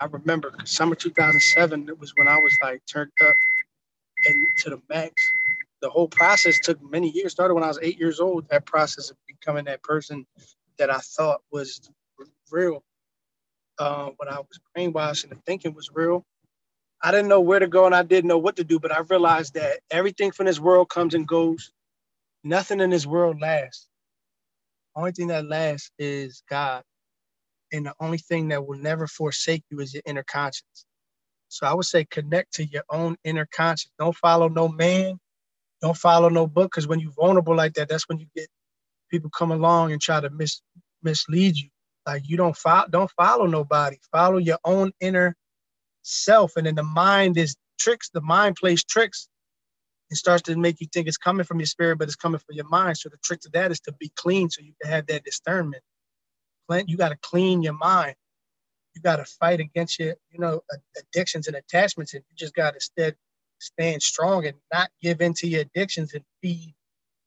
I 0.00 0.06
remember 0.06 0.52
summer 0.64 0.94
2007, 0.94 1.88
it 1.88 1.98
was 1.98 2.14
when 2.16 2.28
I 2.28 2.38
was 2.38 2.58
like 2.62 2.82
turned 2.86 3.12
up 3.26 3.36
and 4.26 4.46
to 4.58 4.70
the 4.70 4.82
max. 4.90 5.32
The 5.82 5.90
whole 5.90 6.08
process 6.08 6.60
took 6.60 6.78
many 6.82 7.10
years. 7.10 7.32
Started 7.32 7.54
when 7.54 7.64
I 7.64 7.68
was 7.68 7.80
eight 7.82 7.98
years 8.00 8.20
old. 8.20 8.48
That 8.50 8.66
process 8.66 9.10
of 9.10 9.16
becoming 9.26 9.66
that 9.66 9.82
person 9.82 10.26
that 10.78 10.90
I 10.90 10.98
thought 10.98 11.42
was 11.52 11.80
real. 12.50 12.82
Uh, 13.78 14.10
when 14.18 14.28
I 14.28 14.38
was 14.38 14.60
brainwashed 14.76 15.24
and 15.24 15.32
the 15.32 15.40
thinking 15.46 15.74
was 15.74 15.90
real, 15.94 16.24
I 17.02 17.12
didn't 17.12 17.28
know 17.28 17.40
where 17.42 17.60
to 17.60 17.68
go 17.68 17.86
and 17.86 17.94
I 17.94 18.02
didn't 18.04 18.28
know 18.28 18.38
what 18.38 18.56
to 18.56 18.64
do. 18.64 18.80
But 18.80 18.92
I 18.92 19.00
realized 19.00 19.54
that 19.54 19.80
everything 19.90 20.32
from 20.32 20.46
this 20.46 20.60
world 20.60 20.88
comes 20.90 21.14
and 21.14 21.28
goes. 21.28 21.72
Nothing 22.44 22.80
in 22.80 22.90
this 22.90 23.06
world 23.06 23.40
lasts. 23.40 23.88
Only 24.96 25.12
thing 25.12 25.28
that 25.28 25.46
lasts 25.46 25.90
is 25.98 26.42
God 26.50 26.82
and 27.72 27.86
the 27.86 27.94
only 28.00 28.18
thing 28.18 28.48
that 28.48 28.66
will 28.66 28.78
never 28.78 29.06
forsake 29.06 29.64
you 29.70 29.80
is 29.80 29.94
your 29.94 30.02
inner 30.06 30.24
conscience. 30.24 30.86
So 31.48 31.66
I 31.66 31.74
would 31.74 31.86
say 31.86 32.04
connect 32.04 32.54
to 32.54 32.64
your 32.66 32.84
own 32.90 33.16
inner 33.24 33.46
conscience. 33.46 33.92
Don't 33.98 34.16
follow 34.16 34.48
no 34.48 34.68
man. 34.68 35.18
Don't 35.82 35.96
follow 35.96 36.28
no 36.28 36.46
book. 36.46 36.70
Because 36.72 36.88
when 36.88 37.00
you're 37.00 37.12
vulnerable 37.12 37.56
like 37.56 37.74
that, 37.74 37.88
that's 37.88 38.08
when 38.08 38.18
you 38.18 38.26
get 38.36 38.48
people 39.10 39.30
come 39.30 39.52
along 39.52 39.92
and 39.92 40.00
try 40.00 40.20
to 40.20 40.30
mis- 40.30 40.62
mislead 41.02 41.56
you. 41.56 41.70
Like 42.06 42.22
you 42.28 42.36
don't 42.36 42.56
follow, 42.56 42.88
don't 42.90 43.10
follow 43.12 43.46
nobody. 43.46 43.98
Follow 44.12 44.38
your 44.38 44.58
own 44.64 44.92
inner 45.00 45.36
self. 46.02 46.56
And 46.56 46.66
then 46.66 46.76
the 46.76 46.82
mind 46.84 47.38
is 47.38 47.56
tricks. 47.78 48.10
The 48.12 48.22
mind 48.22 48.56
plays 48.56 48.84
tricks. 48.84 49.28
It 50.10 50.16
starts 50.16 50.42
to 50.44 50.56
make 50.56 50.80
you 50.80 50.88
think 50.92 51.08
it's 51.08 51.18
coming 51.18 51.44
from 51.44 51.60
your 51.60 51.66
spirit, 51.66 51.98
but 51.98 52.08
it's 52.08 52.16
coming 52.16 52.38
from 52.40 52.56
your 52.56 52.68
mind. 52.68 52.98
So 52.98 53.08
the 53.10 53.18
trick 53.24 53.40
to 53.42 53.50
that 53.54 53.72
is 53.72 53.80
to 53.80 53.92
be 54.00 54.12
clean 54.16 54.50
so 54.50 54.62
you 54.62 54.74
can 54.82 54.90
have 54.90 55.06
that 55.08 55.24
discernment 55.24 55.82
you 56.86 56.96
got 56.96 57.10
to 57.10 57.18
clean 57.22 57.62
your 57.62 57.74
mind. 57.74 58.14
You 58.94 59.02
got 59.02 59.16
to 59.16 59.24
fight 59.24 59.60
against 59.60 59.98
your, 59.98 60.16
you 60.30 60.40
know, 60.40 60.62
addictions 60.98 61.48
and 61.48 61.56
attachments, 61.56 62.14
and 62.14 62.24
you 62.28 62.36
just 62.36 62.54
got 62.54 62.70
to 62.70 62.76
instead 62.76 63.16
stand 63.60 64.02
strong 64.02 64.46
and 64.46 64.56
not 64.72 64.90
give 65.02 65.20
in 65.20 65.34
to 65.34 65.48
your 65.48 65.62
addictions 65.62 66.14
and 66.14 66.24
feed 66.42 66.74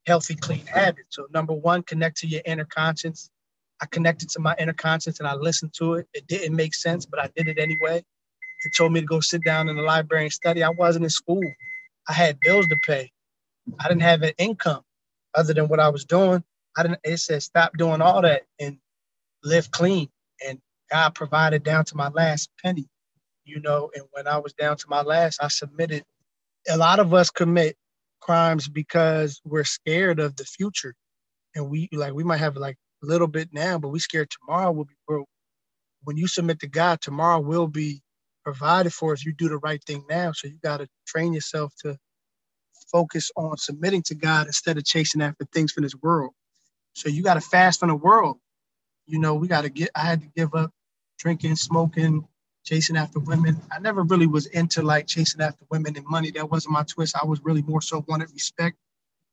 healthy, 0.08 0.36
clean 0.36 0.66
habits. 0.66 1.16
So 1.16 1.28
number 1.34 1.54
one, 1.54 1.84
connect 1.84 2.18
to 2.18 2.28
your 2.28 2.42
inner 2.46 2.66
conscience. 2.66 3.30
I 3.82 3.88
connected 3.88 4.30
to 4.32 4.40
my 4.40 4.56
inner 4.60 4.74
conscience 4.74 5.20
and 5.20 5.28
I 5.28 5.36
listened 5.36 5.74
to 5.80 5.96
it. 5.96 6.08
It 6.14 6.28
didn't 6.28 6.56
make 6.56 6.74
sense, 6.76 7.06
but 7.06 7.20
I 7.20 7.30
did 7.36 7.48
it 7.48 7.60
anyway. 7.60 8.00
It 8.66 8.74
told 8.78 8.94
me 8.94 9.02
to 9.02 9.06
go 9.06 9.20
sit 9.22 9.44
down 9.44 9.70
in 9.70 9.76
the 9.76 9.82
library 9.84 10.26
and 10.26 10.34
study. 10.34 10.64
I 10.64 10.70
wasn't 10.70 11.06
in 11.06 11.10
school. 11.10 11.44
I 12.08 12.14
had 12.14 12.40
bills 12.42 12.68
to 12.68 12.78
pay. 12.78 13.12
I 13.80 13.88
didn't 13.88 14.04
have 14.04 14.24
an 14.24 14.34
income 14.38 14.82
other 15.36 15.54
than 15.54 15.68
what 15.68 15.80
I 15.80 15.90
was 15.90 16.06
doing. 16.06 16.44
I 16.78 16.84
didn't. 16.84 17.00
It 17.04 17.18
said 17.18 17.44
stop 17.44 17.78
doing 17.78 18.02
all 18.02 18.22
that 18.24 18.44
and 18.60 18.78
live 19.44 19.72
clean. 19.72 20.10
And 20.48 20.60
God 20.92 21.16
provided 21.16 21.64
down 21.64 21.86
to 21.86 21.98
my 21.98 22.10
last 22.10 22.50
penny, 22.64 22.88
you 23.46 23.60
know. 23.62 23.92
And 23.96 24.06
when 24.12 24.28
I 24.28 24.38
was 24.38 24.54
down 24.54 24.78
to 24.78 24.86
my 24.90 25.02
last, 25.02 25.42
I 25.42 25.48
submitted. 25.48 26.04
A 26.70 26.78
lot 26.78 27.00
of 27.00 27.14
us 27.14 27.30
commit 27.30 27.76
crimes 28.22 28.68
because 28.68 29.42
we're 29.46 29.64
scared 29.64 30.20
of 30.20 30.36
the 30.36 30.46
future. 30.46 30.94
And 31.56 31.70
we 31.70 31.90
like 31.92 32.14
we 32.14 32.24
might 32.24 32.38
have 32.38 32.58
like 32.58 32.78
a 33.04 33.06
little 33.08 33.28
bit 33.28 33.50
now, 33.54 33.78
but 33.78 33.90
we 33.90 34.00
scared 34.00 34.30
tomorrow 34.30 34.72
will 34.72 34.86
be 34.86 34.96
broke. 35.08 35.28
When 36.04 36.18
you 36.18 36.28
submit 36.28 36.60
to 36.62 36.68
God, 36.68 37.02
tomorrow 37.02 37.40
will 37.40 37.68
be 37.68 38.02
provided 38.44 38.94
for 38.94 39.14
if 39.14 39.26
you 39.26 39.34
do 39.34 39.50
the 39.50 39.58
right 39.58 39.84
thing 39.84 40.04
now. 40.10 40.32
So 40.34 40.48
you 40.48 40.58
got 40.64 40.78
to 40.78 40.88
train 41.06 41.34
yourself 41.34 41.74
to 41.84 41.98
focus 42.92 43.32
on 43.36 43.58
submitting 43.58 44.04
to 44.04 44.16
God 44.16 44.48
instead 44.48 44.78
of 44.78 44.86
chasing 44.86 45.22
after 45.22 45.46
things 45.54 45.72
from 45.72 45.84
this 45.84 45.96
world. 46.02 46.32
So 46.94 47.10
you 47.10 47.24
got 47.24 47.36
to 47.36 47.42
fast 47.42 47.80
from 47.80 47.90
the 47.90 47.96
world 47.96 48.38
you 49.12 49.20
know, 49.20 49.36
we 49.36 49.48
got 49.48 49.62
to 49.62 49.70
get, 49.70 49.90
I 49.96 50.02
had 50.02 50.22
to 50.22 50.28
give 50.36 50.56
up 50.56 50.72
drinking, 51.20 51.56
smoking, 51.56 52.26
chasing 52.64 52.98
after 52.98 53.20
women. 53.20 53.58
I 53.72 53.80
never 53.80 54.04
really 54.04 54.28
was 54.28 54.46
into 54.48 54.82
like 54.82 55.08
chasing 55.08 55.42
after 55.42 55.66
women 55.70 55.98
and 55.98 56.06
money. 56.08 56.32
That 56.32 56.50
wasn't 56.50 56.74
my 56.74 56.84
twist. 56.84 57.16
I 57.22 57.26
was 57.26 57.42
really 57.44 57.62
more 57.62 57.82
so 57.82 58.06
wanted 58.08 58.32
respect. 58.32 58.78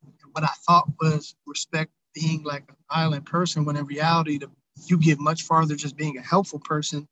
And 0.05 0.13
what 0.33 0.45
I 0.45 0.53
thought 0.67 0.89
was 1.01 1.35
respect 1.47 1.91
being 2.15 2.43
like 2.43 2.65
an 2.69 2.77
island 2.91 3.27
person 3.27 3.65
when 3.65 3.77
in 3.77 3.85
reality, 3.85 4.39
the, 4.39 4.51
you 4.87 4.99
get 4.99 5.19
much 5.19 5.43
farther 5.43 5.77
just 5.77 5.97
being 5.97 6.19
a 6.19 6.23
helpful 6.23 6.61
person, 6.61 7.07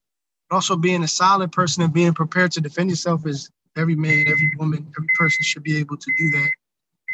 but 0.49 0.57
also 0.57 0.77
being 0.77 1.05
a 1.05 1.09
solid 1.09 1.53
person 1.53 1.83
and 1.83 1.93
being 1.93 2.14
prepared 2.14 2.53
to 2.53 2.61
defend 2.61 2.91
yourself 2.91 3.27
is 3.27 3.51
every 3.77 3.95
man, 3.95 4.25
every 4.29 4.51
woman, 4.59 4.93
every 4.97 5.09
person 5.14 5.43
should 5.43 5.62
be 5.62 5.77
able 5.77 5.97
to 5.97 6.12
do 6.17 6.31
that. 6.31 6.51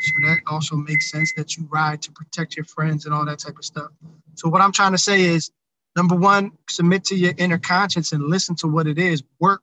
So 0.02 0.12
that 0.24 0.38
also 0.48 0.74
makes 0.74 1.10
sense 1.10 1.32
that 1.36 1.56
you 1.56 1.68
ride 1.70 2.02
to 2.02 2.12
protect 2.12 2.56
your 2.56 2.64
friends 2.64 3.06
and 3.06 3.14
all 3.14 3.24
that 3.24 3.38
type 3.38 3.56
of 3.56 3.64
stuff. 3.64 3.90
So 4.34 4.48
what 4.48 4.60
I'm 4.60 4.72
trying 4.72 4.92
to 4.92 4.98
say 4.98 5.22
is, 5.22 5.52
number 5.94 6.16
one, 6.16 6.52
submit 6.68 7.04
to 7.04 7.14
your 7.14 7.34
inner 7.38 7.58
conscience 7.58 8.12
and 8.12 8.24
listen 8.24 8.56
to 8.56 8.66
what 8.66 8.88
it 8.88 8.98
is. 8.98 9.22
Work. 9.38 9.62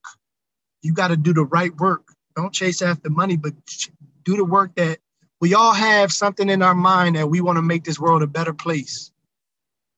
You 0.81 0.93
got 0.93 1.09
to 1.09 1.17
do 1.17 1.33
the 1.33 1.43
right 1.43 1.75
work. 1.75 2.13
Don't 2.37 2.53
chase 2.53 2.81
after 2.81 3.09
money, 3.09 3.35
but 3.35 3.53
do 4.23 4.37
the 4.37 4.45
work 4.45 4.75
that 4.75 4.99
we 5.41 5.55
all 5.55 5.73
have 5.73 6.11
something 6.11 6.49
in 6.49 6.61
our 6.61 6.75
mind 6.75 7.17
that 7.17 7.29
we 7.29 7.41
want 7.41 7.57
to 7.57 7.61
make 7.61 7.83
this 7.83 7.99
world 7.99 8.23
a 8.23 8.27
better 8.27 8.53
place. 8.53 9.11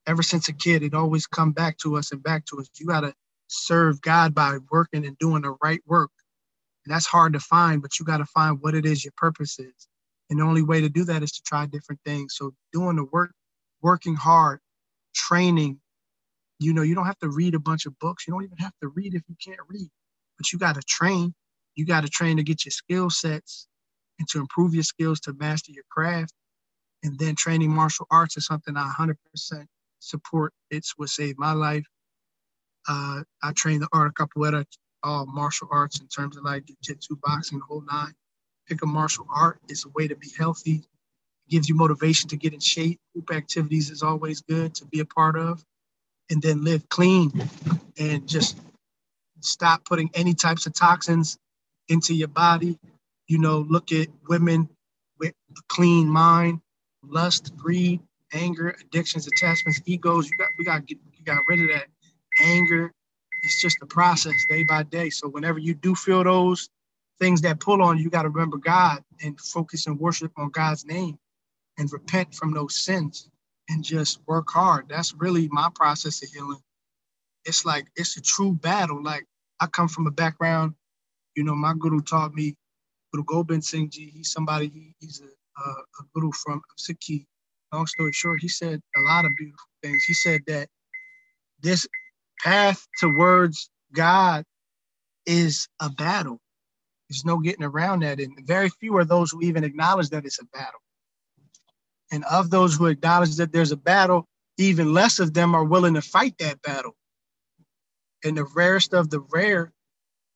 Ever 0.07 0.23
since 0.23 0.49
a 0.49 0.53
kid, 0.53 0.81
it 0.81 0.95
always 0.95 1.27
come 1.27 1.51
back 1.51 1.77
to 1.79 1.97
us 1.97 2.11
and 2.11 2.23
back 2.23 2.45
to 2.47 2.59
us. 2.59 2.67
You 2.79 2.87
got 2.87 3.01
to 3.01 3.13
serve 3.47 4.01
God 4.01 4.33
by 4.33 4.57
working 4.71 5.05
and 5.05 5.15
doing 5.19 5.43
the 5.43 5.55
right 5.63 5.81
work. 5.85 6.09
And 6.85 6.93
that's 6.93 7.05
hard 7.05 7.33
to 7.33 7.39
find, 7.39 7.81
but 7.81 7.99
you 7.99 8.05
got 8.05 8.17
to 8.17 8.25
find 8.25 8.59
what 8.61 8.73
it 8.73 8.87
is 8.87 9.05
your 9.05 9.13
purpose 9.17 9.59
is. 9.59 9.87
And 10.31 10.41
the 10.41 10.45
only 10.45 10.63
way 10.63 10.81
to 10.81 10.89
do 10.89 11.05
that 11.05 11.23
is 11.23 11.33
to 11.33 11.43
try 11.43 11.67
different 11.67 12.01
things. 12.05 12.35
So 12.37 12.53
doing 12.73 12.97
the 12.97 13.05
work, 13.05 13.33
working 13.83 14.15
hard, 14.15 14.61
training, 15.15 15.81
you 16.59 16.73
know, 16.73 16.83
you 16.83 16.95
don't 16.95 17.05
have 17.05 17.19
to 17.19 17.29
read 17.29 17.55
a 17.55 17.59
bunch 17.59 17.85
of 17.85 17.97
books. 17.99 18.27
You 18.27 18.33
don't 18.33 18.43
even 18.43 18.57
have 18.59 18.73
to 18.81 18.89
read 18.89 19.15
if 19.15 19.23
you 19.29 19.35
can't 19.43 19.59
read, 19.69 19.89
but 20.37 20.51
you 20.53 20.59
got 20.59 20.75
to 20.75 20.81
train. 20.83 21.33
You 21.75 21.85
got 21.85 22.03
to 22.03 22.09
train 22.09 22.37
to 22.37 22.43
get 22.43 22.65
your 22.65 22.71
skill 22.71 23.09
sets 23.09 23.67
and 24.19 24.27
to 24.29 24.39
improve 24.39 24.73
your 24.73 24.83
skills 24.83 25.19
to 25.21 25.33
master 25.33 25.71
your 25.73 25.85
craft. 25.91 26.33
And 27.03 27.19
then 27.19 27.35
training 27.35 27.71
martial 27.71 28.07
arts 28.11 28.37
is 28.37 28.45
something 28.47 28.77
I 28.77 28.91
100% 28.97 29.15
support. 29.99 30.53
It's 30.71 30.93
what 30.97 31.09
saved 31.09 31.39
my 31.39 31.53
life. 31.53 31.85
Uh, 32.87 33.23
I 33.43 33.53
trained 33.55 33.83
the 33.83 33.89
art 33.93 34.07
of 34.07 34.13
capoeira, 34.15 34.65
all 35.03 35.25
martial 35.27 35.67
arts 35.71 36.01
in 36.01 36.07
terms 36.07 36.37
of 36.37 36.43
like 36.43 36.65
jiu-jitsu, 36.65 37.17
boxing, 37.23 37.59
the 37.59 37.65
whole 37.65 37.83
nine. 37.91 38.13
Pick 38.71 38.83
a 38.83 38.87
martial 38.87 39.27
art. 39.35 39.59
It's 39.69 39.85
a 39.85 39.89
way 39.89 40.07
to 40.07 40.15
be 40.15 40.29
healthy. 40.39 40.75
It 40.75 41.51
gives 41.51 41.69
you 41.69 41.75
motivation 41.75 42.29
to 42.29 42.37
get 42.37 42.53
in 42.53 42.61
shape. 42.61 43.01
Group 43.13 43.31
activities 43.33 43.91
is 43.91 44.01
always 44.01 44.41
good 44.41 44.75
to 44.75 44.85
be 44.85 45.01
a 45.01 45.05
part 45.05 45.37
of. 45.37 45.65
And 46.29 46.41
then 46.41 46.63
live 46.63 46.87
clean 46.89 47.33
and 47.99 48.27
just 48.29 48.57
stop 49.41 49.83
putting 49.85 50.09
any 50.13 50.33
types 50.35 50.67
of 50.67 50.73
toxins 50.73 51.37
into 51.89 52.15
your 52.15 52.29
body. 52.29 52.79
You 53.27 53.39
know, 53.39 53.59
look 53.69 53.91
at 53.91 54.07
women 54.29 54.69
with 55.19 55.33
a 55.57 55.61
clean 55.67 56.09
mind, 56.09 56.61
lust, 57.05 57.57
greed, 57.57 58.01
anger, 58.33 58.75
addictions, 58.81 59.27
attachments, 59.27 59.81
egos. 59.85 60.29
You 60.29 60.37
got 60.37 60.47
we 60.57 60.65
got 60.65 60.87
get 60.87 60.99
you 61.19 61.25
got 61.25 61.39
rid 61.49 61.61
of 61.61 61.67
that 61.69 61.87
anger. 62.41 62.93
It's 63.43 63.61
just 63.61 63.77
a 63.81 63.87
process 63.87 64.45
day 64.49 64.63
by 64.63 64.83
day. 64.83 65.11
So 65.11 65.27
whenever 65.27 65.59
you 65.59 65.75
do 65.75 65.95
feel 65.95 66.23
those 66.23 66.69
things 67.21 67.41
that 67.43 67.61
pull 67.61 67.83
on 67.83 67.97
you, 67.99 68.05
you 68.05 68.11
got 68.11 68.23
to 68.23 68.29
remember 68.29 68.57
God 68.57 69.03
and 69.23 69.39
focus 69.39 69.87
and 69.87 69.99
worship 69.99 70.33
on 70.37 70.51
God's 70.51 70.85
name 70.85 71.19
and 71.77 71.91
repent 71.93 72.35
from 72.35 72.53
those 72.53 72.77
sins 72.77 73.29
and 73.69 73.83
just 73.83 74.19
work 74.27 74.47
hard. 74.51 74.87
That's 74.89 75.13
really 75.15 75.49
my 75.51 75.69
process 75.75 76.23
of 76.23 76.29
healing. 76.29 76.61
It's 77.45 77.65
like 77.65 77.87
it's 77.95 78.17
a 78.17 78.21
true 78.21 78.53
battle. 78.53 79.03
Like 79.03 79.25
I 79.61 79.67
come 79.67 79.87
from 79.87 80.07
a 80.07 80.11
background, 80.11 80.73
you 81.35 81.43
know, 81.43 81.55
my 81.55 81.73
guru 81.77 82.01
taught 82.01 82.33
me, 82.33 82.55
Guru 83.13 83.23
Gobind 83.25 83.65
Singh 83.65 83.89
Ji, 83.89 84.11
he's 84.15 84.31
somebody, 84.31 84.69
he, 84.69 84.95
he's 84.99 85.21
a, 85.21 85.61
a, 85.61 85.71
a 85.71 86.03
guru 86.15 86.31
from 86.33 86.61
Sikhi. 86.79 87.25
Long 87.73 87.87
story 87.87 88.11
short, 88.13 88.41
he 88.41 88.49
said 88.49 88.81
a 88.97 89.01
lot 89.01 89.25
of 89.25 89.31
beautiful 89.37 89.67
things. 89.83 90.03
He 90.05 90.13
said 90.13 90.41
that 90.47 90.69
this 91.61 91.87
path 92.43 92.87
towards 92.99 93.69
God 93.93 94.45
is 95.25 95.67
a 95.81 95.89
battle. 95.89 96.39
There's 97.11 97.25
no 97.25 97.39
getting 97.39 97.65
around 97.65 98.03
that. 98.03 98.21
And 98.21 98.39
very 98.47 98.69
few 98.69 98.95
are 98.95 99.03
those 99.03 99.31
who 99.31 99.41
even 99.41 99.65
acknowledge 99.65 100.09
that 100.11 100.25
it's 100.25 100.41
a 100.41 100.45
battle. 100.45 100.79
And 102.09 102.23
of 102.23 102.49
those 102.49 102.77
who 102.77 102.85
acknowledge 102.85 103.35
that 103.35 103.51
there's 103.51 103.73
a 103.73 103.77
battle, 103.77 104.29
even 104.57 104.93
less 104.93 105.19
of 105.19 105.33
them 105.33 105.53
are 105.53 105.65
willing 105.65 105.95
to 105.95 106.01
fight 106.01 106.37
that 106.39 106.61
battle. 106.61 106.95
And 108.23 108.37
the 108.37 108.45
rarest 108.55 108.93
of 108.93 109.09
the 109.09 109.19
rare 109.19 109.73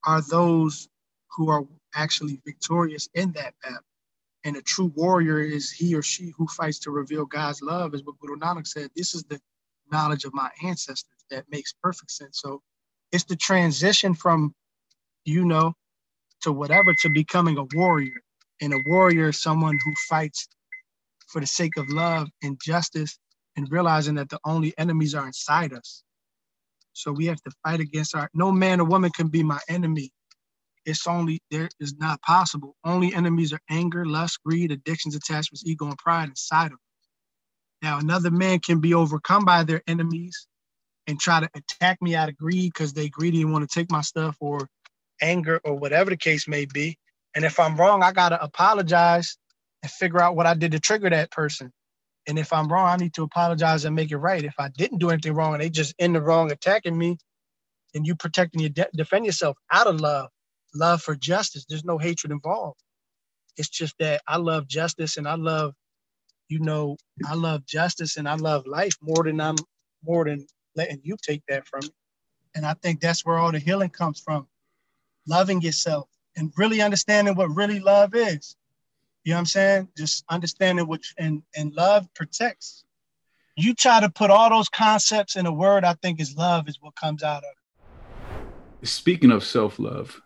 are 0.05 0.21
those 0.21 0.89
who 1.37 1.49
are 1.49 1.65
actually 1.95 2.41
victorious 2.45 3.07
in 3.13 3.31
that 3.33 3.53
battle. 3.63 3.79
And 4.43 4.57
a 4.57 4.61
true 4.61 4.91
warrior 4.95 5.39
is 5.39 5.71
he 5.71 5.95
or 5.95 6.01
she 6.01 6.33
who 6.37 6.45
fights 6.47 6.79
to 6.79 6.91
reveal 6.91 7.25
God's 7.25 7.61
love, 7.61 7.93
is 7.95 8.03
what 8.03 8.19
Guru 8.19 8.35
Nanak 8.35 8.67
said. 8.67 8.91
This 8.97 9.15
is 9.15 9.23
the 9.23 9.39
knowledge 9.93 10.25
of 10.25 10.33
my 10.33 10.49
ancestors 10.61 11.25
that 11.31 11.45
makes 11.49 11.73
perfect 11.81 12.11
sense. 12.11 12.41
So 12.41 12.61
it's 13.13 13.23
the 13.23 13.37
transition 13.37 14.13
from, 14.13 14.53
you 15.23 15.45
know, 15.45 15.73
to 16.45 16.53
whatever 16.53 16.95
to 17.01 17.11
becoming 17.11 17.59
a 17.59 17.65
warrior. 17.75 18.21
And 18.61 18.73
a 18.73 18.79
warrior 18.87 19.29
is 19.29 19.41
someone 19.43 19.79
who 19.85 19.93
fights 20.09 20.47
for 21.27 21.41
the 21.41 21.47
sake 21.47 21.77
of 21.77 21.89
love 21.89 22.29
and 22.43 22.59
justice 22.63 23.17
and 23.57 23.71
realizing 23.71 24.15
that 24.15 24.29
the 24.29 24.39
only 24.45 24.73
enemies 24.77 25.15
are 25.15 25.27
inside 25.27 25.73
us. 25.73 26.03
So 26.93 27.11
we 27.11 27.27
have 27.27 27.41
to 27.43 27.51
fight 27.63 27.81
against 27.81 28.15
our 28.15 28.29
no 28.33 28.51
man 28.51 28.81
or 28.81 28.85
woman 28.85 29.11
can 29.11 29.29
be 29.29 29.43
my 29.43 29.59
enemy. 29.69 30.11
It's 30.85 31.07
only 31.07 31.41
there 31.51 31.69
is 31.79 31.95
not 31.97 32.21
possible. 32.21 32.75
Only 32.85 33.13
enemies 33.13 33.53
are 33.53 33.61
anger, 33.69 34.05
lust, 34.05 34.39
greed, 34.45 34.71
addictions, 34.71 35.15
attachments, 35.15 35.63
ego, 35.65 35.87
and 35.87 35.97
pride 35.97 36.29
inside 36.29 36.67
of 36.67 36.73
us. 36.73 36.79
Now 37.81 37.99
another 37.99 38.31
man 38.31 38.59
can 38.59 38.81
be 38.81 38.93
overcome 38.93 39.45
by 39.45 39.63
their 39.63 39.81
enemies 39.87 40.47
and 41.07 41.19
try 41.19 41.41
to 41.41 41.49
attack 41.55 42.01
me 42.01 42.15
out 42.15 42.29
of 42.29 42.37
greed 42.37 42.73
because 42.73 42.93
they 42.93 43.09
greedy 43.09 43.41
and 43.41 43.51
want 43.53 43.69
to 43.69 43.79
take 43.79 43.91
my 43.91 44.01
stuff 44.01 44.37
or 44.39 44.67
anger 45.21 45.61
or 45.65 45.75
whatever 45.75 46.11
the 46.11 46.17
case 46.17 46.47
may 46.47 46.65
be. 46.65 46.97
And 47.35 47.45
if 47.45 47.59
I'm 47.59 47.77
wrong, 47.77 48.03
I 48.03 48.11
gotta 48.13 48.41
apologize 48.43 49.37
and 49.83 49.91
figure 49.91 50.21
out 50.21 50.35
what 50.35 50.47
I 50.47 50.55
did 50.55 50.73
to 50.73 50.79
trigger 50.81 51.09
that 51.11 51.31
person. 51.31 51.71
And 52.27 52.39
if 52.39 52.53
I'm 52.53 52.69
wrong, 52.71 52.87
I 52.87 52.97
need 52.97 53.13
to 53.15 53.23
apologize 53.23 53.85
and 53.85 53.95
make 53.95 54.11
it 54.11 54.17
right. 54.17 54.43
If 54.43 54.55
I 54.59 54.69
didn't 54.69 54.99
do 54.99 55.11
anything 55.11 55.33
wrong 55.33 55.53
and 55.55 55.63
they 55.63 55.69
just 55.69 55.95
in 55.99 56.13
the 56.13 56.21
wrong 56.21 56.51
attacking 56.51 56.97
me, 56.97 57.17
and 57.95 58.07
you 58.07 58.15
protecting 58.15 58.61
your 58.61 58.71
de- 58.71 58.89
defend 58.95 59.27
yourself 59.27 59.57
out 59.71 59.87
of 59.87 60.01
love, 60.01 60.29
love 60.75 61.03
for 61.03 61.15
justice. 61.15 61.65
There's 61.69 61.85
no 61.85 61.99
hatred 61.99 62.33
involved. 62.33 62.79
It's 63.57 63.69
just 63.69 63.95
that 63.99 64.21
I 64.27 64.37
love 64.37 64.67
justice 64.67 65.17
and 65.17 65.27
I 65.27 65.35
love, 65.35 65.73
you 66.49 66.59
know, 66.59 66.97
I 67.25 67.35
love 67.35 67.65
justice 67.65 68.17
and 68.17 68.29
I 68.29 68.35
love 68.35 68.67
life 68.67 68.95
more 69.01 69.23
than 69.25 69.41
I'm 69.41 69.57
more 70.03 70.25
than 70.25 70.47
letting 70.75 71.01
you 71.03 71.17
take 71.21 71.43
that 71.49 71.67
from 71.67 71.81
me. 71.83 71.91
And 72.55 72.65
I 72.65 72.75
think 72.75 73.01
that's 73.01 73.25
where 73.25 73.37
all 73.37 73.51
the 73.51 73.59
healing 73.59 73.89
comes 73.91 74.19
from. 74.21 74.47
Loving 75.27 75.61
yourself 75.61 76.07
and 76.35 76.51
really 76.57 76.81
understanding 76.81 77.35
what 77.35 77.55
really 77.55 77.79
love 77.79 78.13
is. 78.15 78.55
You 79.23 79.31
know 79.31 79.37
what 79.37 79.39
I'm 79.39 79.45
saying? 79.47 79.87
Just 79.97 80.23
understanding 80.29 80.87
what 80.87 81.01
and 81.17 81.41
and 81.55 81.73
love 81.73 82.07
protects. 82.13 82.83
You 83.57 83.73
try 83.73 84.01
to 84.01 84.09
put 84.09 84.29
all 84.29 84.49
those 84.49 84.69
concepts 84.69 85.35
in 85.35 85.45
a 85.45 85.51
word, 85.51 85.83
I 85.83 85.93
think 85.93 86.19
is 86.19 86.35
love 86.35 86.67
is 86.67 86.77
what 86.81 86.95
comes 86.95 87.23
out 87.23 87.43
of 87.43 87.49
it. 88.81 88.87
Speaking 88.87 89.31
of 89.31 89.43
self-love, 89.43 90.21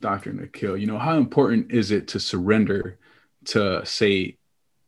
Dr. 0.00 0.32
Nikhil, 0.32 0.76
you 0.76 0.86
know, 0.86 0.98
how 0.98 1.16
important 1.16 1.72
is 1.72 1.90
it 1.90 2.08
to 2.08 2.20
surrender 2.20 2.98
to 3.46 3.84
say 3.84 4.38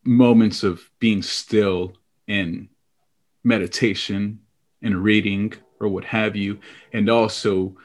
moments 0.04 0.62
of 0.62 0.88
being 1.00 1.20
still 1.20 1.94
in 2.28 2.68
meditation 3.42 4.40
and 4.82 5.02
reading 5.02 5.52
or 5.80 5.88
what 5.88 6.04
have 6.04 6.36
you, 6.36 6.60
and 6.92 7.10
also 7.10 7.76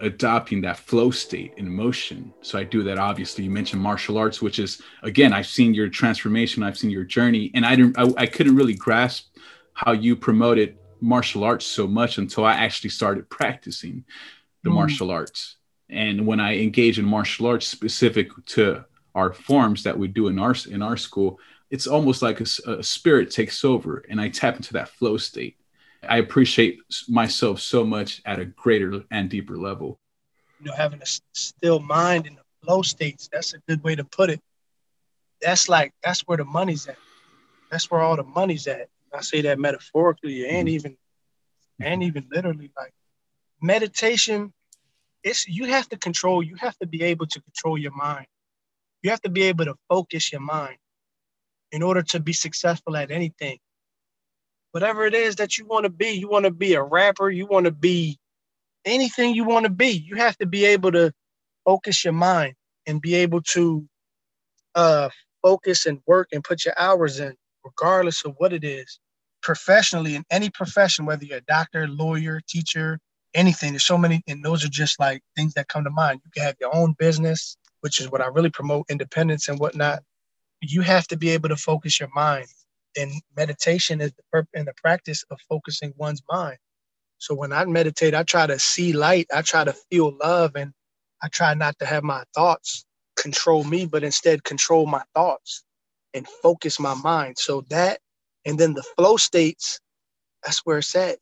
adopting 0.00 0.60
that 0.60 0.78
flow 0.78 1.10
state 1.10 1.54
in 1.56 1.68
motion. 1.68 2.32
So 2.42 2.58
I 2.58 2.64
do 2.64 2.82
that. 2.82 2.98
Obviously, 2.98 3.44
you 3.44 3.50
mentioned 3.50 3.80
martial 3.80 4.18
arts, 4.18 4.42
which 4.42 4.58
is 4.58 4.82
again, 5.02 5.32
I've 5.32 5.46
seen 5.46 5.74
your 5.74 5.88
transformation, 5.88 6.62
I've 6.62 6.78
seen 6.78 6.90
your 6.90 7.04
journey, 7.04 7.50
and 7.54 7.64
I 7.64 7.76
didn't, 7.76 7.98
I, 7.98 8.22
I 8.22 8.26
couldn't 8.26 8.56
really 8.56 8.74
grasp 8.74 9.36
how 9.72 9.92
you 9.92 10.16
promoted 10.16 10.78
martial 11.00 11.44
arts 11.44 11.66
so 11.66 11.86
much 11.86 12.18
until 12.18 12.44
I 12.44 12.54
actually 12.54 12.90
started 12.90 13.28
practicing 13.28 14.04
the 14.62 14.70
mm. 14.70 14.74
martial 14.74 15.10
arts. 15.10 15.56
And 15.90 16.26
when 16.26 16.40
I 16.40 16.58
engage 16.58 16.98
in 16.98 17.04
martial 17.04 17.46
arts 17.46 17.66
specific 17.66 18.30
to 18.46 18.84
our 19.14 19.32
forms 19.32 19.84
that 19.84 19.96
we 19.96 20.08
do 20.08 20.28
in 20.28 20.38
our 20.38 20.54
in 20.68 20.82
our 20.82 20.96
school, 20.96 21.38
it's 21.70 21.86
almost 21.86 22.20
like 22.22 22.40
a, 22.40 22.46
a 22.66 22.82
spirit 22.82 23.30
takes 23.30 23.64
over, 23.64 24.04
and 24.08 24.20
I 24.20 24.28
tap 24.28 24.56
into 24.56 24.72
that 24.72 24.88
flow 24.88 25.16
state 25.16 25.56
I 26.08 26.18
appreciate 26.18 26.78
myself 27.08 27.60
so 27.60 27.84
much 27.84 28.22
at 28.24 28.38
a 28.38 28.44
greater 28.44 29.02
and 29.10 29.28
deeper 29.28 29.56
level. 29.56 29.98
You 30.60 30.66
know, 30.66 30.76
having 30.76 31.02
a 31.02 31.06
still 31.32 31.80
mind 31.80 32.26
in 32.26 32.34
the 32.34 32.42
flow 32.62 32.82
states, 32.82 33.28
that's 33.32 33.54
a 33.54 33.58
good 33.68 33.82
way 33.82 33.94
to 33.94 34.04
put 34.04 34.30
it. 34.30 34.40
That's 35.40 35.68
like, 35.68 35.92
that's 36.02 36.20
where 36.22 36.38
the 36.38 36.44
money's 36.44 36.86
at. 36.86 36.96
That's 37.70 37.90
where 37.90 38.00
all 38.00 38.16
the 38.16 38.24
money's 38.24 38.66
at. 38.66 38.88
I 39.12 39.20
say 39.20 39.42
that 39.42 39.58
metaphorically 39.58 40.48
and 40.48 40.68
mm-hmm. 40.68 40.74
even, 40.74 40.96
and 41.80 42.02
even 42.02 42.26
literally 42.30 42.70
like 42.76 42.92
meditation. 43.60 44.52
It's, 45.22 45.46
you 45.48 45.66
have 45.66 45.88
to 45.88 45.96
control, 45.96 46.42
you 46.42 46.56
have 46.56 46.76
to 46.78 46.86
be 46.86 47.02
able 47.02 47.26
to 47.26 47.40
control 47.40 47.78
your 47.78 47.92
mind. 47.92 48.26
You 49.02 49.10
have 49.10 49.22
to 49.22 49.30
be 49.30 49.42
able 49.42 49.66
to 49.66 49.74
focus 49.88 50.32
your 50.32 50.40
mind 50.40 50.76
in 51.72 51.82
order 51.82 52.02
to 52.02 52.20
be 52.20 52.32
successful 52.32 52.96
at 52.96 53.10
anything 53.10 53.58
whatever 54.74 55.06
it 55.06 55.14
is 55.14 55.36
that 55.36 55.56
you 55.56 55.64
want 55.66 55.84
to 55.84 55.88
be. 55.88 56.08
You 56.08 56.28
want 56.28 56.46
to 56.46 56.50
be 56.50 56.74
a 56.74 56.82
rapper, 56.82 57.30
you 57.30 57.46
want 57.46 57.66
to 57.66 57.70
be 57.70 58.18
anything 58.84 59.32
you 59.32 59.44
want 59.44 59.66
to 59.66 59.70
be. 59.70 59.90
You 59.90 60.16
have 60.16 60.36
to 60.38 60.46
be 60.46 60.64
able 60.64 60.90
to 60.92 61.12
focus 61.64 62.04
your 62.04 62.12
mind 62.12 62.54
and 62.84 63.00
be 63.00 63.14
able 63.14 63.40
to 63.42 63.86
uh, 64.74 65.10
focus 65.44 65.86
and 65.86 66.00
work 66.08 66.30
and 66.32 66.42
put 66.42 66.64
your 66.64 66.74
hours 66.76 67.20
in, 67.20 67.36
regardless 67.64 68.24
of 68.24 68.34
what 68.38 68.52
it 68.52 68.64
is. 68.64 68.98
Professionally, 69.42 70.16
in 70.16 70.24
any 70.32 70.50
profession, 70.50 71.06
whether 71.06 71.24
you're 71.24 71.38
a 71.38 71.42
doctor, 71.42 71.86
lawyer, 71.86 72.40
teacher, 72.48 72.98
anything, 73.32 73.74
there's 73.74 73.86
so 73.86 73.96
many, 73.96 74.22
and 74.26 74.44
those 74.44 74.64
are 74.64 74.70
just 74.70 74.98
like 74.98 75.22
things 75.36 75.54
that 75.54 75.68
come 75.68 75.84
to 75.84 75.90
mind. 75.90 76.20
You 76.24 76.32
can 76.32 76.42
have 76.42 76.56
your 76.60 76.74
own 76.74 76.96
business, 76.98 77.56
which 77.82 78.00
is 78.00 78.10
what 78.10 78.20
I 78.20 78.26
really 78.26 78.50
promote 78.50 78.86
independence 78.90 79.46
and 79.46 79.60
whatnot. 79.60 80.02
You 80.62 80.80
have 80.80 81.06
to 81.08 81.16
be 81.16 81.30
able 81.30 81.50
to 81.50 81.56
focus 81.56 82.00
your 82.00 82.10
mind 82.12 82.48
and 82.98 83.12
meditation 83.36 84.00
is 84.00 84.12
the 84.12 84.22
purpose 84.32 84.50
and 84.54 84.68
the 84.68 84.74
practice 84.82 85.24
of 85.30 85.38
focusing 85.48 85.94
one's 85.96 86.22
mind. 86.30 86.58
So 87.18 87.34
when 87.34 87.52
I 87.52 87.64
meditate, 87.66 88.14
I 88.14 88.24
try 88.24 88.46
to 88.46 88.58
see 88.58 88.92
light, 88.92 89.26
I 89.34 89.42
try 89.42 89.64
to 89.64 89.74
feel 89.90 90.16
love, 90.22 90.56
and 90.56 90.72
I 91.22 91.28
try 91.28 91.54
not 91.54 91.78
to 91.80 91.86
have 91.86 92.04
my 92.04 92.24
thoughts 92.34 92.84
control 93.16 93.64
me, 93.64 93.86
but 93.86 94.04
instead 94.04 94.44
control 94.44 94.86
my 94.86 95.02
thoughts 95.14 95.64
and 96.14 96.28
focus 96.42 96.80
my 96.80 96.94
mind. 96.94 97.36
So 97.38 97.62
that, 97.70 98.00
and 98.44 98.58
then 98.58 98.74
the 98.74 98.84
flow 98.96 99.16
states, 99.16 99.80
that's 100.44 100.60
where 100.64 100.78
it's 100.78 100.94
at. 100.96 101.18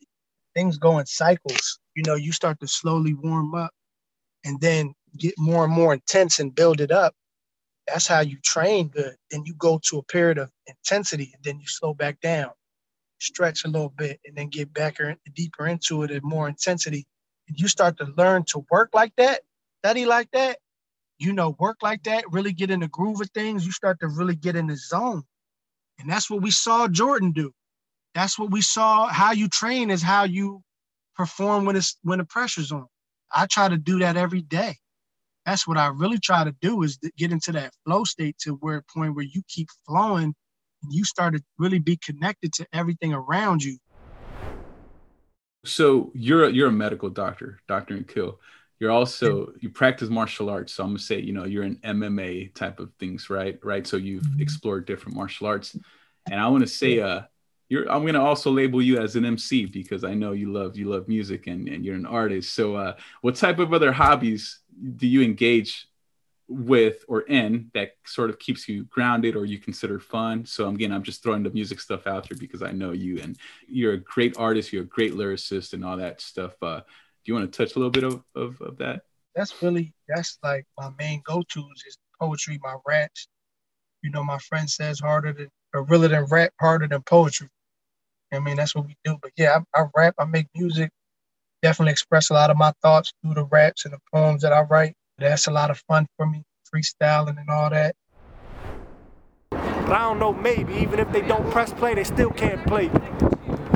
Things 0.55 0.79
go 0.79 0.99
in 0.99 1.07
cycles. 1.07 1.79
You 1.97 2.05
know, 2.07 2.15
you 2.17 2.33
start 2.33 2.61
to 2.61 2.69
slowly 2.69 3.15
warm 3.15 3.55
up 3.55 3.73
and 4.45 4.61
then 4.61 4.95
get 5.19 5.35
more 5.39 5.65
and 5.65 5.73
more 5.73 5.95
intense 5.95 6.41
and 6.41 6.55
build 6.55 6.81
it 6.81 6.91
up. 6.93 7.15
That's 7.87 8.07
how 8.07 8.21
you 8.21 8.39
train 8.45 8.89
good. 8.89 9.17
Then 9.31 9.45
you 9.45 9.55
go 9.55 9.81
to 9.85 9.99
a 9.99 10.03
period 10.05 10.39
of 10.39 10.51
intensity 10.67 11.33
and 11.35 11.45
then 11.45 11.61
you 11.61 11.67
slow 11.67 11.95
back 11.95 12.21
down, 12.21 12.51
stretch 13.21 13.65
a 13.65 13.69
little 13.69 13.91
bit, 13.97 14.21
and 14.25 14.37
then 14.37 14.49
get 14.49 14.73
back 14.73 15.01
or 15.01 15.17
deeper 15.35 15.67
into 15.67 16.03
it 16.03 16.11
at 16.11 16.23
more 16.25 16.49
intensity. 16.49 17.07
And 17.49 17.59
you 17.59 17.69
start 17.69 17.99
to 17.99 18.07
learn 18.17 18.45
to 18.49 18.65
work 18.71 18.91
like 18.95 19.13
that, 19.17 19.41
study 19.85 20.07
like 20.07 20.31
that, 20.33 20.59
you 21.19 21.33
know, 21.33 21.57
work 21.59 21.79
like 21.83 22.05
that, 22.05 22.25
really 22.33 22.53
get 22.53 22.71
in 22.71 22.81
the 22.81 22.89
groove 22.89 23.21
of 23.21 23.31
things, 23.31 23.67
you 23.67 23.73
start 23.73 24.01
to 24.01 24.09
really 24.09 24.37
get 24.37 24.57
in 24.57 24.69
the 24.69 24.77
zone. 24.77 25.23
And 25.99 26.11
that's 26.11 26.31
what 26.31 26.43
we 26.43 26.51
saw 26.51 26.89
Jordan 26.89 27.33
do. 27.33 27.53
That's 28.15 28.39
what 28.39 28.51
we 28.51 28.61
saw. 28.61 29.09
How 29.09 29.33
you 29.33 29.49
train 29.49 29.91
is 29.91 30.03
how 30.03 30.25
you 30.25 30.63
perform 31.17 31.65
when 31.65 31.77
it's 31.77 31.97
when 32.03 32.19
the 32.19 32.25
pressure's 32.25 32.73
on. 32.73 32.87
I 33.35 33.47
try 33.47 33.69
to 33.69 33.79
do 33.79 34.01
that 34.01 34.17
every 34.17 34.43
day. 34.43 34.77
That's 35.47 35.67
what 35.67 35.77
I 35.77 35.89
really 35.89 36.19
try 36.19 36.45
to 36.45 36.55
do 36.61 36.83
is 36.83 36.99
get 37.17 37.33
into 37.33 37.53
that 37.53 37.73
flow 37.85 38.05
state 38.05 38.37
to 38.43 38.53
where 38.55 38.85
point 38.95 39.15
where 39.15 39.25
you 39.25 39.43
keep 39.49 39.69
flowing 39.87 40.35
and 40.83 40.93
you 40.93 41.05
start 41.05 41.35
to 41.35 41.43
really 41.59 41.79
be 41.79 41.97
connected 41.97 42.53
to 42.55 42.67
everything 42.73 43.13
around 43.13 43.63
you. 43.63 43.79
So 45.65 46.11
you're 46.15 46.45
a, 46.45 46.51
you're 46.51 46.69
a 46.69 46.73
medical 46.73 47.09
doctor, 47.09 47.61
Dr. 47.69 47.95
Nikhil. 47.95 48.41
You're 48.79 48.91
also 48.91 49.53
you 49.61 49.71
practice 49.71 50.09
martial 50.09 50.51
arts. 50.51 50.75
So 50.75 50.83
I'm 50.83 50.91
gonna 50.91 50.99
say, 50.99 51.21
you 51.21 51.33
know, 51.33 51.45
you're 51.45 51.63
an 51.63 51.79
MMA 51.85 52.53
type 52.55 52.81
of 52.81 52.91
things, 52.99 53.31
right? 53.31 53.59
Right. 53.63 53.87
So 53.87 53.97
you've 53.97 54.25
mm-hmm. 54.25 54.43
explored 54.43 54.87
different 54.87 55.17
martial 55.17 55.47
arts. 55.47 55.77
And 56.29 56.41
I 56.41 56.49
want 56.49 56.63
to 56.63 56.69
say 56.69 56.99
uh 56.99 57.23
you're 57.73 57.91
I'm 57.91 58.05
gonna 58.05 58.23
also 58.23 58.51
label 58.51 58.83
you 58.83 58.99
as 58.99 59.17
an 59.17 59.25
MC 59.25 59.65
because 59.65 60.05
I 60.05 60.13
know 60.13 60.33
you 60.33 60.53
love 60.53 60.77
you 60.77 60.91
love 60.91 61.09
music 61.09 61.47
and, 61.47 61.67
and 61.69 61.83
you're 61.83 61.97
an 61.97 62.05
artist. 62.05 62.55
So 62.55 62.77
uh 62.77 62.97
what 63.23 63.35
type 63.35 63.59
of 63.59 63.73
other 63.73 63.91
hobbies 63.91 64.61
do 64.97 65.07
you 65.07 65.23
engage 65.23 65.89
with 66.49 67.03
or 67.09 67.23
in 67.23 67.71
that 67.73 67.93
sort 68.05 68.29
of 68.29 68.39
keeps 68.39 68.69
you 68.69 68.85
grounded 68.85 69.37
or 69.37 69.47
you 69.47 69.59
consider 69.59 69.99
fun. 69.99 70.45
So 70.45 70.69
again, 70.69 70.93
I'm 70.93 71.03
just 71.03 71.23
throwing 71.23 71.43
the 71.43 71.51
music 71.51 71.81
stuff 71.81 72.07
out 72.07 72.29
there 72.29 72.37
because 72.37 72.63
I 72.63 72.73
know 72.73 72.93
you 72.93 73.21
and 73.23 73.39
you're 73.67 73.95
a 73.95 74.05
great 74.15 74.37
artist, 74.37 74.71
you're 74.71 74.83
a 74.83 74.97
great 74.99 75.15
lyricist 75.15 75.73
and 75.73 75.83
all 75.83 75.97
that 75.97 76.21
stuff. 76.21 76.53
Uh, 76.61 76.81
do 76.81 77.25
you 77.25 77.35
want 77.35 77.51
to 77.51 77.57
touch 77.57 77.75
a 77.75 77.79
little 77.79 77.91
bit 77.91 78.05
of, 78.05 78.23
of, 78.35 78.61
of 78.61 78.77
that? 78.79 79.01
That's 79.35 79.63
really, 79.63 79.95
that's 80.09 80.39
like 80.43 80.67
my 80.79 80.91
main 80.99 81.23
go-tos 81.25 81.85
is 81.87 81.97
poetry, 82.21 82.61
my 82.63 82.77
raps. 82.87 83.29
You 84.03 84.11
know, 84.11 84.23
my 84.23 84.39
friend 84.39 84.69
says 84.69 85.01
harder 85.01 85.33
than, 85.33 85.49
or 85.73 85.85
really 85.85 86.09
than 86.09 86.27
rap, 86.27 86.53
harder 86.61 86.87
than 86.87 87.01
poetry. 87.01 87.49
I 88.33 88.41
mean, 88.41 88.57
that's 88.57 88.75
what 88.75 88.87
we 88.87 88.97
do. 89.05 89.19
But 89.21 89.33
yeah, 89.37 89.59
I, 89.75 89.83
I 89.83 89.87
rap, 89.97 90.15
I 90.19 90.25
make 90.25 90.49
music, 90.55 90.91
definitely 91.63 91.93
express 91.93 92.31
a 92.31 92.35
lot 92.35 92.51
of 92.51 92.57
my 92.57 92.73
thoughts 92.83 93.13
through 93.23 93.35
the 93.35 93.45
raps 93.45 93.85
and 93.85 93.95
the 93.95 94.01
poems 94.13 94.43
that 94.43 94.53
I 94.53 94.63
write. 94.63 94.95
That's 95.19 95.47
a 95.47 95.51
lot 95.51 95.71
of 95.71 95.83
fun 95.89 96.07
for 96.17 96.27
me, 96.27 96.43
freestyling 96.75 97.39
and 97.39 97.49
all 97.51 97.71
that. 97.71 97.95
But 99.51 99.93
I 99.93 100.01
don't 100.01 100.19
know, 100.19 100.33
maybe 100.33 100.75
even 100.75 101.01
if 101.01 101.13
they 101.13 101.23
don't 101.23 101.51
press 101.51 101.73
play, 101.73 101.95
they 101.95 102.05
still 102.05 102.31
can't 102.31 102.67
play. 102.67 102.91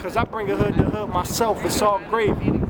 Cause 0.00 0.16
I 0.16 0.24
bring 0.24 0.50
a 0.50 0.56
hood 0.56 0.74
to 0.76 0.84
hood 0.84 1.10
myself, 1.10 1.64
it's 1.64 1.82
all 1.82 2.00
gravy. 2.08 2.60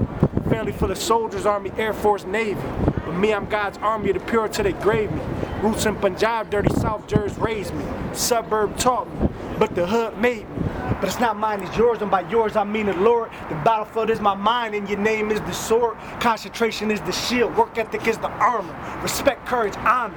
Family 0.49 0.73
full 0.73 0.91
of 0.91 0.99
soldiers, 0.99 1.47
Army, 1.47 1.71
Air 1.77 1.93
Force, 1.93 2.25
Navy. 2.25 2.61
But 3.05 3.13
me, 3.13 3.35
I'm 3.35 3.47
God's 3.47 3.79
army 3.79 4.13
the 4.13 4.21
pure 4.21 4.49
till 4.49 4.65
they 4.65 4.73
grave 4.73 5.13
me. 5.13 5.21
Roots 5.63 5.87
in 5.87 5.97
Punjab, 5.97 6.51
dirty 6.51 6.73
South 6.75 7.07
Jersey 7.07 7.41
raised 7.41 7.75
me. 7.75 7.85
Suburb 8.13 8.77
taught 8.79 9.09
me, 9.21 9.29
but 9.59 9.75
the 9.75 9.87
hood 9.87 10.19
made 10.19 10.49
me. 10.49 10.56
But 11.01 11.11
it's 11.11 11.21
not 11.21 11.37
mine, 11.37 11.61
it's 11.63 11.77
yours, 11.77 12.01
and 12.01 12.11
by 12.11 12.29
yours 12.31 12.57
I 12.57 12.65
mean 12.65 12.87
the 12.87 12.95
Lord. 12.95 13.31
The 13.51 13.55
battlefield 13.57 14.11
is 14.11 14.21
my 14.21 14.35
mind, 14.35 14.75
and 14.75 14.89
your 14.89 14.99
name 14.99 15.31
is 15.31 15.41
the 15.43 15.53
sword. 15.53 15.99
Concentration 16.21 16.91
is 16.91 17.01
the 17.03 17.13
shield, 17.13 17.57
work 17.57 17.77
ethic 17.77 18.07
is 18.07 18.17
the 18.19 18.31
armor. 18.31 18.75
Respect, 19.03 19.45
courage, 19.47 19.77
honor. 19.79 20.17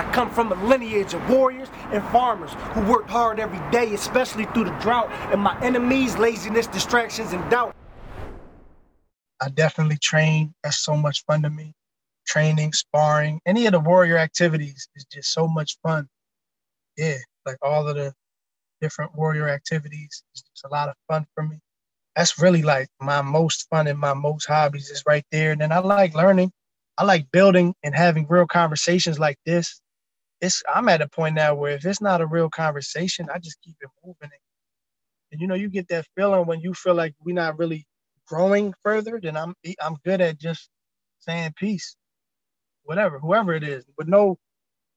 I 0.00 0.10
come 0.14 0.30
from 0.30 0.50
a 0.50 0.64
lineage 0.66 1.12
of 1.12 1.28
warriors 1.28 1.68
and 1.92 2.02
farmers 2.04 2.52
who 2.72 2.80
worked 2.90 3.10
hard 3.10 3.38
every 3.38 3.60
day, 3.70 3.92
especially 3.92 4.46
through 4.46 4.64
the 4.64 4.78
drought, 4.80 5.10
and 5.30 5.40
my 5.40 5.60
enemies, 5.60 6.16
laziness, 6.16 6.66
distractions, 6.66 7.34
and 7.34 7.50
doubt. 7.50 7.76
I 9.42 9.50
definitely 9.50 9.98
train. 9.98 10.54
That's 10.64 10.78
so 10.78 10.96
much 10.96 11.24
fun 11.26 11.42
to 11.42 11.50
me. 11.50 11.74
Training, 12.26 12.72
sparring, 12.72 13.40
any 13.44 13.66
of 13.66 13.72
the 13.72 13.80
warrior 13.80 14.16
activities 14.16 14.88
is 14.94 15.04
just 15.12 15.32
so 15.32 15.46
much 15.46 15.76
fun. 15.82 16.08
Yeah, 16.96 17.16
like 17.44 17.56
all 17.62 17.86
of 17.88 17.96
the 17.96 18.14
different 18.80 19.16
warrior 19.16 19.48
activities. 19.48 20.24
It's 20.34 20.64
a 20.64 20.68
lot 20.68 20.88
of 20.88 20.94
fun 21.08 21.26
for 21.34 21.44
me. 21.44 21.60
That's 22.16 22.38
really 22.40 22.62
like 22.62 22.88
my 23.00 23.22
most 23.22 23.68
fun 23.70 23.86
and 23.86 23.98
my 23.98 24.14
most 24.14 24.46
hobbies 24.46 24.90
is 24.90 25.04
right 25.06 25.24
there. 25.32 25.52
And 25.52 25.60
then 25.60 25.72
I 25.72 25.78
like 25.78 26.14
learning. 26.14 26.52
I 26.98 27.04
like 27.04 27.30
building 27.32 27.74
and 27.82 27.94
having 27.94 28.26
real 28.28 28.46
conversations 28.46 29.18
like 29.18 29.38
this. 29.46 29.80
It's 30.40 30.62
I'm 30.74 30.88
at 30.88 31.02
a 31.02 31.08
point 31.08 31.36
now 31.36 31.54
where 31.54 31.72
if 31.76 31.86
it's 31.86 32.00
not 32.02 32.20
a 32.22 32.26
real 32.26 32.50
conversation, 32.50 33.28
I 33.34 33.38
just 33.38 33.58
keep 33.62 33.76
it 33.80 33.90
moving. 34.04 34.30
And 35.32 35.40
you 35.40 35.46
know, 35.48 35.54
you 35.54 35.68
get 35.68 35.88
that 35.88 36.06
feeling 36.16 36.46
when 36.46 36.60
you 36.60 36.74
feel 36.74 36.94
like 36.94 37.14
we're 37.24 37.34
not 37.34 37.58
really 37.58 37.86
growing 38.26 38.74
further, 38.84 39.20
then 39.22 39.36
I'm 39.36 39.54
I'm 39.82 39.96
good 40.04 40.20
at 40.20 40.38
just 40.38 40.68
saying 41.20 41.54
peace. 41.56 41.96
Whatever, 42.84 43.18
whoever 43.20 43.54
it 43.54 43.64
is. 43.64 43.84
But 43.98 44.08
no, 44.08 44.32
it 44.32 44.38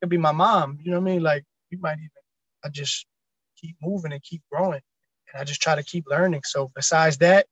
could 0.02 0.10
be 0.10 0.18
my 0.18 0.32
mom. 0.34 0.80
You 0.84 0.92
know 0.92 1.00
what 1.00 1.10
I 1.10 1.14
mean? 1.14 1.24
Like 1.24 1.44
you 1.72 1.80
might 1.82 2.00
even 2.00 2.10
I 2.66 2.70
just 2.70 3.06
keep 3.64 3.76
moving 3.82 4.11
and 4.11 4.22
keep 4.22 4.41
growing. 4.51 4.82
And 5.32 5.41
I 5.41 5.43
just 5.43 5.61
try 5.61 5.76
to 5.76 5.84
keep 5.84 6.05
learning. 6.07 6.41
So 6.45 6.72
besides 6.76 7.18
that, 7.20 7.45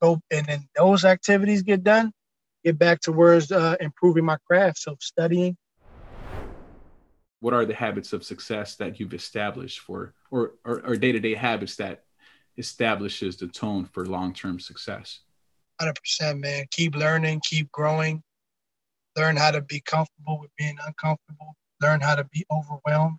go 0.00 0.20
and 0.30 0.46
then 0.46 0.68
those 0.76 1.04
activities 1.04 1.62
get 1.62 1.82
done, 1.82 2.12
get 2.64 2.78
back 2.78 3.00
to 3.02 3.12
where's 3.12 3.50
uh, 3.50 3.76
improving 3.80 4.24
my 4.24 4.36
craft. 4.46 4.78
So 4.78 4.96
studying. 5.00 5.56
What 7.40 7.52
are 7.52 7.66
the 7.66 7.74
habits 7.74 8.12
of 8.12 8.24
success 8.24 8.76
that 8.76 8.98
you've 8.98 9.14
established 9.14 9.80
for, 9.80 10.14
or 10.30 10.54
or, 10.64 10.80
or 10.86 10.96
day-to-day 10.96 11.34
habits 11.34 11.76
that 11.76 12.04
establishes 12.56 13.36
the 13.36 13.46
tone 13.46 13.84
for 13.84 14.06
long-term 14.06 14.60
success? 14.60 15.20
100%, 15.82 16.40
man. 16.40 16.64
Keep 16.70 16.96
learning, 16.96 17.42
keep 17.44 17.70
growing. 17.70 18.22
Learn 19.16 19.36
how 19.36 19.50
to 19.50 19.60
be 19.60 19.80
comfortable 19.80 20.40
with 20.40 20.50
being 20.56 20.76
uncomfortable. 20.86 21.54
Learn 21.82 22.00
how 22.00 22.14
to 22.14 22.24
be 22.24 22.46
overwhelmed 22.50 23.18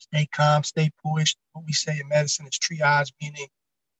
stay 0.00 0.26
calm, 0.32 0.64
stay 0.64 0.90
poised. 1.04 1.36
What 1.52 1.66
we 1.66 1.72
say 1.72 2.00
in 2.00 2.08
medicine 2.08 2.46
is 2.46 2.58
triage, 2.58 3.12
meaning 3.22 3.48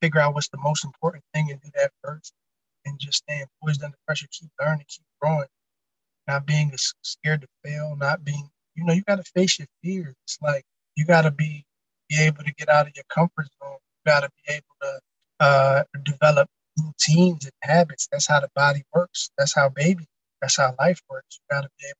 figure 0.01 0.19
out 0.19 0.33
what's 0.33 0.49
the 0.49 0.59
most 0.61 0.85
important 0.85 1.23
thing 1.33 1.51
and 1.51 1.61
do 1.61 1.69
that 1.75 1.91
first. 2.03 2.33
And 2.85 2.99
just 2.99 3.19
staying 3.19 3.45
poised 3.63 3.83
under 3.83 3.97
pressure, 4.07 4.27
keep 4.31 4.49
learning, 4.59 4.85
keep 4.89 5.05
growing. 5.21 5.47
Not 6.27 6.45
being 6.45 6.71
scared 7.03 7.41
to 7.41 7.47
fail, 7.63 7.95
not 7.97 8.23
being, 8.23 8.49
you 8.75 8.85
know, 8.85 8.93
you 8.93 9.03
got 9.03 9.17
to 9.17 9.31
face 9.35 9.59
your 9.59 9.67
fears. 9.83 10.15
It's 10.25 10.37
like 10.41 10.63
you 10.95 11.05
got 11.05 11.23
to 11.23 11.31
be, 11.31 11.65
be 12.09 12.21
able 12.21 12.43
to 12.43 12.53
get 12.53 12.69
out 12.69 12.87
of 12.87 12.93
your 12.95 13.05
comfort 13.13 13.47
zone. 13.61 13.77
You 14.05 14.11
got 14.11 14.21
to 14.21 14.29
be 14.45 14.53
able 14.53 14.75
to 14.81 14.99
uh, 15.39 15.83
develop 16.03 16.49
routines 16.77 17.45
and 17.45 17.53
habits. 17.61 18.07
That's 18.11 18.27
how 18.27 18.39
the 18.39 18.49
body 18.55 18.83
works. 18.93 19.31
That's 19.37 19.55
how 19.55 19.69
baby, 19.69 20.05
that's 20.41 20.57
how 20.57 20.75
life 20.79 21.01
works. 21.09 21.39
You 21.39 21.55
got 21.55 21.61
to 21.63 21.69
be 21.79 21.85
able 21.87 21.97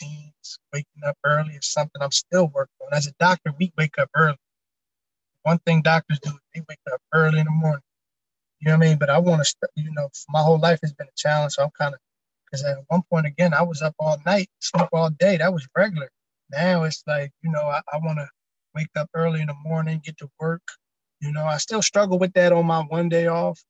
routines, 0.00 0.58
waking 0.72 1.02
up 1.06 1.16
early 1.24 1.54
is 1.54 1.72
something 1.72 2.00
I'm 2.00 2.10
still 2.10 2.48
working 2.54 2.74
on. 2.86 2.96
As 2.96 3.06
a 3.06 3.12
doctor, 3.18 3.52
we 3.58 3.72
wake 3.76 3.98
up 3.98 4.10
early. 4.14 4.36
One 5.42 5.58
thing 5.60 5.82
doctors 5.82 6.20
do 6.20 6.30
is 6.30 6.36
they 6.54 6.62
wake 6.68 6.78
up 6.92 7.00
early 7.14 7.40
in 7.40 7.46
the 7.46 7.50
morning. 7.50 7.82
You 8.60 8.70
know 8.70 8.78
what 8.78 8.86
I 8.86 8.88
mean? 8.90 8.98
But 8.98 9.10
I 9.10 9.18
want 9.18 9.44
to, 9.44 9.68
you 9.76 9.92
know, 9.92 10.08
my 10.28 10.42
whole 10.42 10.58
life 10.58 10.80
has 10.82 10.92
been 10.92 11.06
a 11.06 11.16
challenge. 11.16 11.54
So 11.54 11.64
I'm 11.64 11.70
kind 11.78 11.94
of, 11.94 12.00
because 12.46 12.64
at 12.64 12.78
one 12.88 13.02
point 13.10 13.26
again, 13.26 13.54
I 13.54 13.62
was 13.62 13.82
up 13.82 13.94
all 13.98 14.18
night, 14.26 14.48
sleep 14.60 14.88
all 14.92 15.10
day. 15.10 15.38
That 15.38 15.52
was 15.52 15.66
regular. 15.76 16.10
Now 16.50 16.84
it's 16.84 17.02
like, 17.06 17.30
you 17.42 17.50
know, 17.50 17.62
I, 17.62 17.80
I 17.92 17.98
want 17.98 18.18
to 18.18 18.28
wake 18.74 18.90
up 18.96 19.08
early 19.14 19.40
in 19.40 19.48
the 19.48 19.56
morning, 19.64 20.00
get 20.04 20.18
to 20.18 20.28
work. 20.40 20.62
You 21.20 21.32
know, 21.32 21.44
I 21.44 21.58
still 21.58 21.82
struggle 21.82 22.18
with 22.18 22.32
that 22.34 22.52
on 22.52 22.66
my 22.66 22.80
one 22.82 23.08
day 23.08 23.28
off. 23.28 23.62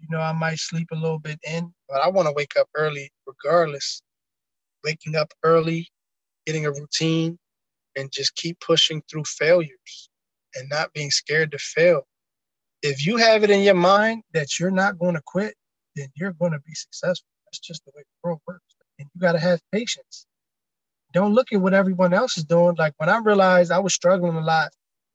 You 0.00 0.08
know, 0.10 0.20
I 0.20 0.32
might 0.32 0.58
sleep 0.58 0.88
a 0.92 0.96
little 0.96 1.18
bit 1.18 1.38
in, 1.48 1.72
but 1.88 2.02
I 2.02 2.08
want 2.08 2.28
to 2.28 2.34
wake 2.34 2.54
up 2.58 2.68
early 2.76 3.10
regardless 3.26 4.02
waking 4.84 5.16
up 5.16 5.32
early, 5.42 5.88
getting 6.46 6.66
a 6.66 6.72
routine, 6.72 7.38
and 7.96 8.10
just 8.12 8.34
keep 8.36 8.58
pushing 8.60 9.02
through 9.10 9.24
failures 9.24 10.08
and 10.54 10.68
not 10.68 10.92
being 10.92 11.10
scared 11.10 11.52
to 11.52 11.58
fail. 11.58 12.02
If 12.82 13.06
you 13.06 13.16
have 13.16 13.44
it 13.44 13.50
in 13.50 13.62
your 13.62 13.74
mind 13.74 14.22
that 14.34 14.58
you're 14.58 14.70
not 14.70 14.98
going 14.98 15.14
to 15.14 15.22
quit, 15.26 15.54
then 15.96 16.08
you're 16.14 16.32
going 16.32 16.52
to 16.52 16.60
be 16.60 16.74
successful. 16.74 17.28
That's 17.46 17.58
just 17.60 17.84
the 17.84 17.92
way 17.94 18.02
the 18.02 18.28
world 18.28 18.40
works. 18.46 18.64
And 18.98 19.08
you 19.14 19.20
got 19.20 19.32
to 19.32 19.38
have 19.38 19.60
patience. 19.72 20.26
Don't 21.14 21.34
look 21.34 21.52
at 21.52 21.60
what 21.60 21.74
everyone 21.74 22.14
else 22.14 22.38
is 22.38 22.44
doing. 22.44 22.76
Like 22.78 22.94
when 22.98 23.08
I 23.08 23.18
realized 23.18 23.72
I 23.72 23.78
was 23.80 23.94
struggling 23.94 24.36
a 24.36 24.40
lot, 24.40 24.70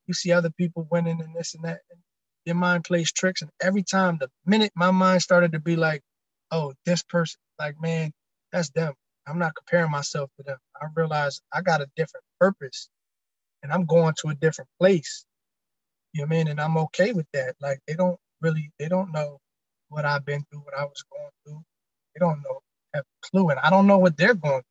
you 0.06 0.14
see 0.14 0.32
other 0.32 0.50
people 0.50 0.86
winning 0.90 1.20
and 1.20 1.34
this 1.34 1.54
and 1.54 1.64
that. 1.64 1.80
And 1.90 2.00
your 2.44 2.56
mind 2.56 2.84
plays 2.84 3.12
tricks. 3.12 3.42
And 3.42 3.50
every 3.62 3.82
time, 3.82 4.18
the 4.20 4.28
minute 4.46 4.72
my 4.76 4.90
mind 4.90 5.22
started 5.22 5.52
to 5.52 5.60
be 5.60 5.76
like, 5.76 6.02
oh, 6.50 6.74
this 6.86 7.02
person, 7.02 7.40
like, 7.58 7.76
man, 7.80 8.12
that's 8.52 8.70
them. 8.70 8.94
I'm 9.26 9.38
not 9.38 9.54
comparing 9.54 9.90
myself 9.90 10.30
to 10.36 10.42
them. 10.42 10.58
I 10.80 10.86
realize 10.94 11.40
I 11.52 11.62
got 11.62 11.80
a 11.80 11.88
different 11.96 12.24
purpose 12.40 12.88
and 13.62 13.72
I'm 13.72 13.86
going 13.86 14.14
to 14.20 14.28
a 14.28 14.34
different 14.34 14.68
place. 14.78 15.24
You 16.12 16.22
know 16.22 16.26
what 16.26 16.34
I 16.34 16.38
mean? 16.38 16.48
And 16.48 16.60
I'm 16.60 16.76
okay 16.78 17.12
with 17.12 17.26
that. 17.32 17.54
Like 17.60 17.80
they 17.86 17.94
don't 17.94 18.18
really, 18.40 18.70
they 18.78 18.88
don't 18.88 19.12
know 19.12 19.38
what 19.88 20.04
I've 20.04 20.24
been 20.24 20.44
through, 20.50 20.60
what 20.60 20.78
I 20.78 20.84
was 20.84 21.04
going 21.10 21.30
through. 21.44 21.62
They 22.14 22.20
don't 22.20 22.42
know, 22.42 22.60
have 22.94 23.04
a 23.04 23.28
clue. 23.28 23.48
And 23.48 23.60
I 23.60 23.70
don't 23.70 23.86
know 23.86 23.98
what 23.98 24.16
they're 24.16 24.34
going 24.34 24.60
through. 24.60 24.62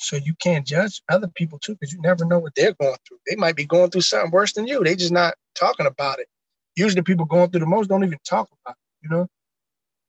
So 0.00 0.16
you 0.16 0.34
can't 0.40 0.66
judge 0.66 1.02
other 1.08 1.28
people 1.34 1.58
too, 1.58 1.74
because 1.74 1.92
you 1.92 2.00
never 2.00 2.24
know 2.24 2.38
what 2.38 2.54
they're 2.54 2.74
going 2.80 2.96
through. 3.06 3.18
They 3.26 3.34
might 3.34 3.56
be 3.56 3.66
going 3.66 3.90
through 3.90 4.02
something 4.02 4.30
worse 4.30 4.52
than 4.52 4.66
you. 4.68 4.84
They 4.84 4.94
just 4.94 5.12
not 5.12 5.34
talking 5.56 5.86
about 5.86 6.20
it. 6.20 6.28
Usually 6.76 7.02
people 7.02 7.26
going 7.26 7.50
through 7.50 7.60
the 7.60 7.66
most 7.66 7.88
don't 7.88 8.04
even 8.04 8.18
talk 8.24 8.48
about 8.62 8.76
it, 8.76 9.02
you 9.02 9.10
know? 9.10 9.26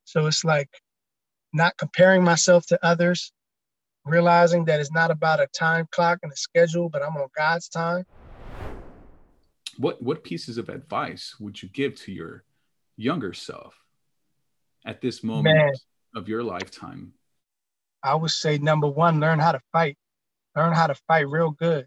So 0.06 0.28
it's 0.28 0.44
like 0.44 0.70
not 1.54 1.76
comparing 1.78 2.24
myself 2.24 2.68
to 2.68 2.80
others, 2.86 3.32
realizing 4.10 4.66
that 4.66 4.80
it's 4.80 4.92
not 4.92 5.12
about 5.12 5.40
a 5.40 5.48
time 5.48 5.88
clock 5.92 6.20
and 6.24 6.32
a 6.32 6.36
schedule, 6.36 6.90
but 6.90 7.02
I'm 7.04 7.16
on 7.16 7.28
God's 7.36 7.70
time. 7.70 8.06
What 9.78 10.02
what 10.02 10.24
pieces 10.24 10.58
of 10.58 10.70
advice 10.70 11.36
would 11.40 11.62
you 11.62 11.70
give 11.70 11.96
to 12.02 12.12
your 12.12 12.44
younger 12.98 13.34
self 13.34 13.76
at 14.86 15.02
this 15.02 15.24
moment 15.24 15.56
Man, 15.56 15.74
of 16.16 16.28
your 16.28 16.44
lifetime? 16.44 17.14
I 18.04 18.16
would 18.16 18.32
say 18.32 18.58
number 18.58 18.88
one, 18.88 19.20
learn 19.20 19.40
how 19.40 19.54
to 19.54 19.62
fight. 19.72 19.98
Learn 20.56 20.74
how 20.74 20.88
to 20.88 20.96
fight 21.08 21.30
real 21.30 21.52
good. 21.52 21.86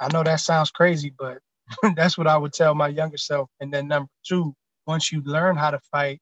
I 0.00 0.08
know 0.12 0.22
that 0.22 0.40
sounds 0.40 0.70
crazy, 0.70 1.12
but 1.16 1.38
that's 1.96 2.18
what 2.18 2.26
I 2.26 2.36
would 2.36 2.52
tell 2.52 2.74
my 2.74 2.88
younger 2.88 3.16
self. 3.16 3.48
And 3.60 3.72
then 3.72 3.88
number 3.88 4.10
two, 4.26 4.54
once 4.86 5.12
you 5.12 5.22
learn 5.22 5.56
how 5.56 5.70
to 5.70 5.80
fight, 5.92 6.20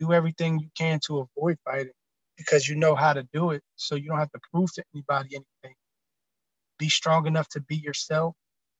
do 0.00 0.12
everything 0.12 0.58
you 0.58 0.68
can 0.76 0.98
to 1.06 1.26
avoid 1.36 1.58
fighting 1.64 1.92
because 2.36 2.68
you 2.68 2.76
know 2.76 2.94
how 2.94 3.12
to 3.12 3.26
do 3.32 3.50
it. 3.50 3.62
So 3.76 3.94
you 3.94 4.08
don't 4.08 4.18
have 4.18 4.32
to 4.32 4.40
prove 4.52 4.72
to 4.74 4.84
anybody 4.94 5.36
anything. 5.36 5.76
Be 6.78 6.88
strong 6.88 7.26
enough 7.26 7.48
to 7.50 7.60
be 7.60 7.76
yourself. 7.76 8.34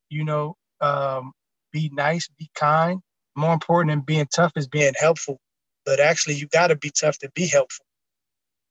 You 0.09 0.25
know, 0.25 0.57
um, 0.81 1.33
be 1.73 1.91
nice, 1.93 2.29
be 2.39 2.51
kind. 2.55 3.01
More 3.37 3.53
important 3.53 3.93
than 3.93 4.01
being 4.01 4.27
tough 4.35 4.53
is 4.57 4.69
being 4.69 4.93
helpful. 4.99 5.39
But 5.87 6.01
actually, 6.01 6.35
you 6.35 6.47
got 6.49 6.69
to 6.69 6.77
be 6.77 6.91
tough 6.91 7.19
to 7.19 7.31
be 7.35 7.47
helpful. 7.47 7.85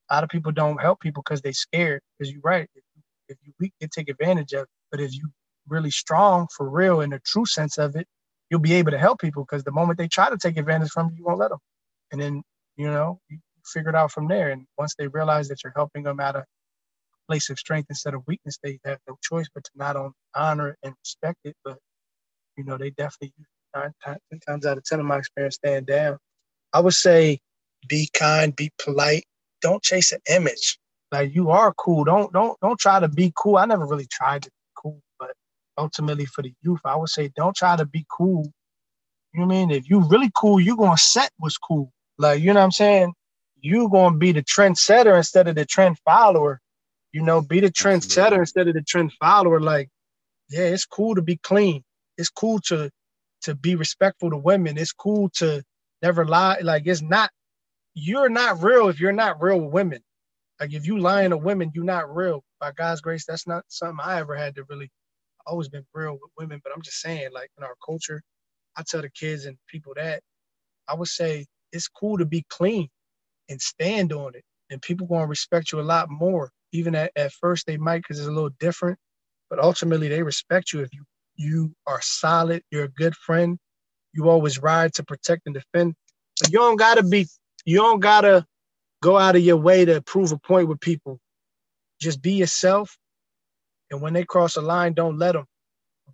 A 0.09 0.15
lot 0.15 0.23
of 0.23 0.29
people 0.29 0.51
don't 0.51 0.81
help 0.81 0.99
people 0.99 1.23
because 1.23 1.41
they're 1.41 1.53
scared. 1.53 2.01
Because 2.17 2.31
you're 2.31 2.41
right. 2.43 2.69
If, 2.75 2.83
you, 2.95 3.01
if 3.29 3.37
you're 3.43 3.55
weak, 3.59 3.73
they 3.79 3.87
take 3.87 4.09
advantage 4.09 4.53
of 4.53 4.63
it. 4.63 4.69
But 4.91 5.01
if 5.01 5.13
you 5.13 5.29
really 5.67 5.91
strong 5.91 6.47
for 6.55 6.69
real 6.69 7.01
in 7.01 7.11
the 7.11 7.19
true 7.25 7.45
sense 7.45 7.77
of 7.77 7.95
it, 7.95 8.07
you'll 8.49 8.59
be 8.59 8.73
able 8.73 8.91
to 8.91 8.97
help 8.97 9.19
people 9.19 9.43
because 9.43 9.63
the 9.63 9.71
moment 9.71 9.97
they 9.97 10.07
try 10.07 10.29
to 10.29 10.37
take 10.37 10.57
advantage 10.57 10.91
from 10.91 11.09
you, 11.09 11.17
you 11.17 11.23
won't 11.25 11.39
let 11.39 11.49
them. 11.49 11.59
And 12.11 12.21
then, 12.21 12.43
you 12.75 12.87
know, 12.87 13.19
you 13.29 13.39
figure 13.65 13.89
it 13.89 13.95
out 13.95 14.11
from 14.11 14.27
there. 14.27 14.49
And 14.51 14.65
once 14.77 14.95
they 14.97 15.07
realize 15.07 15.47
that 15.49 15.63
you're 15.63 15.73
helping 15.75 16.03
them 16.03 16.19
out 16.19 16.35
of 16.35 16.43
place 17.27 17.49
of 17.49 17.59
strength 17.59 17.87
instead 17.89 18.13
of 18.13 18.23
weakness, 18.27 18.59
they 18.63 18.79
have 18.85 18.99
no 19.07 19.17
choice 19.21 19.47
but 19.53 19.63
to 19.63 19.71
not 19.75 19.95
only 19.95 20.13
honor 20.35 20.77
and 20.83 20.93
respect 21.03 21.39
it, 21.43 21.55
but, 21.63 21.77
you 22.57 22.63
know, 22.63 22.77
they 22.77 22.91
definitely, 22.91 23.33
nine 23.75 23.93
times, 24.47 24.65
out 24.65 24.77
of 24.77 24.83
10 24.83 24.99
of 24.99 25.05
my 25.05 25.17
experience, 25.17 25.55
stand 25.55 25.87
down. 25.87 26.17
I 26.73 26.79
would 26.79 26.93
say 26.93 27.39
be 27.87 28.09
kind, 28.13 28.55
be 28.55 28.71
polite. 28.77 29.25
Don't 29.61 29.83
chase 29.83 30.11
an 30.11 30.21
image. 30.29 30.77
Like 31.11 31.35
you 31.35 31.49
are 31.51 31.73
cool. 31.73 32.03
Don't 32.05 32.31
don't 32.31 32.57
don't 32.61 32.79
try 32.79 32.99
to 32.99 33.09
be 33.09 33.33
cool. 33.35 33.57
I 33.57 33.65
never 33.65 33.85
really 33.85 34.07
tried 34.09 34.43
to 34.43 34.49
be 34.49 34.81
cool, 34.81 35.01
but 35.19 35.31
ultimately 35.77 36.25
for 36.25 36.41
the 36.41 36.53
youth, 36.61 36.79
I 36.85 36.95
would 36.95 37.09
say 37.09 37.29
don't 37.35 37.55
try 37.55 37.75
to 37.75 37.85
be 37.85 38.05
cool. 38.09 38.49
You 39.33 39.41
know 39.41 39.45
I 39.45 39.49
mean? 39.49 39.71
If 39.71 39.89
you 39.89 40.07
really 40.07 40.31
cool, 40.35 40.59
you're 40.59 40.77
gonna 40.77 40.97
set 40.97 41.31
what's 41.37 41.57
cool. 41.57 41.91
Like, 42.17 42.41
you 42.41 42.53
know 42.53 42.59
what 42.59 42.65
I'm 42.65 42.71
saying? 42.71 43.13
You 43.61 43.89
gonna 43.89 44.17
be 44.17 44.33
the 44.33 44.43
trendsetter 44.43 45.17
instead 45.17 45.49
of 45.49 45.55
the 45.55 45.65
trend 45.65 45.99
follower. 46.05 46.61
You 47.13 47.23
know, 47.23 47.41
be 47.41 47.61
the 47.61 47.71
trendsetter 47.71 48.39
instead 48.39 48.69
of 48.69 48.75
the 48.75 48.83
trend 48.83 49.13
follower. 49.19 49.61
Like, 49.61 49.89
yeah, 50.49 50.65
it's 50.65 50.85
cool 50.85 51.15
to 51.15 51.23
be 51.23 51.37
clean. 51.37 51.83
It's 52.17 52.29
cool 52.29 52.59
to 52.67 52.91
to 53.43 53.55
be 53.55 53.75
respectful 53.75 54.31
to 54.31 54.37
women. 54.37 54.77
It's 54.77 54.93
cool 54.93 55.29
to 55.35 55.63
never 56.01 56.25
lie. 56.25 56.59
Like, 56.61 56.87
it's 56.87 57.01
not. 57.03 57.31
You're 57.95 58.29
not 58.29 58.63
real 58.63 58.89
if 58.89 58.99
you're 58.99 59.11
not 59.13 59.41
real 59.41 59.61
with 59.61 59.73
women. 59.73 60.01
Like, 60.59 60.73
if 60.73 60.87
you 60.87 60.99
lying 60.99 61.31
to 61.31 61.37
women, 61.37 61.71
you're 61.75 61.85
not 61.85 62.15
real. 62.15 62.43
By 62.59 62.71
God's 62.71 63.01
grace, 63.01 63.25
that's 63.25 63.47
not 63.47 63.65
something 63.69 63.99
I 64.03 64.19
ever 64.19 64.35
had 64.35 64.55
to 64.55 64.65
really 64.69 64.89
always 65.45 65.69
been 65.69 65.85
real 65.93 66.13
with 66.13 66.31
women, 66.37 66.61
but 66.63 66.73
I'm 66.75 66.81
just 66.81 67.01
saying, 67.01 67.29
like 67.33 67.49
in 67.57 67.63
our 67.63 67.75
culture, 67.85 68.21
I 68.77 68.83
tell 68.87 69.01
the 69.01 69.09
kids 69.09 69.45
and 69.45 69.57
people 69.69 69.93
that 69.95 70.21
I 70.89 70.95
would 70.95 71.07
say 71.09 71.47
it's 71.71 71.89
cool 71.89 72.19
to 72.19 72.25
be 72.25 72.45
clean 72.49 72.89
and 73.49 73.61
stand 73.61 74.13
on 74.13 74.35
it. 74.35 74.43
And 74.69 74.81
people 74.81 75.07
gonna 75.07 75.27
respect 75.27 75.71
you 75.71 75.79
a 75.79 75.83
lot 75.83 76.09
more. 76.09 76.51
Even 76.73 76.95
at, 76.95 77.11
at 77.15 77.33
first 77.33 77.67
they 77.67 77.77
might 77.77 77.99
because 77.99 78.19
it's 78.19 78.29
a 78.29 78.31
little 78.31 78.51
different, 78.59 78.99
but 79.49 79.59
ultimately 79.59 80.09
they 80.09 80.23
respect 80.23 80.73
you 80.73 80.81
if 80.81 80.93
you 80.93 81.03
you 81.37 81.73
are 81.87 82.01
solid, 82.03 82.63
you're 82.71 82.85
a 82.85 82.89
good 82.89 83.15
friend, 83.15 83.57
you 84.13 84.29
always 84.29 84.59
ride 84.61 84.93
to 84.95 85.03
protect 85.03 85.43
and 85.47 85.55
defend. 85.55 85.95
But 86.41 86.51
you 86.51 86.59
don't 86.59 86.77
gotta 86.77 87.03
be 87.03 87.27
you 87.65 87.77
don't 87.77 88.01
gotta 88.01 88.45
go 89.03 89.17
out 89.17 89.35
of 89.37 89.43
your 89.43 89.57
way 89.57 89.85
to 89.85 90.01
prove 90.01 90.31
a 90.33 90.39
point 90.39 90.67
with 90.69 90.79
people. 90.81 91.19
Just 92.01 92.21
be 92.21 92.33
yourself 92.33 92.91
and 93.91 94.01
when 94.01 94.13
they 94.13 94.25
cross 94.25 94.57
a 94.57 94.61
line, 94.61 94.93
don't 94.95 95.19
let 95.19 95.33
them. 95.33 95.45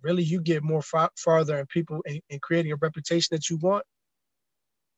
Really, 0.02 0.24
you 0.24 0.40
get 0.42 0.62
more 0.64 0.82
far, 0.82 1.10
farther 1.16 1.58
in 1.58 1.66
people 1.66 2.02
in, 2.06 2.20
in 2.30 2.40
creating 2.40 2.72
a 2.72 2.76
reputation 2.76 3.28
that 3.32 3.50
you 3.50 3.58
want. 3.58 3.84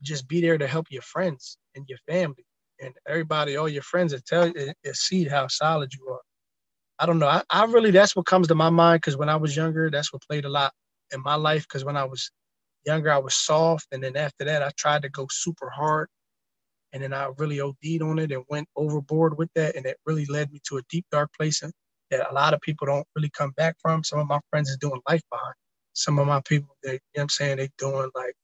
Just 0.03 0.29
be 0.29 0.41
there 0.41 0.59
to 0.59 0.67
help 0.67 0.87
your 0.91 1.03
friends 1.03 1.59
and 1.75 1.85
your 1.89 1.99
family 2.09 2.45
and 2.81 2.95
everybody, 3.07 3.57
all 3.57 3.69
your 3.69 3.83
friends 3.83 4.13
that 4.13 4.25
tell 4.25 4.49
you, 4.49 4.73
see 4.93 5.25
how 5.25 5.47
solid 5.49 5.93
you 5.93 6.07
are. 6.09 6.21
I 6.99 7.07
don't 7.07 7.19
know. 7.19 7.29
I, 7.29 7.43
I 7.51 7.65
really, 7.65 7.91
that's 7.91 8.15
what 8.15 8.27
comes 8.27 8.49
to 8.49 8.55
my 8.55 8.71
mind 8.71 9.01
because 9.01 9.17
when 9.17 9.29
I 9.29 9.37
was 9.37 9.57
younger, 9.57 9.91
that's 9.91 10.13
what 10.13 10.23
played 10.23 10.45
a 10.45 10.51
lot 10.51 10.73
in 11.13 11.23
my 11.23 11.35
life. 11.35 11.63
Because 11.63 11.85
when 11.85 11.97
I 11.97 12.05
was 12.05 12.31
younger, 12.85 13.11
I 13.11 13.19
was 13.19 13.35
soft. 13.35 13.87
And 13.93 14.03
then 14.03 14.17
after 14.17 14.45
that, 14.45 14.63
I 14.63 14.71
tried 14.77 15.03
to 15.03 15.09
go 15.09 15.27
super 15.31 15.71
hard. 15.71 16.09
And 16.93 17.03
then 17.03 17.15
I 17.15 17.31
really 17.39 17.61
OD'd 17.61 18.03
on 18.03 18.19
it 18.19 18.33
and 18.33 18.45
went 18.49 18.69
overboard 18.77 19.39
with 19.39 19.49
that. 19.55 19.77
And 19.77 19.87
it 19.87 19.97
really 20.05 20.27
led 20.27 20.51
me 20.53 20.61
to 20.69 20.79
a 20.79 20.83
deep, 20.91 21.07
dark 21.11 21.31
place 21.37 21.63
that 22.11 22.31
a 22.31 22.35
lot 22.35 22.53
of 22.53 22.61
people 22.61 22.87
don't 22.87 23.07
really 23.15 23.31
come 23.31 23.53
back 23.57 23.77
from. 23.81 24.03
Some 24.05 24.19
of 24.19 24.27
my 24.27 24.41
friends 24.51 24.69
is 24.69 24.77
doing 24.77 25.01
life 25.09 25.23
behind. 25.31 25.55
Some 25.93 26.19
of 26.19 26.27
my 26.27 26.41
people, 26.43 26.77
they, 26.83 26.95
you 26.95 26.99
know 27.17 27.23
I'm 27.23 27.29
saying, 27.29 27.59
they 27.59 27.69
doing 27.79 28.11
like 28.15 28.35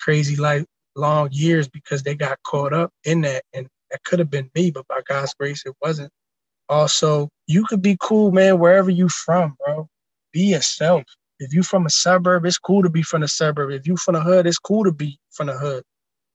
crazy 0.00 0.36
life 0.36 0.64
long 0.96 1.28
years 1.32 1.68
because 1.68 2.02
they 2.02 2.14
got 2.14 2.38
caught 2.44 2.72
up 2.72 2.90
in 3.04 3.22
that. 3.22 3.44
And 3.54 3.68
that 3.90 4.02
could 4.04 4.18
have 4.18 4.30
been 4.30 4.50
me, 4.54 4.70
but 4.70 4.86
by 4.88 5.00
God's 5.06 5.34
grace, 5.34 5.62
it 5.66 5.74
wasn't. 5.80 6.10
Also, 6.68 7.28
you 7.46 7.64
could 7.64 7.80
be 7.82 7.96
cool, 8.00 8.30
man, 8.32 8.58
wherever 8.58 8.90
you 8.90 9.08
from, 9.08 9.56
bro. 9.64 9.88
Be 10.32 10.40
yourself. 10.40 11.04
If 11.40 11.54
you 11.54 11.62
from 11.62 11.86
a 11.86 11.90
suburb, 11.90 12.44
it's 12.44 12.58
cool 12.58 12.82
to 12.82 12.90
be 12.90 13.02
from 13.02 13.22
the 13.22 13.28
suburb. 13.28 13.70
If 13.70 13.86
you 13.86 13.96
from 13.96 14.14
the 14.14 14.20
hood, 14.20 14.46
it's 14.46 14.58
cool 14.58 14.84
to 14.84 14.92
be 14.92 15.18
from 15.30 15.46
the 15.46 15.54
hood. 15.54 15.82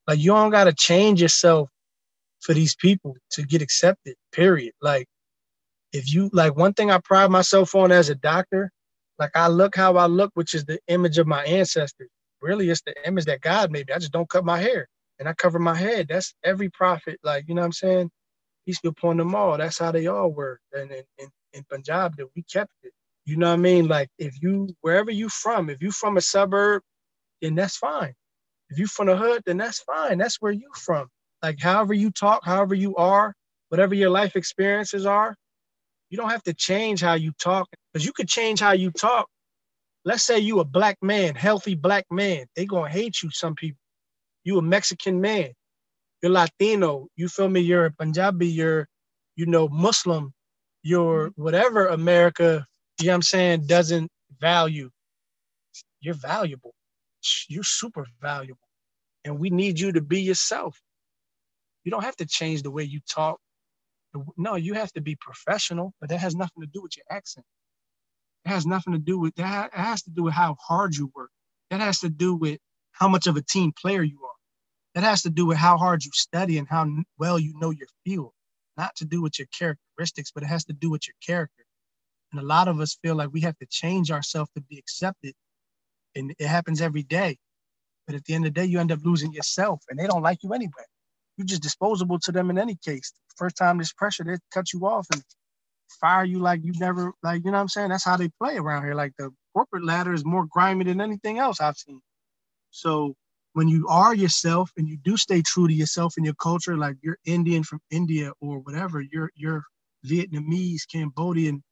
Like 0.07 0.20
you 0.20 0.32
don't 0.32 0.51
gotta 0.51 0.74
change 0.74 1.22
yourself 1.22 1.70
for 2.41 2.53
these 2.53 2.76
people 2.76 3.16
to 3.32 3.43
get 3.43 3.61
accepted. 3.61 4.16
Period. 4.32 4.74
Like 4.82 5.07
if 5.93 6.14
you 6.14 6.30
like 6.34 6.55
one 6.55 6.74
thing 6.74 6.91
I 6.91 6.99
pride 6.99 7.32
myself 7.32 7.76
on 7.76 7.91
as 7.91 8.09
a 8.09 8.16
doctor, 8.16 8.72
like 9.20 9.32
I 9.36 9.47
look 9.47 9.76
how 9.76 9.97
I 9.97 10.07
look, 10.07 10.32
which 10.34 10.53
is 10.55 10.66
the 10.66 10.80
image 10.88 11.18
of 11.18 11.28
my 11.28 11.43
ancestors. 11.45 12.09
Really, 12.43 12.69
it's 12.71 12.83
the 12.83 12.95
image 13.07 13.25
that 13.27 13.41
God 13.41 13.71
made 13.71 13.87
me. 13.89 13.95
I 13.95 13.99
just 13.99 14.13
don't 14.13 14.29
cut 14.29 14.45
my 14.45 14.59
hair 14.59 14.89
and 15.19 15.29
I 15.29 15.33
cover 15.35 15.59
my 15.59 15.75
head. 15.75 16.07
That's 16.09 16.35
every 16.45 16.69
prophet, 16.71 17.19
like 17.23 17.45
you 17.49 17.55
know 17.55 17.63
what 17.63 17.67
I'm 17.67 17.73
saying? 17.73 18.11
He's 18.65 18.79
upon 18.85 19.17
them 19.17 19.35
all. 19.35 19.57
That's 19.57 19.79
how 19.79 19.91
they 19.93 20.07
all 20.07 20.31
were. 20.31 20.59
And 20.73 20.91
in, 20.91 21.03
in, 21.19 21.29
in 21.53 21.65
Punjab, 21.71 22.17
that 22.17 22.27
we 22.35 22.43
kept 22.43 22.73
it. 22.83 22.93
You 23.25 23.37
know 23.37 23.47
what 23.49 23.55
I 23.55 23.57
mean? 23.57 23.87
Like 23.89 24.09
if 24.19 24.35
you 24.41 24.69
wherever 24.81 25.11
you 25.11 25.29
from, 25.29 25.71
if 25.71 25.81
you 25.83 25.91
from 25.91 26.17
a 26.17 26.21
suburb, 26.21 26.83
then 27.41 27.55
that's 27.55 27.77
fine. 27.77 28.13
If 28.69 28.79
you 28.79 28.87
from 28.87 29.07
the 29.07 29.17
hood, 29.17 29.43
then 29.45 29.57
that's 29.57 29.81
fine. 29.81 30.19
That's 30.19 30.37
where 30.41 30.53
you 30.53 30.69
from. 30.75 31.07
Like 31.43 31.59
however 31.61 31.95
you 31.95 32.11
talk, 32.11 32.45
however 32.45 32.75
you 32.75 32.95
are, 32.97 33.35
whatever 33.69 33.95
your 33.95 34.11
life 34.11 34.35
experiences 34.37 35.05
are, 35.05 35.35
you 36.09 36.17
don't 36.17 36.31
have 36.31 36.43
to 36.45 36.55
change 36.55 37.01
how 37.01 37.15
you 37.15 37.33
talk 37.39 37.67
because 37.93 38.05
you 38.05 38.13
could 38.13 38.29
change 38.29 38.61
how 38.61 38.73
you 38.73 38.91
talk. 38.91 39.27
Let's 40.05 40.23
say 40.23 40.39
you 40.39 40.59
a 40.59 40.65
black 40.65 40.97
man, 41.01 41.35
healthy 41.35 41.75
black 41.75 42.05
man. 42.11 42.45
They 42.55 42.65
gonna 42.65 42.89
hate 42.89 43.21
you. 43.23 43.29
Some 43.31 43.55
people. 43.55 43.79
You 44.43 44.57
a 44.57 44.61
Mexican 44.61 45.21
man. 45.21 45.51
You're 46.21 46.31
Latino. 46.31 47.07
You 47.15 47.29
feel 47.29 47.49
me? 47.49 47.61
You're 47.61 47.85
a 47.85 47.91
Punjabi. 47.91 48.47
You're, 48.47 48.87
you 49.35 49.45
know, 49.45 49.69
Muslim. 49.69 50.33
You're 50.81 51.29
mm-hmm. 51.29 51.43
whatever 51.43 51.87
America. 51.87 52.65
You 52.99 53.07
know 53.07 53.11
what 53.11 53.15
I'm 53.15 53.21
saying? 53.21 53.67
Doesn't 53.67 54.09
value. 54.39 54.89
You're 56.01 56.15
valuable. 56.15 56.73
You're 57.47 57.63
super 57.63 58.05
valuable, 58.21 58.67
and 59.23 59.39
we 59.39 59.49
need 59.49 59.79
you 59.79 59.93
to 59.93 60.01
be 60.01 60.21
yourself. 60.21 60.81
You 61.85 61.91
don't 61.91 62.03
have 62.03 62.17
to 62.17 62.25
change 62.25 62.63
the 62.63 62.71
way 62.71 62.83
you 62.83 62.99
talk 63.09 63.39
no, 64.37 64.55
you 64.55 64.73
have 64.73 64.91
to 64.93 65.01
be 65.01 65.15
professional, 65.15 65.93
but 65.99 66.09
that 66.09 66.19
has 66.19 66.35
nothing 66.35 66.61
to 66.61 66.67
do 66.67 66.81
with 66.81 66.95
your 66.97 67.05
accent. 67.09 67.45
It 68.45 68.49
has 68.49 68.65
nothing 68.65 68.93
to 68.93 68.99
do 68.99 69.19
with 69.19 69.35
that. 69.35 69.71
It 69.73 69.79
has 69.79 70.03
to 70.03 70.11
do 70.11 70.23
with 70.23 70.33
how 70.33 70.55
hard 70.59 70.95
you 70.95 71.11
work. 71.15 71.31
That 71.69 71.81
has 71.81 71.99
to 71.99 72.09
do 72.09 72.35
with 72.35 72.59
how 72.91 73.07
much 73.07 73.27
of 73.27 73.37
a 73.37 73.41
team 73.41 73.73
player 73.79 74.03
you 74.03 74.19
are. 74.23 74.31
That 74.95 75.03
has 75.05 75.23
to 75.23 75.29
do 75.29 75.45
with 75.45 75.57
how 75.57 75.77
hard 75.77 76.05
you 76.05 76.11
study 76.13 76.57
and 76.57 76.67
how 76.67 76.87
well 77.19 77.39
you 77.39 77.53
know 77.59 77.71
your 77.71 77.87
field, 78.05 78.33
not 78.77 78.95
to 78.97 79.05
do 79.05 79.21
with 79.21 79.39
your 79.39 79.47
characteristics, 79.57 80.31
but 80.33 80.43
it 80.43 80.47
has 80.47 80.65
to 80.65 80.73
do 80.73 80.89
with 80.89 81.07
your 81.07 81.15
character. 81.25 81.65
And 82.31 82.41
a 82.41 82.45
lot 82.45 82.67
of 82.67 82.79
us 82.79 82.97
feel 83.03 83.15
like 83.15 83.31
we 83.33 83.41
have 83.41 83.57
to 83.59 83.67
change 83.69 84.11
ourselves 84.11 84.51
to 84.55 84.61
be 84.61 84.77
accepted. 84.79 85.33
And 86.15 86.33
it 86.39 86.47
happens 86.47 86.81
every 86.81 87.03
day. 87.03 87.37
But 88.07 88.15
at 88.15 88.25
the 88.25 88.35
end 88.35 88.45
of 88.45 88.53
the 88.53 88.61
day, 88.61 88.65
you 88.67 88.79
end 88.79 88.91
up 88.91 88.99
losing 89.03 89.33
yourself 89.33 89.83
and 89.89 89.99
they 89.99 90.07
don't 90.07 90.23
like 90.23 90.39
you 90.43 90.53
anyway. 90.53 90.85
You're 91.37 91.47
just 91.47 91.63
disposable 91.63 92.19
to 92.19 92.31
them 92.31 92.49
in 92.49 92.59
any 92.59 92.75
case. 92.75 93.13
First 93.37 93.57
time 93.57 93.77
there's 93.77 93.93
pressure, 93.93 94.23
they 94.23 94.37
cut 94.53 94.73
you 94.73 94.85
off 94.85 95.07
and 95.13 95.23
fire 95.89 96.25
you 96.25 96.39
like 96.39 96.61
you 96.63 96.73
never, 96.79 97.13
like, 97.23 97.43
you 97.45 97.51
know 97.51 97.57
what 97.57 97.61
I'm 97.61 97.69
saying? 97.69 97.89
That's 97.89 98.05
how 98.05 98.17
they 98.17 98.29
play 98.41 98.57
around 98.57 98.84
here. 98.84 98.95
Like 98.95 99.13
the 99.17 99.31
corporate 99.53 99.86
ladder 99.86 100.13
is 100.13 100.25
more 100.25 100.45
grimy 100.49 100.86
than 100.86 101.01
anything 101.01 101.39
else 101.39 101.61
I've 101.61 101.77
seen. 101.77 102.01
So 102.71 103.15
when 103.53 103.67
you 103.67 103.88
are 103.88 104.15
yourself 104.15 104.71
and 104.77 104.88
you 104.88 104.97
do 104.97 105.17
stay 105.17 105.41
true 105.41 105.67
to 105.67 105.73
yourself 105.73 106.15
and 106.17 106.25
your 106.25 106.36
culture, 106.36 106.77
like 106.77 106.97
you're 107.01 107.19
Indian 107.25 107.63
from 107.63 107.79
India 107.91 108.31
or 108.41 108.59
whatever, 108.59 109.01
you're 109.01 109.31
you're 109.36 109.63
Vietnamese, 110.05 110.81
Cambodian, 110.91 111.63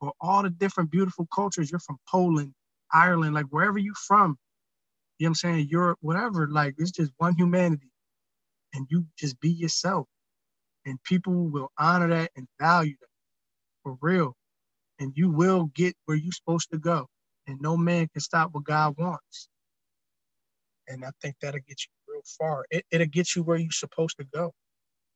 or 0.00 0.12
all 0.20 0.42
the 0.42 0.50
different 0.50 0.90
beautiful 0.90 1.26
cultures. 1.34 1.70
You're 1.70 1.80
from 1.80 1.98
Poland, 2.08 2.52
Ireland, 2.92 3.34
like 3.34 3.46
wherever 3.50 3.78
you 3.78 3.94
from, 4.06 4.36
you 5.18 5.26
know 5.26 5.28
what 5.28 5.30
I'm 5.30 5.34
saying? 5.36 5.68
Europe, 5.70 5.98
whatever, 6.02 6.48
like 6.48 6.74
it's 6.78 6.90
just 6.90 7.12
one 7.18 7.34
humanity. 7.36 7.90
And 8.74 8.86
you 8.90 9.06
just 9.18 9.40
be 9.40 9.50
yourself. 9.50 10.06
And 10.86 11.02
people 11.04 11.34
will 11.48 11.70
honor 11.78 12.08
that 12.08 12.30
and 12.36 12.46
value 12.60 12.94
that 13.00 13.09
for 13.90 14.08
real. 14.08 14.36
And 14.98 15.12
you 15.16 15.30
will 15.30 15.70
get 15.74 15.94
where 16.04 16.16
you're 16.16 16.32
supposed 16.32 16.70
to 16.72 16.78
go. 16.78 17.06
And 17.46 17.60
no 17.60 17.76
man 17.76 18.08
can 18.08 18.20
stop 18.20 18.50
what 18.52 18.64
God 18.64 18.94
wants. 18.98 19.48
And 20.88 21.04
I 21.04 21.10
think 21.22 21.36
that'll 21.40 21.60
get 21.66 21.80
you 21.84 22.12
real 22.12 22.22
far. 22.38 22.66
It, 22.70 22.84
it'll 22.90 23.06
get 23.06 23.34
you 23.34 23.42
where 23.42 23.56
you're 23.56 23.70
supposed 23.70 24.16
to 24.18 24.26
go. 24.32 24.52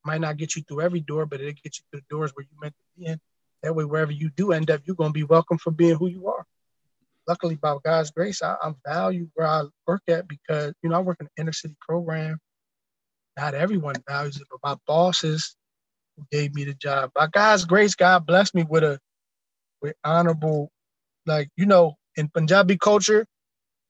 Might 0.05 0.21
not 0.21 0.37
get 0.37 0.57
you 0.57 0.63
through 0.63 0.83
every 0.83 1.01
door, 1.01 1.27
but 1.27 1.41
it'll 1.41 1.53
get 1.53 1.79
you 1.79 1.85
through 1.91 2.01
the 2.01 2.15
doors 2.15 2.33
where 2.35 2.45
you 2.45 2.61
meant 2.61 2.75
to 2.75 3.01
be 3.01 3.07
in. 3.07 3.19
That 3.63 3.75
way, 3.75 3.85
wherever 3.85 4.13
you 4.13 4.31
do 4.31 4.53
end 4.53 4.71
up, 4.71 4.83
you're 4.85 4.97
gonna 4.97 5.13
be 5.13 5.25
welcome 5.25 5.57
for 5.57 5.71
being 5.71 5.97
who 5.97 6.09
you 6.09 6.29
are. 6.29 6.45
Luckily, 7.27 7.55
by 7.55 7.77
God's 7.83 8.11
grace, 8.11 8.43
I, 8.43 8.57
I 8.63 8.75
value 8.87 9.29
where 9.35 9.47
I 9.47 9.63
work 9.87 10.03
at 10.09 10.29
because 10.29 10.75
you 10.83 10.91
know 10.91 10.97
I 10.97 11.01
work 11.01 11.17
in 11.21 11.27
an 11.27 11.33
inner 11.39 11.53
city 11.53 11.77
program. 11.81 12.39
Not 13.39 13.55
everyone 13.55 13.95
values 14.07 14.37
it, 14.37 14.47
but 14.51 14.61
my 14.63 14.77
bosses 14.87 15.57
who 16.17 16.25
gave 16.31 16.55
me 16.55 16.65
the 16.65 16.75
job. 16.75 17.11
By 17.15 17.27
God's 17.27 17.65
grace, 17.65 17.95
God 17.95 18.27
blessed 18.27 18.55
me 18.55 18.65
with 18.65 18.85
a 18.85 18.99
with 19.81 19.95
honorable, 20.05 20.71
like 21.27 21.49
you 21.57 21.67
know, 21.67 21.95
in 22.17 22.29
Punjabi 22.29 22.79
culture, 22.79 23.27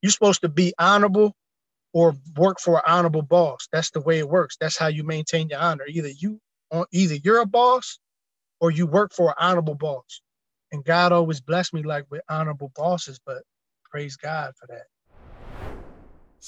you're 0.03 0.13
supposed 0.13 0.43
to 0.43 0.49
be 0.49 0.75
honorable 0.79 1.35
or 1.93 2.15
work 2.37 2.61
for 2.61 2.77
an 2.77 2.83
honorable 2.87 3.23
boss. 3.23 3.69
That's 3.73 3.91
the 3.91 4.01
way 4.01 4.19
it 4.19 4.29
works. 4.29 4.57
That's 4.61 4.77
how 4.77 4.89
you 4.89 5.05
maintain 5.05 5.49
your 5.49 5.61
honor. 5.61 5.85
Either 5.89 6.09
you 6.09 6.41
on 6.71 6.87
either 6.93 7.15
you're 7.15 7.41
a 7.41 7.47
boss 7.47 7.99
or 8.61 8.71
you 8.71 8.87
work 8.87 9.13
for 9.13 9.29
an 9.29 9.35
honorable 9.39 9.75
boss. 9.75 10.21
And 10.73 10.85
God 10.85 11.13
always 11.13 11.41
blessed 11.41 11.73
me 11.73 11.83
like 11.83 12.07
with 12.11 12.23
honorable 12.29 12.73
bosses, 12.75 13.21
but 13.25 13.43
praise 13.91 14.17
God 14.17 14.53
for 14.59 14.67
that. 14.67 14.87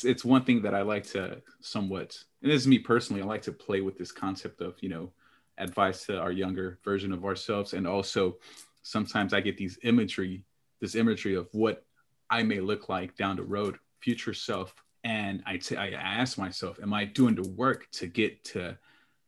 It's 0.03 0.25
one 0.25 0.45
thing 0.45 0.63
that 0.63 0.75
I 0.75 0.83
like 0.83 1.05
to 1.13 1.41
somewhat, 1.61 2.19
and 2.43 2.51
this 2.51 2.63
is 2.63 2.69
me 2.69 2.79
personally, 2.79 3.23
I 3.23 3.25
like 3.25 3.43
to 3.43 3.53
play 3.53 3.81
with 3.81 3.97
this 3.97 4.13
concept 4.13 4.61
of, 4.61 4.75
you 4.81 4.91
know, 4.91 5.13
advice 5.59 6.07
to 6.07 6.19
our 6.19 6.33
younger 6.33 6.79
version 6.85 7.13
of 7.13 7.25
ourselves. 7.25 7.73
And 7.73 7.87
also 7.87 8.37
sometimes 8.83 9.33
I 9.33 9.41
get 9.41 9.57
these 9.57 9.79
imagery, 9.83 10.45
this 10.81 10.95
imagery 10.95 11.35
of 11.35 11.49
what 11.53 11.85
I 12.31 12.43
may 12.43 12.61
look 12.61 12.89
like 12.89 13.17
down 13.17 13.37
the 13.37 13.43
road, 13.43 13.79
future 14.01 14.35
self 14.35 14.75
and 15.05 15.43
I, 15.47 15.57
t- 15.57 15.77
I 15.77 15.91
ask 15.91 16.37
myself, 16.37 16.81
am 16.83 16.93
I 16.93 17.05
doing 17.05 17.37
the 17.37 17.49
work 17.51 17.89
to 17.93 18.07
get 18.07 18.43
to 18.47 18.77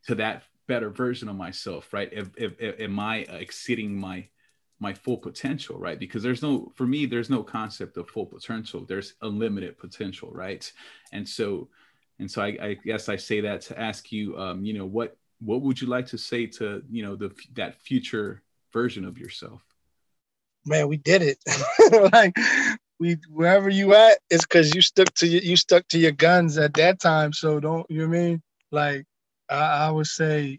to 0.06 0.14
that 0.16 0.44
better 0.66 0.90
version 0.90 1.28
of 1.28 1.36
myself, 1.36 1.92
right? 1.92 2.08
If, 2.12 2.30
if, 2.36 2.52
if, 2.60 2.80
am 2.80 2.98
I 2.98 3.18
exceeding 3.18 3.94
my 3.94 4.28
my 4.80 4.94
full 4.94 5.16
potential, 5.16 5.76
right? 5.76 5.98
Because 5.98 6.22
there's 6.22 6.42
no, 6.42 6.70
for 6.76 6.86
me, 6.86 7.04
there's 7.04 7.30
no 7.30 7.42
concept 7.42 7.96
of 7.96 8.08
full 8.08 8.26
potential. 8.26 8.84
There's 8.84 9.14
unlimited 9.22 9.76
potential, 9.76 10.30
right? 10.30 10.70
And 11.10 11.28
so, 11.28 11.68
and 12.20 12.30
so, 12.30 12.42
I, 12.42 12.56
I 12.62 12.74
guess 12.74 13.08
I 13.08 13.16
say 13.16 13.40
that 13.40 13.60
to 13.62 13.80
ask 13.80 14.12
you, 14.12 14.38
um, 14.38 14.64
you 14.64 14.74
know, 14.74 14.86
what 14.86 15.16
what 15.40 15.62
would 15.62 15.80
you 15.80 15.86
like 15.86 16.06
to 16.06 16.18
say 16.18 16.46
to 16.46 16.82
you 16.90 17.02
know 17.02 17.16
the 17.16 17.32
that 17.54 17.80
future 17.80 18.42
version 18.72 19.04
of 19.04 19.18
yourself? 19.18 19.62
Man, 20.66 20.88
we 20.88 20.96
did 20.96 21.22
it. 21.22 21.38
like 22.12 22.36
we 22.98 23.16
wherever 23.30 23.70
you 23.70 23.94
at, 23.94 24.18
it's 24.30 24.44
because 24.44 24.74
you 24.74 24.82
stuck 24.82 25.12
to 25.14 25.26
you, 25.26 25.56
stuck 25.56 25.86
to 25.88 25.98
your 25.98 26.12
guns 26.12 26.58
at 26.58 26.74
that 26.74 27.00
time. 27.00 27.32
So 27.32 27.60
don't 27.60 27.86
you 27.88 28.00
know 28.00 28.16
I 28.16 28.20
mean? 28.20 28.42
Like 28.72 29.04
I, 29.48 29.86
I 29.86 29.90
would 29.90 30.06
say, 30.06 30.58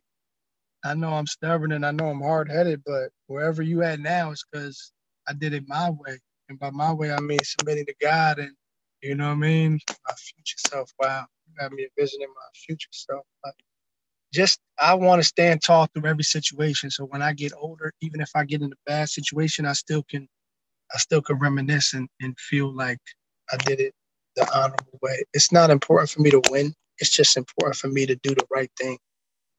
I 0.83 0.93
know 0.93 1.13
I'm 1.13 1.27
stubborn 1.27 1.73
and 1.73 1.85
I 1.85 1.91
know 1.91 2.07
I'm 2.09 2.21
hard 2.21 2.49
headed, 2.49 2.81
but 2.85 3.09
wherever 3.27 3.61
you 3.61 3.83
at 3.83 3.99
now, 3.99 4.31
is 4.31 4.43
because 4.51 4.91
I 5.27 5.33
did 5.33 5.53
it 5.53 5.67
my 5.67 5.89
way, 5.89 6.17
and 6.47 6.57
by 6.57 6.71
my 6.71 6.93
way 6.93 7.11
I 7.11 7.19
mean 7.19 7.39
submitting 7.43 7.85
to 7.85 7.95
God 8.01 8.39
and 8.39 8.51
you 9.01 9.15
know 9.15 9.27
what 9.27 9.33
I 9.33 9.35
mean, 9.35 9.79
my 9.89 10.13
future 10.15 10.57
self. 10.67 10.91
Wow, 10.99 11.25
you 11.47 11.53
got 11.57 11.71
me 11.71 11.87
envisioning 11.97 12.27
my 12.27 12.49
future 12.53 12.89
self. 12.91 13.25
Like, 13.45 13.53
just 14.33 14.59
I 14.79 14.93
want 14.93 15.21
to 15.21 15.27
stand 15.27 15.61
tall 15.61 15.87
through 15.87 16.09
every 16.09 16.23
situation. 16.23 16.91
So 16.91 17.05
when 17.05 17.21
I 17.21 17.33
get 17.33 17.53
older, 17.57 17.91
even 18.01 18.21
if 18.21 18.29
I 18.35 18.45
get 18.45 18.61
in 18.61 18.71
a 18.71 18.75
bad 18.85 19.09
situation, 19.09 19.65
I 19.65 19.73
still 19.73 20.03
can 20.09 20.27
I 20.93 20.97
still 20.97 21.21
can 21.21 21.37
reminisce 21.37 21.93
and, 21.93 22.07
and 22.21 22.37
feel 22.39 22.73
like 22.75 22.99
I 23.51 23.57
did 23.57 23.79
it 23.79 23.93
the 24.35 24.47
honorable 24.55 24.99
way. 25.01 25.23
It's 25.33 25.51
not 25.51 25.69
important 25.69 26.09
for 26.09 26.21
me 26.21 26.31
to 26.31 26.41
win. 26.49 26.73
It's 26.99 27.15
just 27.15 27.37
important 27.37 27.75
for 27.75 27.87
me 27.87 28.05
to 28.05 28.15
do 28.23 28.35
the 28.35 28.45
right 28.51 28.71
thing. 28.79 28.97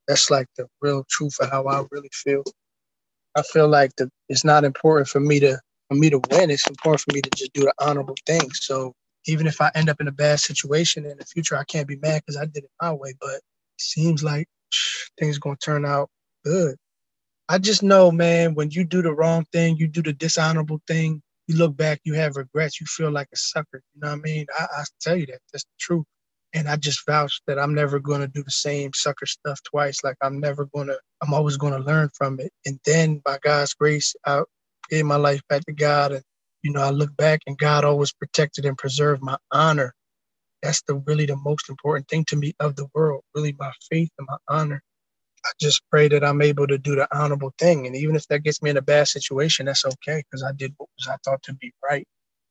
That's 0.08 0.30
like 0.30 0.46
the 0.56 0.66
real 0.80 1.04
truth 1.08 1.36
of 1.40 1.50
how 1.50 1.66
I 1.66 1.84
really 1.90 2.10
feel. 2.12 2.42
I 3.36 3.42
feel 3.42 3.68
like 3.68 3.94
the, 3.96 4.10
it's 4.28 4.44
not 4.44 4.64
important 4.64 5.08
for 5.08 5.20
me 5.20 5.40
to 5.40 5.58
for 5.88 5.94
me 5.96 6.10
to 6.10 6.20
win. 6.30 6.50
It's 6.50 6.68
important 6.68 7.00
for 7.00 7.14
me 7.14 7.20
to 7.22 7.30
just 7.36 7.52
do 7.52 7.62
the 7.62 7.74
honorable 7.80 8.16
thing. 8.26 8.50
So 8.52 8.92
even 9.26 9.46
if 9.46 9.60
I 9.60 9.70
end 9.74 9.88
up 9.88 10.00
in 10.00 10.08
a 10.08 10.12
bad 10.12 10.40
situation 10.40 11.04
in 11.04 11.16
the 11.18 11.24
future, 11.26 11.56
I 11.56 11.64
can't 11.64 11.88
be 11.88 11.96
mad 11.96 12.22
because 12.24 12.36
I 12.40 12.46
did 12.46 12.64
it 12.64 12.70
my 12.80 12.92
way. 12.92 13.14
But 13.20 13.34
it 13.36 13.42
seems 13.78 14.22
like 14.22 14.46
things 15.18 15.38
gonna 15.38 15.56
turn 15.56 15.84
out 15.84 16.08
good. 16.44 16.76
I 17.48 17.58
just 17.58 17.82
know, 17.82 18.12
man, 18.12 18.54
when 18.54 18.70
you 18.70 18.84
do 18.84 19.02
the 19.02 19.12
wrong 19.12 19.44
thing, 19.52 19.76
you 19.76 19.88
do 19.88 20.02
the 20.02 20.12
dishonorable 20.12 20.80
thing, 20.86 21.20
you 21.48 21.56
look 21.56 21.76
back, 21.76 22.00
you 22.04 22.14
have 22.14 22.36
regrets, 22.36 22.80
you 22.80 22.86
feel 22.86 23.10
like 23.10 23.26
a 23.32 23.36
sucker. 23.36 23.82
You 23.94 24.00
know 24.00 24.10
what 24.10 24.18
I 24.18 24.22
mean? 24.22 24.46
I, 24.56 24.66
I 24.78 24.84
tell 25.00 25.16
you 25.16 25.26
that. 25.26 25.40
That's 25.52 25.64
the 25.64 25.70
truth. 25.80 26.04
And 26.54 26.68
I 26.68 26.76
just 26.76 27.04
vouch 27.06 27.40
that 27.48 27.58
I'm 27.58 27.74
never 27.74 27.98
to 28.20 28.28
do 28.28 28.44
the 28.44 28.52
same 28.52 28.92
sucker 28.94 29.26
stuff 29.26 29.60
twice. 29.64 30.04
Like 30.04 30.16
I'm 30.22 30.38
never 30.38 30.64
to, 30.90 30.98
I'm 31.22 31.34
always 31.34 31.56
to 31.72 31.80
learn 31.80 32.08
from 32.14 32.38
it. 32.38 32.52
And 32.66 32.78
then 32.84 33.20
by 33.24 33.38
God's 33.42 33.74
grace, 33.74 34.14
I 34.24 34.42
gave 34.88 35.04
my 35.04 35.16
life 35.16 35.40
back 35.48 35.64
to 35.66 35.72
God. 35.72 36.12
And, 36.12 36.22
you 36.62 36.72
know, 36.72 36.82
I 36.82 36.90
look 36.90 37.16
back 37.16 37.40
and 37.48 37.58
God 37.58 37.84
always 37.84 38.12
protected 38.12 38.64
and 38.64 38.78
preserved 38.78 39.22
my 39.22 39.36
honor. 39.50 39.92
That's 40.62 40.82
the 40.82 40.96
really 41.06 41.26
the 41.26 41.36
most 41.36 41.68
important 41.68 42.08
thing 42.08 42.24
to 42.26 42.36
me 42.36 42.54
of 42.60 42.76
the 42.76 42.86
world, 42.94 43.22
really 43.34 43.54
my 43.58 43.72
faith 43.90 44.10
and 44.18 44.28
my 44.28 44.36
honor. 44.48 44.82
I 45.44 45.50
just 45.58 45.82
pray 45.90 46.08
that 46.08 46.22
I'm 46.22 46.42
able 46.42 46.66
to 46.66 46.76
do 46.76 46.94
the 46.94 47.08
honorable 47.16 47.54
thing. 47.58 47.86
And 47.86 47.96
even 47.96 48.14
if 48.14 48.26
that 48.28 48.42
gets 48.42 48.60
me 48.62 48.70
in 48.70 48.76
a 48.76 48.82
bad 48.82 49.08
situation, 49.08 49.66
that's 49.66 49.86
okay 49.86 50.22
because 50.30 50.42
I 50.42 50.52
did 50.52 50.74
what 50.76 50.88
was 50.98 51.08
I 51.08 51.16
thought 51.24 51.42
to 51.44 51.54
be 51.54 51.72
right, 51.82 52.06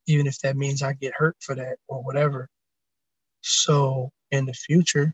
even 0.08 0.26
if 0.26 0.40
that 0.40 0.58
means 0.58 0.82
I 0.82 0.94
get 0.94 1.14
hurt 1.16 1.36
for 1.40 1.54
that 1.56 1.78
or 1.88 2.02
whatever. 2.02 2.50
So 3.42 4.10
in 4.32 4.46
the 4.46 4.54
future, 4.54 5.14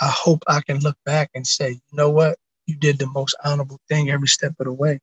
I 0.00 0.08
hope 0.08 0.42
I 0.46 0.60
can 0.60 0.80
look 0.80 0.96
back 1.06 1.30
and 1.34 1.46
say, 1.46 1.70
you 1.70 1.80
know 1.92 2.10
what? 2.10 2.36
You 2.66 2.76
did 2.76 2.98
the 2.98 3.06
most 3.06 3.34
honorable 3.44 3.80
thing 3.88 4.10
every 4.10 4.28
step 4.28 4.52
of 4.58 4.66
the 4.66 4.72
way. 4.72 5.00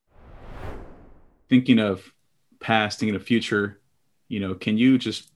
Thinking 1.49 1.79
of 1.79 2.13
past, 2.59 2.99
thinking 2.99 3.15
of 3.15 3.23
future, 3.23 3.81
you 4.27 4.39
know, 4.39 4.53
can 4.53 4.77
you 4.77 4.97
just 4.97 5.31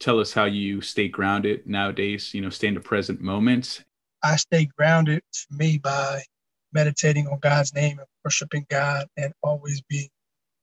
tell 0.00 0.18
us 0.18 0.32
how 0.32 0.44
you 0.46 0.80
stay 0.80 1.08
grounded 1.08 1.66
nowadays, 1.66 2.34
you 2.34 2.40
know, 2.40 2.50
stay 2.50 2.68
in 2.68 2.74
the 2.74 2.80
present 2.80 3.20
moment 3.20 3.84
I 4.22 4.36
stay 4.36 4.68
grounded 4.76 5.22
for 5.32 5.54
me 5.54 5.78
by 5.78 6.22
meditating 6.72 7.26
on 7.28 7.38
God's 7.38 7.74
name 7.74 7.98
and 7.98 8.08
worshiping 8.24 8.66
God 8.68 9.06
and 9.16 9.32
always 9.42 9.80
be, 9.82 10.10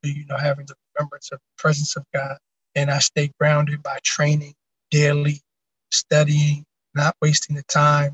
you 0.04 0.26
know, 0.28 0.38
having 0.38 0.66
the 0.68 0.76
remembrance 0.96 1.32
of 1.32 1.40
the 1.40 1.62
presence 1.62 1.96
of 1.96 2.04
God. 2.14 2.38
And 2.76 2.92
I 2.92 3.00
stay 3.00 3.32
grounded 3.40 3.82
by 3.82 3.98
training 4.04 4.54
daily, 4.92 5.42
studying, 5.92 6.66
not 6.94 7.16
wasting 7.22 7.56
the 7.56 7.64
time, 7.64 8.14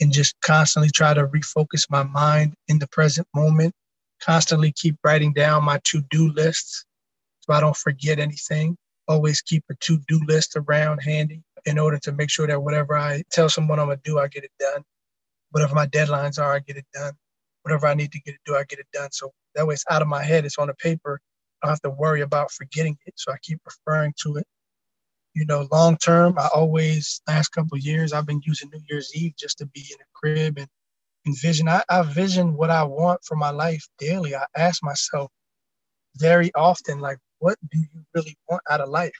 and 0.00 0.12
just 0.12 0.34
constantly 0.40 0.90
try 0.90 1.14
to 1.14 1.26
refocus 1.26 1.90
my 1.90 2.04
mind 2.04 2.54
in 2.68 2.78
the 2.78 2.88
present 2.88 3.26
moment. 3.34 3.74
Constantly 4.20 4.72
keep 4.72 4.96
writing 5.04 5.32
down 5.32 5.64
my 5.64 5.80
to 5.84 6.02
do 6.10 6.32
lists 6.32 6.84
so 7.40 7.52
I 7.52 7.60
don't 7.60 7.76
forget 7.76 8.18
anything. 8.18 8.76
Always 9.08 9.42
keep 9.42 9.64
a 9.70 9.74
to 9.76 9.98
do 10.08 10.20
list 10.26 10.56
around 10.56 10.98
handy 11.00 11.42
in 11.66 11.78
order 11.78 11.98
to 12.00 12.12
make 12.12 12.30
sure 12.30 12.46
that 12.46 12.62
whatever 12.62 12.96
I 12.96 13.22
tell 13.32 13.48
someone 13.48 13.80
I'm 13.80 13.88
gonna 13.88 14.00
do, 14.04 14.18
I 14.20 14.28
get 14.28 14.44
it 14.44 14.52
done. 14.60 14.82
Whatever 15.52 15.74
my 15.74 15.86
deadlines 15.86 16.38
are, 16.40 16.54
I 16.54 16.60
get 16.60 16.76
it 16.78 16.86
done. 16.94 17.14
Whatever 17.62 17.88
I 17.88 17.94
need 17.94 18.12
to 18.12 18.20
get 18.20 18.34
it 18.34 18.40
do, 18.46 18.56
I 18.56 18.64
get 18.64 18.80
it 18.80 18.88
done. 18.92 19.10
So 19.12 19.32
that 19.54 19.66
way 19.66 19.74
it's 19.74 19.84
out 19.90 20.02
of 20.02 20.08
my 20.08 20.22
head, 20.22 20.44
it's 20.46 20.58
on 20.58 20.68
the 20.68 20.74
paper. 20.74 21.20
I 21.62 21.66
don't 21.66 21.72
have 21.72 21.82
to 21.82 21.90
worry 21.90 22.22
about 22.22 22.52
forgetting 22.52 22.98
it. 23.06 23.14
So 23.16 23.32
I 23.32 23.36
keep 23.42 23.60
referring 23.66 24.14
to 24.24 24.36
it. 24.36 24.46
you 25.34 25.44
know, 25.46 25.68
long 25.72 25.96
term, 25.98 26.38
I 26.38 26.48
always 26.54 27.20
last 27.28 27.48
couple 27.50 27.78
years 27.78 28.12
I've 28.12 28.26
been 28.26 28.40
using 28.44 28.70
New 28.72 28.80
Year's 28.88 29.12
Eve 29.14 29.34
just 29.38 29.58
to 29.58 29.66
be 29.66 29.84
in 29.90 29.98
a 30.00 30.06
crib 30.14 30.58
and 30.58 30.68
envision. 31.26 31.68
I, 31.68 31.82
I 31.90 32.02
vision 32.02 32.56
what 32.56 32.70
I 32.70 32.84
want 32.84 33.20
for 33.24 33.36
my 33.36 33.50
life 33.50 33.86
daily. 33.98 34.34
I 34.34 34.46
ask 34.56 34.82
myself 34.82 35.30
very 36.16 36.52
often, 36.54 37.00
like, 37.00 37.18
what 37.38 37.58
do 37.70 37.78
you 37.78 38.04
really 38.14 38.36
want 38.48 38.62
out 38.70 38.80
of 38.80 38.88
life? 38.88 39.14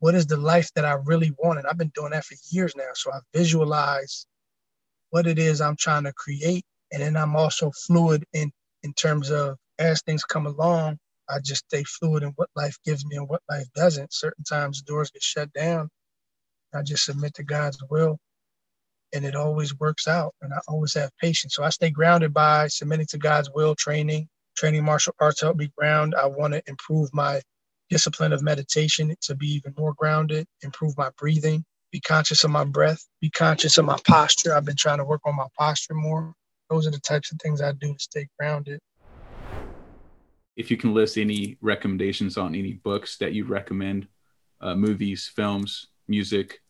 What 0.00 0.14
is 0.14 0.26
the 0.26 0.36
life 0.36 0.70
that 0.74 0.84
I 0.84 0.94
really 1.04 1.32
want? 1.38 1.58
And 1.58 1.68
I've 1.68 1.78
been 1.78 1.92
doing 1.94 2.12
that 2.12 2.24
for 2.24 2.36
years 2.50 2.74
now. 2.76 2.90
So 2.94 3.12
I 3.12 3.18
visualize 3.34 4.26
what 5.10 5.26
it 5.26 5.38
is 5.38 5.60
I'm 5.60 5.76
trying 5.76 6.04
to 6.04 6.12
create. 6.12 6.64
And 6.92 7.02
then 7.02 7.16
I'm 7.16 7.36
also 7.36 7.70
fluid 7.86 8.24
in 8.32 8.50
in 8.84 8.94
terms 8.94 9.30
of 9.30 9.56
as 9.78 10.02
things 10.02 10.24
come 10.24 10.46
along, 10.46 10.98
I 11.28 11.40
just 11.44 11.64
stay 11.66 11.84
fluid 11.84 12.22
in 12.22 12.30
what 12.36 12.48
life 12.56 12.78
gives 12.84 13.04
me 13.06 13.16
and 13.16 13.28
what 13.28 13.42
life 13.50 13.66
doesn't. 13.74 14.12
Certain 14.14 14.44
times 14.44 14.82
doors 14.82 15.10
get 15.10 15.22
shut 15.22 15.52
down. 15.52 15.88
I 16.74 16.82
just 16.82 17.04
submit 17.04 17.34
to 17.34 17.44
God's 17.44 17.78
will 17.90 18.18
and 19.14 19.24
it 19.24 19.34
always 19.36 19.78
works 19.78 20.08
out. 20.08 20.34
And 20.42 20.52
I 20.52 20.58
always 20.68 20.94
have 20.94 21.10
patience. 21.20 21.54
So 21.54 21.64
I 21.64 21.70
stay 21.70 21.90
grounded 21.90 22.34
by 22.34 22.68
submitting 22.68 23.06
to 23.08 23.18
God's 23.18 23.50
will, 23.54 23.74
training, 23.74 24.28
training 24.58 24.84
martial 24.84 25.14
arts 25.20 25.40
help 25.40 25.56
me 25.56 25.70
ground. 25.78 26.16
I 26.16 26.26
want 26.26 26.52
to 26.52 26.62
improve 26.66 27.14
my 27.14 27.40
discipline 27.90 28.32
of 28.32 28.42
meditation 28.42 29.14
to 29.22 29.36
be 29.36 29.46
even 29.54 29.72
more 29.78 29.94
grounded, 29.96 30.46
improve 30.62 30.98
my 30.98 31.10
breathing, 31.16 31.64
be 31.92 32.00
conscious 32.00 32.42
of 32.42 32.50
my 32.50 32.64
breath, 32.64 33.00
be 33.20 33.30
conscious 33.30 33.78
of 33.78 33.84
my 33.84 33.96
posture. 34.04 34.52
I've 34.52 34.64
been 34.64 34.76
trying 34.76 34.98
to 34.98 35.04
work 35.04 35.20
on 35.24 35.36
my 35.36 35.46
posture 35.56 35.94
more. 35.94 36.34
Those 36.70 36.88
are 36.88 36.90
the 36.90 36.98
types 36.98 37.30
of 37.30 37.38
things 37.40 37.62
I 37.62 37.70
do 37.72 37.94
to 37.94 37.98
stay 38.00 38.26
grounded. 38.38 38.80
If 40.56 40.72
you 40.72 40.76
can 40.76 40.92
list 40.92 41.18
any 41.18 41.56
recommendations 41.60 42.36
on 42.36 42.56
any 42.56 42.72
books 42.72 43.16
that 43.18 43.32
you 43.32 43.44
recommend, 43.44 44.08
uh, 44.60 44.74
movies, 44.74 45.30
films, 45.34 45.86
music, 46.08 46.60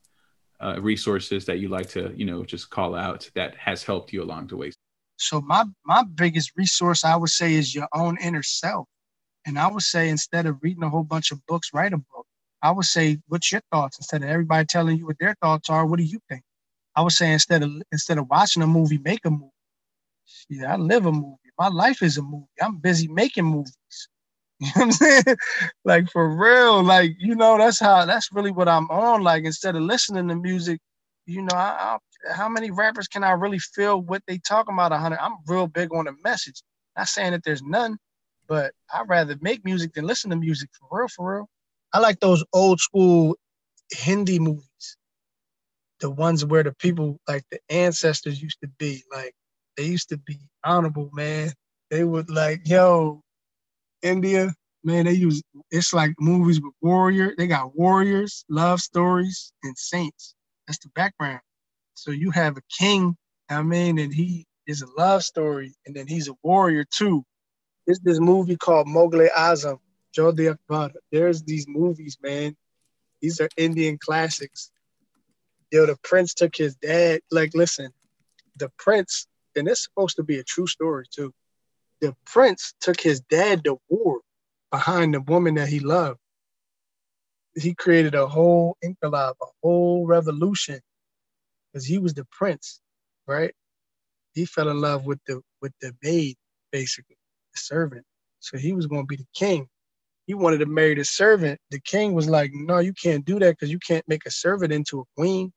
uh, 0.60 0.78
resources 0.78 1.46
that 1.46 1.58
you 1.58 1.68
like 1.68 1.88
to, 1.90 2.12
you 2.14 2.26
know, 2.26 2.44
just 2.44 2.68
call 2.68 2.94
out 2.94 3.30
that 3.34 3.56
has 3.56 3.82
helped 3.82 4.12
you 4.12 4.22
along 4.22 4.48
the 4.48 4.58
way? 4.58 4.72
So 5.18 5.40
my 5.42 5.64
my 5.86 6.04
biggest 6.04 6.52
resource 6.56 7.04
I 7.04 7.16
would 7.16 7.30
say 7.30 7.54
is 7.54 7.74
your 7.74 7.88
own 7.94 8.18
inner 8.22 8.42
self. 8.44 8.88
And 9.46 9.58
I 9.58 9.68
would 9.68 9.82
say 9.82 10.10
instead 10.10 10.46
of 10.46 10.58
reading 10.62 10.84
a 10.84 10.90
whole 10.90 11.04
bunch 11.04 11.32
of 11.32 11.44
books, 11.46 11.70
write 11.74 11.92
a 11.94 11.98
book. 11.98 12.26
I 12.62 12.72
would 12.72 12.86
say, 12.86 13.18
what's 13.28 13.52
your 13.52 13.62
thoughts? 13.72 13.98
Instead 13.98 14.22
of 14.24 14.30
everybody 14.30 14.66
telling 14.66 14.98
you 14.98 15.06
what 15.06 15.16
their 15.20 15.36
thoughts 15.42 15.70
are, 15.70 15.86
what 15.86 15.98
do 15.98 16.04
you 16.04 16.20
think? 16.30 16.42
I 16.96 17.02
would 17.02 17.12
say 17.12 17.32
instead 17.32 17.62
of 17.62 17.70
instead 17.92 18.18
of 18.18 18.28
watching 18.30 18.62
a 18.62 18.68
movie, 18.68 18.98
make 18.98 19.24
a 19.26 19.30
movie. 19.30 19.52
Yeah, 20.48 20.74
I 20.74 20.76
live 20.76 21.06
a 21.06 21.12
movie. 21.12 21.36
My 21.58 21.68
life 21.68 22.02
is 22.02 22.18
a 22.18 22.22
movie. 22.22 22.46
I'm 22.60 22.78
busy 22.78 23.08
making 23.08 23.44
movies. 23.46 23.74
You 24.60 24.66
know 24.68 24.72
what 24.74 24.84
I'm 24.86 24.92
saying? 24.92 25.36
like 25.84 26.10
for 26.10 26.28
real. 26.36 26.82
Like, 26.82 27.12
you 27.18 27.34
know, 27.36 27.58
that's 27.58 27.80
how 27.80 28.06
that's 28.06 28.32
really 28.32 28.50
what 28.52 28.68
I'm 28.68 28.90
on. 28.90 29.22
Like 29.22 29.44
instead 29.44 29.76
of 29.76 29.82
listening 29.82 30.28
to 30.28 30.36
music, 30.36 30.80
you 31.26 31.42
know, 31.42 31.54
I, 31.56 31.98
how 32.32 32.48
many 32.48 32.70
rappers 32.70 33.08
can 33.08 33.24
I 33.24 33.30
really 33.32 33.58
feel 33.58 34.00
what 34.00 34.22
they 34.26 34.38
talking 34.38 34.74
about? 34.74 34.92
Hundred. 34.92 35.18
I'm 35.20 35.36
real 35.46 35.66
big 35.66 35.92
on 35.94 36.06
the 36.06 36.14
message. 36.24 36.62
Not 36.96 37.08
saying 37.08 37.32
that 37.32 37.44
there's 37.44 37.62
none, 37.62 37.96
but 38.48 38.72
I'd 38.92 39.08
rather 39.08 39.36
make 39.40 39.64
music 39.64 39.94
than 39.94 40.06
listen 40.06 40.30
to 40.30 40.36
music 40.36 40.70
for 40.78 41.00
real, 41.00 41.08
for 41.08 41.36
real. 41.36 41.48
I 41.92 42.00
like 42.00 42.20
those 42.20 42.44
old 42.52 42.80
school 42.80 43.36
Hindi 43.92 44.38
movies. 44.38 44.96
The 46.00 46.10
ones 46.10 46.44
where 46.44 46.62
the 46.62 46.74
people 46.74 47.18
like 47.28 47.44
the 47.50 47.58
ancestors 47.70 48.40
used 48.42 48.58
to 48.62 48.68
be. 48.78 49.02
Like 49.14 49.34
they 49.76 49.84
used 49.84 50.08
to 50.10 50.18
be 50.18 50.38
honorable, 50.64 51.10
man. 51.12 51.52
They 51.90 52.04
would 52.04 52.30
like, 52.30 52.62
yo, 52.68 53.22
India, 54.02 54.52
man, 54.84 55.06
they 55.06 55.12
use 55.12 55.42
it's 55.70 55.92
like 55.92 56.14
movies 56.20 56.60
with 56.60 56.74
warrior. 56.82 57.34
They 57.36 57.46
got 57.46 57.76
warriors, 57.76 58.44
love 58.48 58.80
stories, 58.80 59.52
and 59.62 59.76
saints. 59.76 60.34
That's 60.66 60.78
the 60.78 60.90
background. 60.94 61.40
So 61.98 62.10
you 62.10 62.30
have 62.30 62.56
a 62.56 62.62
king, 62.78 63.16
I 63.50 63.62
mean, 63.62 63.98
and 63.98 64.14
he 64.14 64.46
is 64.66 64.82
a 64.82 64.86
love 64.96 65.24
story, 65.24 65.74
and 65.86 65.94
then 65.96 66.06
he's 66.06 66.28
a 66.28 66.34
warrior 66.42 66.84
too. 66.84 67.24
There's 67.86 68.00
this 68.00 68.20
movie 68.20 68.56
called 68.56 68.86
Mughal 68.86 69.28
Azam, 69.30 69.78
Jodhaa 70.16 70.52
Akbar. 70.52 70.90
There's 71.12 71.42
these 71.42 71.66
movies, 71.68 72.18
man. 72.22 72.56
These 73.20 73.40
are 73.40 73.48
Indian 73.56 73.98
classics. 73.98 74.70
Yo, 75.72 75.86
the 75.86 75.96
prince 76.04 76.34
took 76.34 76.56
his 76.56 76.76
dad. 76.76 77.20
Like, 77.30 77.54
listen, 77.54 77.90
the 78.56 78.70
prince, 78.78 79.26
and 79.56 79.68
it's 79.68 79.84
supposed 79.84 80.16
to 80.16 80.22
be 80.22 80.38
a 80.38 80.44
true 80.44 80.66
story 80.66 81.06
too 81.10 81.32
the 82.00 82.14
prince 82.26 82.74
took 82.80 83.00
his 83.00 83.20
dad 83.20 83.64
to 83.64 83.78
war 83.88 84.20
behind 84.70 85.14
the 85.14 85.20
woman 85.20 85.54
that 85.54 85.68
he 85.68 85.80
loved. 85.80 86.18
He 87.56 87.74
created 87.74 88.14
a 88.14 88.26
whole 88.26 88.76
inqilab, 88.84 89.34
a 89.42 89.46
whole 89.62 90.06
revolution, 90.06 90.80
because 91.78 91.88
he 91.88 91.98
was 91.98 92.14
the 92.14 92.26
prince, 92.32 92.80
right? 93.28 93.54
He 94.34 94.46
fell 94.46 94.68
in 94.68 94.80
love 94.80 95.06
with 95.06 95.20
the 95.26 95.40
with 95.62 95.72
the 95.80 95.94
maid, 96.02 96.36
basically, 96.72 97.16
the 97.54 97.60
servant. 97.60 98.04
So 98.40 98.58
he 98.58 98.72
was 98.72 98.86
going 98.86 99.02
to 99.02 99.06
be 99.06 99.16
the 99.16 99.26
king. 99.34 99.68
He 100.26 100.34
wanted 100.34 100.58
to 100.58 100.66
marry 100.66 100.94
the 100.94 101.04
servant. 101.04 101.60
The 101.70 101.80
king 101.80 102.14
was 102.14 102.28
like, 102.28 102.50
"No, 102.54 102.78
you 102.80 102.92
can't 102.94 103.24
do 103.24 103.38
that 103.40 103.52
because 103.52 103.70
you 103.70 103.78
can't 103.78 104.08
make 104.08 104.26
a 104.26 104.30
servant 104.30 104.72
into 104.72 105.00
a 105.00 105.04
queen." 105.16 105.52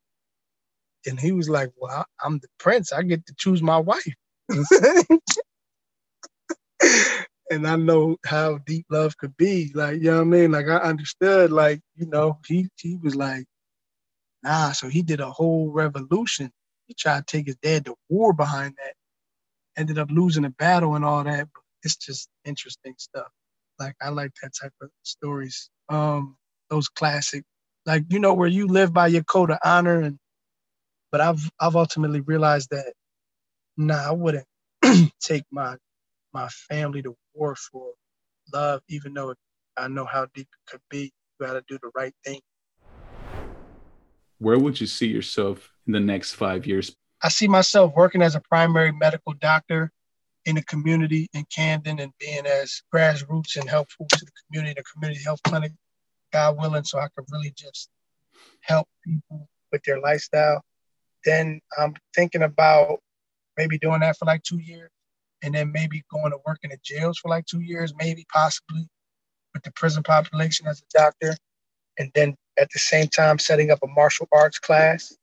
And 1.06 1.20
he 1.20 1.32
was 1.32 1.48
like, 1.50 1.70
"Well, 1.78 2.06
I'm 2.24 2.38
the 2.40 2.48
prince. 2.58 2.92
I 2.92 3.02
get 3.02 3.26
to 3.26 3.34
choose 3.38 3.62
my 3.62 3.78
wife." 3.78 4.14
and 7.50 7.66
I 7.68 7.76
know 7.76 8.16
how 8.26 8.58
deep 8.66 8.86
love 8.90 9.16
could 9.18 9.36
be. 9.36 9.72
Like, 9.74 9.96
you 9.96 10.10
know 10.10 10.18
what 10.18 10.22
I 10.22 10.24
mean? 10.24 10.52
Like 10.52 10.68
I 10.68 10.78
understood, 10.78 11.52
like, 11.52 11.80
you 11.96 12.06
know, 12.08 12.38
he 12.46 12.68
he 12.78 12.98
was 13.02 13.16
like, 13.16 13.46
nah, 14.44 14.72
so 14.72 14.88
he 14.88 15.02
did 15.02 15.20
a 15.20 15.30
whole 15.30 15.70
revolution. 15.72 16.52
He 16.86 16.94
tried 16.94 17.26
to 17.26 17.38
take 17.38 17.46
his 17.46 17.56
dad 17.56 17.86
to 17.86 17.96
war 18.10 18.32
behind 18.34 18.76
that. 18.84 18.94
Ended 19.78 19.98
up 19.98 20.10
losing 20.10 20.44
a 20.46 20.50
battle 20.50 20.96
and 20.96 21.04
all 21.04 21.24
that. 21.24 21.48
But 21.54 21.62
it's 21.84 21.96
just 21.96 22.28
interesting 22.44 22.94
stuff. 22.98 23.28
Like 23.80 23.94
I 24.02 24.10
like 24.10 24.32
that 24.42 24.52
type 24.60 24.72
of 24.82 24.90
stories. 25.04 25.70
Um, 25.90 26.36
those 26.70 26.88
classic, 26.88 27.44
like 27.86 28.04
you 28.10 28.20
know, 28.20 28.34
where 28.34 28.48
you 28.48 28.68
live 28.68 28.92
by 28.92 29.08
your 29.08 29.24
code 29.24 29.50
of 29.52 29.58
honor 29.64 30.00
and 30.02 30.18
but 31.12 31.20
I've 31.22 31.50
I've 31.60 31.76
ultimately 31.76 32.20
realized 32.22 32.70
that 32.72 32.92
nah, 33.78 34.08
I 34.10 34.12
wouldn't 34.12 34.46
take 35.22 35.44
my 35.52 35.76
my 36.34 36.48
family 36.48 37.02
to 37.02 37.16
war 37.34 37.56
for 37.56 37.92
love, 38.54 38.82
even 38.90 39.14
though 39.14 39.34
I 39.78 39.88
know 39.88 40.06
how 40.06 40.26
deep 40.34 40.48
it 40.52 40.70
could 40.72 40.82
be. 40.90 41.12
You 41.40 41.46
got 41.48 41.54
to 41.54 41.64
do 41.68 41.78
the 41.82 41.90
right 41.96 42.14
thing. 42.24 42.40
Where 44.42 44.58
would 44.58 44.80
you 44.80 44.88
see 44.88 45.06
yourself 45.06 45.72
in 45.86 45.92
the 45.92 46.00
next 46.00 46.32
five 46.32 46.66
years? 46.66 46.96
I 47.22 47.28
see 47.28 47.46
myself 47.46 47.92
working 47.94 48.22
as 48.22 48.34
a 48.34 48.40
primary 48.40 48.90
medical 48.90 49.34
doctor 49.34 49.92
in 50.46 50.56
the 50.56 50.64
community 50.64 51.28
in 51.32 51.44
Camden 51.44 52.00
and 52.00 52.12
being 52.18 52.44
as 52.44 52.82
grassroots 52.92 53.54
and 53.54 53.70
helpful 53.70 54.06
to 54.10 54.24
the 54.24 54.32
community, 54.44 54.74
the 54.76 54.82
community 54.82 55.22
health 55.22 55.40
clinic, 55.44 55.70
God 56.32 56.58
willing, 56.58 56.82
so 56.82 56.98
I 56.98 57.06
could 57.14 57.24
really 57.30 57.52
just 57.56 57.88
help 58.62 58.88
people 59.04 59.48
with 59.70 59.84
their 59.84 60.00
lifestyle. 60.00 60.60
Then 61.24 61.60
I'm 61.78 61.94
thinking 62.12 62.42
about 62.42 62.98
maybe 63.56 63.78
doing 63.78 64.00
that 64.00 64.18
for 64.18 64.24
like 64.24 64.42
two 64.42 64.58
years 64.58 64.90
and 65.44 65.54
then 65.54 65.70
maybe 65.70 66.02
going 66.12 66.32
to 66.32 66.38
work 66.44 66.58
in 66.64 66.70
the 66.70 66.78
jails 66.82 67.16
for 67.18 67.28
like 67.28 67.46
two 67.46 67.60
years, 67.60 67.94
maybe 67.96 68.26
possibly 68.32 68.88
with 69.54 69.62
the 69.62 69.70
prison 69.70 70.02
population 70.02 70.66
as 70.66 70.80
a 70.80 70.98
doctor, 70.98 71.36
and 71.98 72.10
then 72.14 72.36
at 72.58 72.68
the 72.72 72.78
same 72.78 73.08
time 73.08 73.38
setting 73.38 73.70
up 73.70 73.78
a 73.82 73.86
martial 73.88 74.28
arts 74.32 74.58
class. 74.58 75.14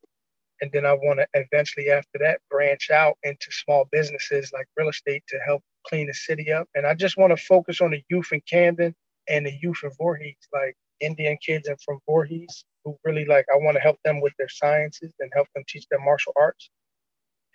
And 0.61 0.69
then 0.73 0.85
I 0.85 0.93
want 0.93 1.19
to 1.19 1.27
eventually, 1.33 1.89
after 1.89 2.19
that, 2.19 2.41
branch 2.49 2.89
out 2.91 3.17
into 3.23 3.51
small 3.51 3.87
businesses 3.91 4.51
like 4.53 4.67
real 4.75 4.89
estate 4.89 5.23
to 5.29 5.39
help 5.45 5.63
clean 5.87 6.07
the 6.07 6.13
city 6.13 6.51
up. 6.51 6.67
And 6.75 6.85
I 6.85 6.93
just 6.95 7.17
want 7.17 7.35
to 7.35 7.43
focus 7.43 7.79
on 7.79 7.91
the 7.91 8.03
youth 8.09 8.29
in 8.33 8.41
Camden 8.49 8.93
and 9.29 9.45
the 9.45 9.57
youth 9.61 9.79
in 9.83 9.91
Voorhees, 9.97 10.35
like 10.53 10.75
Indian 10.99 11.37
kids 11.45 11.67
and 11.67 11.79
from 11.81 11.99
Voorhees, 12.05 12.65
who 12.83 12.97
really 13.05 13.25
like, 13.25 13.45
I 13.53 13.57
want 13.57 13.75
to 13.75 13.81
help 13.81 13.97
them 14.03 14.19
with 14.21 14.33
their 14.37 14.49
sciences 14.49 15.13
and 15.19 15.31
help 15.33 15.47
them 15.55 15.63
teach 15.67 15.85
them 15.89 16.03
martial 16.03 16.33
arts. 16.35 16.69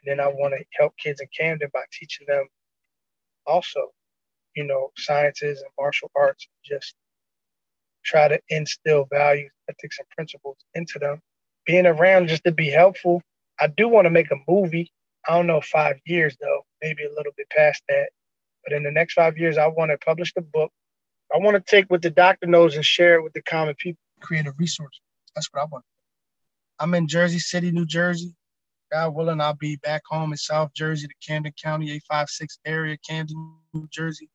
And 0.03 0.19
then 0.19 0.25
I 0.25 0.29
want 0.29 0.55
to 0.55 0.65
help 0.79 0.95
kids 0.97 1.21
in 1.21 1.29
Camden 1.39 1.69
by 1.75 1.83
teaching 1.93 2.27
them 2.27 2.47
also, 3.47 3.91
you 4.57 4.65
know, 4.65 4.93
sciences 4.97 5.61
and 5.61 5.71
martial 5.79 6.11
arts, 6.17 6.49
just 6.65 6.95
try 8.05 8.29
to 8.29 8.39
instill 8.49 9.07
values, 9.11 9.51
ethics, 9.69 9.99
and 9.99 10.09
principles 10.11 10.57
into 10.75 10.99
them. 10.99 11.21
Being 11.67 11.87
around 11.87 12.29
just 12.29 12.45
to 12.45 12.53
be 12.53 12.69
helpful. 12.69 13.23
I 13.61 13.69
do 13.69 13.89
want 13.89 14.07
to 14.07 14.11
make 14.11 14.31
a 14.31 14.37
movie. 14.49 14.93
I 15.29 15.37
don't 15.37 15.47
know, 15.47 15.61
five 15.61 15.97
years 16.05 16.37
though, 16.41 16.63
maybe 16.83 17.05
a 17.05 17.15
little 17.17 17.33
bit 17.37 17.49
past 17.51 17.83
that. 17.89 18.11
But 18.65 18.75
in 18.75 18.83
the 18.83 18.91
next 18.91 19.15
five 19.15 19.39
years, 19.39 19.57
I 19.59 19.67
want 19.67 19.91
to 19.91 19.99
publish 19.99 20.33
the 20.35 20.43
book. 20.43 20.71
I 21.35 21.39
want 21.39 21.55
to 21.57 21.71
take 21.71 21.87
what 21.91 22.03
the 22.03 22.11
doctor 22.11 22.47
knows 22.47 22.77
and 22.77 22.85
share 22.85 23.17
it 23.17 23.23
with 23.23 23.33
the 23.33 23.43
common 23.43 23.75
people, 23.77 24.01
create 24.21 24.47
a 24.47 24.53
resource. 24.59 25.01
That's 25.35 25.49
what 25.53 25.63
I 25.63 25.65
want. 25.65 25.85
I'm 26.79 26.95
in 26.95 27.09
Jersey 27.09 27.39
City, 27.39 27.71
New 27.71 27.87
Jersey. 27.87 28.35
God 28.93 29.15
willing, 29.15 29.41
I'll 29.41 29.55
be 29.55 29.77
back 29.77 30.03
home 30.09 30.33
in 30.33 30.37
South 30.37 30.73
Jersey, 30.75 31.07
the 31.07 31.15
Camden 31.27 31.53
County 31.61 31.87
856 31.87 32.59
area, 32.65 32.97
Camden, 33.09 33.55
New 33.73 33.89
Jersey. 33.91 34.29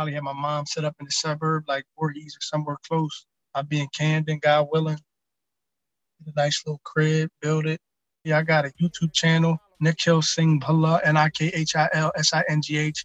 Probably 0.00 0.14
have 0.14 0.22
my 0.22 0.32
mom 0.32 0.64
set 0.64 0.86
up 0.86 0.96
in 0.98 1.04
the 1.04 1.12
suburb 1.12 1.64
like 1.68 1.84
Voorhees 1.94 2.34
or 2.34 2.40
somewhere 2.40 2.78
close. 2.88 3.26
I'll 3.54 3.64
be 3.64 3.80
in 3.80 3.88
Camden, 3.94 4.38
God 4.38 4.68
willing. 4.72 4.96
Get 6.24 6.32
a 6.34 6.40
nice 6.40 6.62
little 6.64 6.80
crib, 6.84 7.28
build 7.42 7.66
it. 7.66 7.82
Yeah, 8.24 8.38
I 8.38 8.42
got 8.42 8.64
a 8.64 8.70
YouTube 8.80 9.12
channel, 9.12 9.58
Nikhil 9.78 10.22
Singh 10.22 10.58
Bhalla, 10.58 11.02
N 11.04 11.18
I 11.18 11.28
K 11.28 11.48
H 11.48 11.76
I 11.76 11.90
L 11.92 12.12
S 12.16 12.32
I 12.32 12.42
N 12.48 12.62
G 12.62 12.78
H 12.78 13.04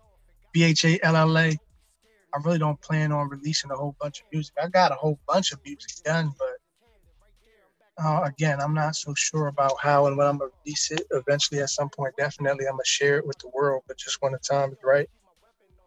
B 0.53 0.63
H 0.63 0.85
A 0.85 0.97
L 1.03 1.17
L 1.17 1.37
A. 1.37 1.49
I 1.49 2.37
really 2.45 2.59
don't 2.59 2.79
plan 2.79 3.11
on 3.11 3.27
releasing 3.27 3.71
a 3.71 3.75
whole 3.75 3.97
bunch 3.99 4.21
of 4.21 4.27
music. 4.31 4.53
I 4.63 4.69
got 4.69 4.93
a 4.93 4.95
whole 4.95 5.19
bunch 5.27 5.51
of 5.51 5.59
music 5.65 6.01
done, 6.05 6.31
but 6.39 8.05
uh, 8.05 8.21
again, 8.23 8.61
I'm 8.61 8.73
not 8.73 8.95
so 8.95 9.13
sure 9.17 9.47
about 9.47 9.73
how 9.81 10.05
and 10.07 10.15
when 10.15 10.27
I'm 10.27 10.37
gonna 10.37 10.51
release 10.63 10.91
it. 10.91 11.01
Eventually, 11.11 11.59
at 11.59 11.71
some 11.71 11.89
point, 11.89 12.15
definitely, 12.17 12.67
I'm 12.67 12.75
gonna 12.75 12.85
share 12.85 13.17
it 13.17 13.27
with 13.27 13.37
the 13.39 13.49
world. 13.53 13.83
But 13.85 13.97
just 13.97 14.15
when 14.21 14.31
the 14.31 14.39
time 14.39 14.71
is 14.71 14.77
right, 14.81 15.09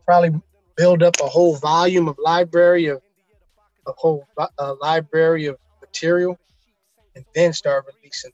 probably 0.05 0.39
build 0.79 1.03
up 1.05 1.17
a 1.23 1.27
whole 1.29 1.57
volume 1.57 2.09
of 2.09 2.17
library 2.25 2.87
of 2.87 3.01
a 3.89 3.93
whole 3.99 4.25
uh, 4.39 4.75
library 4.81 5.47
of 5.47 5.57
material, 5.83 6.39
and 7.17 7.25
then 7.35 7.53
start 7.53 7.85
releasing 7.87 8.33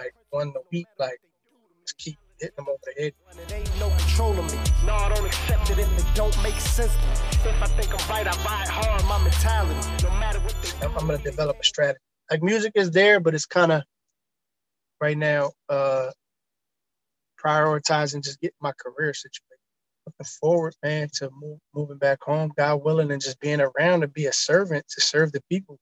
like 0.00 0.12
one 0.30 0.48
a 0.48 0.60
week. 0.72 0.86
Like 0.98 1.18
just 1.86 1.98
keep 1.98 2.18
hitting 2.40 2.54
them 2.56 2.66
over 2.68 2.78
the 2.84 3.02
head. 3.02 3.12
It 3.32 3.52
ain't 3.52 3.80
no 3.80 3.90
controlling 3.90 4.46
me. 4.46 4.58
No, 4.86 4.94
I 4.94 5.14
don't 5.14 5.26
accept 5.26 5.70
it 5.70 5.78
if 5.78 5.98
it 5.98 6.06
don't 6.14 6.42
make 6.42 6.54
sense. 6.56 6.92
If 7.44 7.62
I 7.62 7.66
think 7.68 7.92
I'm 7.92 8.10
right, 8.10 8.26
I 8.26 8.36
ride 8.44 8.68
hard. 8.68 9.04
My 9.06 9.22
mentality, 9.22 10.04
no 10.04 10.10
matter 10.18 10.40
what 10.40 10.56
they 10.62 10.86
I'm, 10.86 10.98
I'm 10.98 11.06
gonna 11.06 11.18
develop 11.18 11.58
a 11.60 11.64
strategy. 11.64 12.00
Like 12.30 12.42
music 12.42 12.72
is 12.76 12.90
there, 12.92 13.20
but 13.20 13.34
it's 13.34 13.46
kind 13.46 13.72
of 13.72 13.82
right 15.00 15.18
now 15.18 15.52
uh 15.68 16.10
prioritizing 17.44 18.24
just 18.24 18.40
getting 18.40 18.56
my 18.60 18.72
career 18.78 19.14
situation. 19.14 19.53
Looking 20.06 20.32
forward, 20.40 20.74
man, 20.82 21.08
to 21.14 21.30
move, 21.40 21.58
moving 21.74 21.98
back 21.98 22.18
home, 22.22 22.52
God 22.56 22.84
willing, 22.84 23.10
and 23.10 23.22
just 23.22 23.40
being 23.40 23.60
around 23.60 24.02
to 24.02 24.08
be 24.08 24.26
a 24.26 24.32
servant 24.32 24.84
to 24.90 25.00
serve 25.00 25.32
the 25.32 25.42
people, 25.50 25.78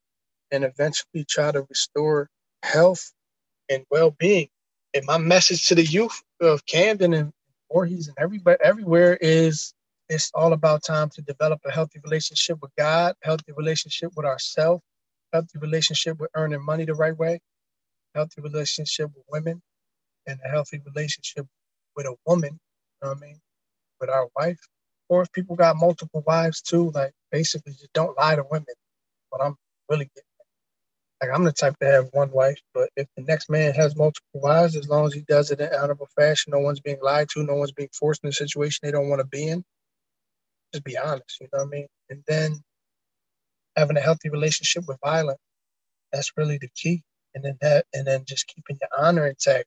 and 0.50 0.64
eventually 0.64 1.24
try 1.28 1.50
to 1.50 1.66
restore 1.68 2.28
health 2.62 3.12
and 3.68 3.84
well-being. 3.90 4.48
And 4.94 5.04
my 5.06 5.18
message 5.18 5.66
to 5.68 5.74
the 5.74 5.84
youth 5.84 6.22
of 6.40 6.64
Camden 6.66 7.14
and 7.14 7.32
Voorhees 7.72 8.08
and 8.08 8.16
everybody 8.20 8.58
everywhere 8.62 9.18
is 9.20 9.74
it's 10.08 10.30
all 10.34 10.52
about 10.52 10.84
time 10.84 11.08
to 11.10 11.22
develop 11.22 11.60
a 11.64 11.70
healthy 11.70 11.98
relationship 12.04 12.58
with 12.60 12.70
God, 12.76 13.14
healthy 13.22 13.52
relationship 13.56 14.12
with 14.14 14.26
ourselves, 14.26 14.82
healthy 15.32 15.58
relationship 15.58 16.20
with 16.20 16.30
earning 16.36 16.64
money 16.64 16.84
the 16.84 16.94
right 16.94 17.16
way, 17.16 17.40
healthy 18.14 18.42
relationship 18.42 19.10
with 19.16 19.24
women, 19.30 19.62
and 20.26 20.38
a 20.44 20.48
healthy 20.48 20.80
relationship 20.86 21.46
with 21.96 22.06
a 22.06 22.14
woman, 22.26 22.50
you 22.52 23.08
know 23.08 23.08
what 23.08 23.18
I 23.18 23.20
mean, 23.20 23.40
with 24.02 24.10
our 24.10 24.28
wife. 24.36 24.60
Or 25.08 25.22
if 25.22 25.32
people 25.32 25.56
got 25.56 25.76
multiple 25.76 26.22
wives 26.26 26.60
too, 26.60 26.90
like 26.94 27.12
basically 27.30 27.72
just 27.72 27.92
don't 27.94 28.18
lie 28.18 28.36
to 28.36 28.44
women. 28.50 28.74
But 29.30 29.42
I'm 29.42 29.56
really 29.88 30.10
getting 30.14 30.24
like 31.22 31.30
I'm 31.32 31.44
the 31.44 31.52
type 31.52 31.78
to 31.80 31.86
have 31.86 32.08
one 32.12 32.32
wife, 32.32 32.58
but 32.74 32.90
if 32.96 33.06
the 33.16 33.22
next 33.22 33.48
man 33.48 33.74
has 33.74 33.94
multiple 33.94 34.40
wives, 34.40 34.74
as 34.74 34.88
long 34.88 35.06
as 35.06 35.14
he 35.14 35.20
does 35.28 35.52
it 35.52 35.60
in 35.60 35.72
honorable 35.72 36.08
fashion, 36.16 36.50
no 36.50 36.58
one's 36.58 36.80
being 36.80 36.98
lied 37.00 37.28
to, 37.30 37.44
no 37.44 37.54
one's 37.54 37.70
being 37.70 37.90
forced 37.92 38.24
in 38.24 38.30
a 38.30 38.32
situation 38.32 38.80
they 38.82 38.90
don't 38.90 39.08
want 39.08 39.20
to 39.20 39.26
be 39.26 39.46
in. 39.46 39.62
Just 40.72 40.84
be 40.84 40.98
honest, 40.98 41.40
you 41.40 41.46
know 41.52 41.60
what 41.60 41.68
I 41.68 41.70
mean? 41.70 41.86
And 42.10 42.24
then 42.26 42.60
having 43.76 43.96
a 43.96 44.00
healthy 44.00 44.30
relationship 44.30 44.84
with 44.88 44.98
violence, 45.04 45.38
that's 46.12 46.32
really 46.36 46.58
the 46.58 46.70
key. 46.74 47.02
And 47.34 47.44
then 47.44 47.56
that, 47.60 47.86
and 47.94 48.06
then 48.06 48.24
just 48.26 48.48
keeping 48.48 48.78
your 48.80 48.90
honor 48.98 49.26
intact 49.26 49.66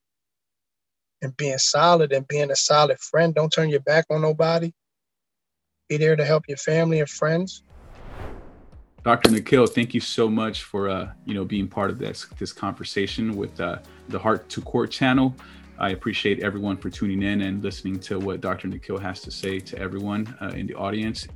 and 1.26 1.36
being 1.36 1.58
solid 1.58 2.14
and 2.14 2.28
being 2.28 2.52
a 2.52 2.56
solid 2.56 3.00
friend. 3.00 3.36
Don't 3.36 3.50
turn 3.50 3.70
your 3.70 3.82
back 3.82 4.06
on 4.10 4.22
nobody. 4.22 4.72
Be 5.90 5.98
there 5.98 6.16
to 6.16 6.24
help 6.24 6.44
your 6.48 6.58
family 6.58 7.00
and 7.00 7.10
friends. 7.10 7.64
Dr. 9.04 9.32
Nikhil, 9.32 9.68
thank 9.68 9.94
you 9.94 10.00
so 10.00 10.30
much 10.30 10.64
for 10.64 10.90
uh, 10.90 11.12
you 11.26 11.34
know 11.34 11.46
being 11.46 11.68
part 11.68 11.92
of 11.92 12.00
this 12.00 12.28
this 12.40 12.54
conversation 12.54 13.36
with 13.36 13.60
uh, 13.60 13.80
the 14.10 14.20
Heart2Core 14.20 14.90
channel. 14.90 15.36
I 15.78 15.90
appreciate 15.90 16.42
everyone 16.42 16.78
for 16.78 16.90
tuning 16.90 17.22
in 17.22 17.42
and 17.42 17.62
listening 17.62 18.00
to 18.02 18.18
what 18.18 18.40
Dr. 18.40 18.68
Nikhil 18.68 18.98
has 18.98 19.20
to 19.22 19.32
say 19.32 19.60
to 19.60 19.78
everyone 19.78 20.36
uh, 20.42 20.54
in 20.56 20.66
the 20.68 20.76
audience. 20.76 21.28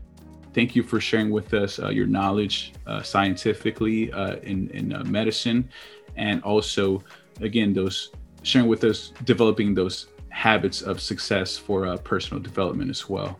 Thank 0.54 0.76
you 0.76 0.82
for 0.82 1.00
sharing 1.02 1.30
with 1.30 1.54
us 1.54 1.78
uh, 1.78 1.90
your 1.90 2.08
knowledge 2.08 2.74
uh, 2.88 3.04
scientifically 3.04 4.12
uh, 4.14 4.38
in 4.38 4.70
in 4.70 4.86
medicine, 5.12 5.70
and 6.16 6.42
also 6.44 7.04
again 7.42 7.74
those 7.74 8.12
sharing 8.44 8.68
with 8.68 8.84
us 8.84 9.12
developing 9.24 9.74
those 9.74 10.08
habits 10.30 10.82
of 10.82 11.02
success 11.02 11.58
for 11.58 11.86
uh, 11.86 11.98
personal 11.98 12.42
development 12.42 12.90
as 12.90 13.10
well. 13.10 13.40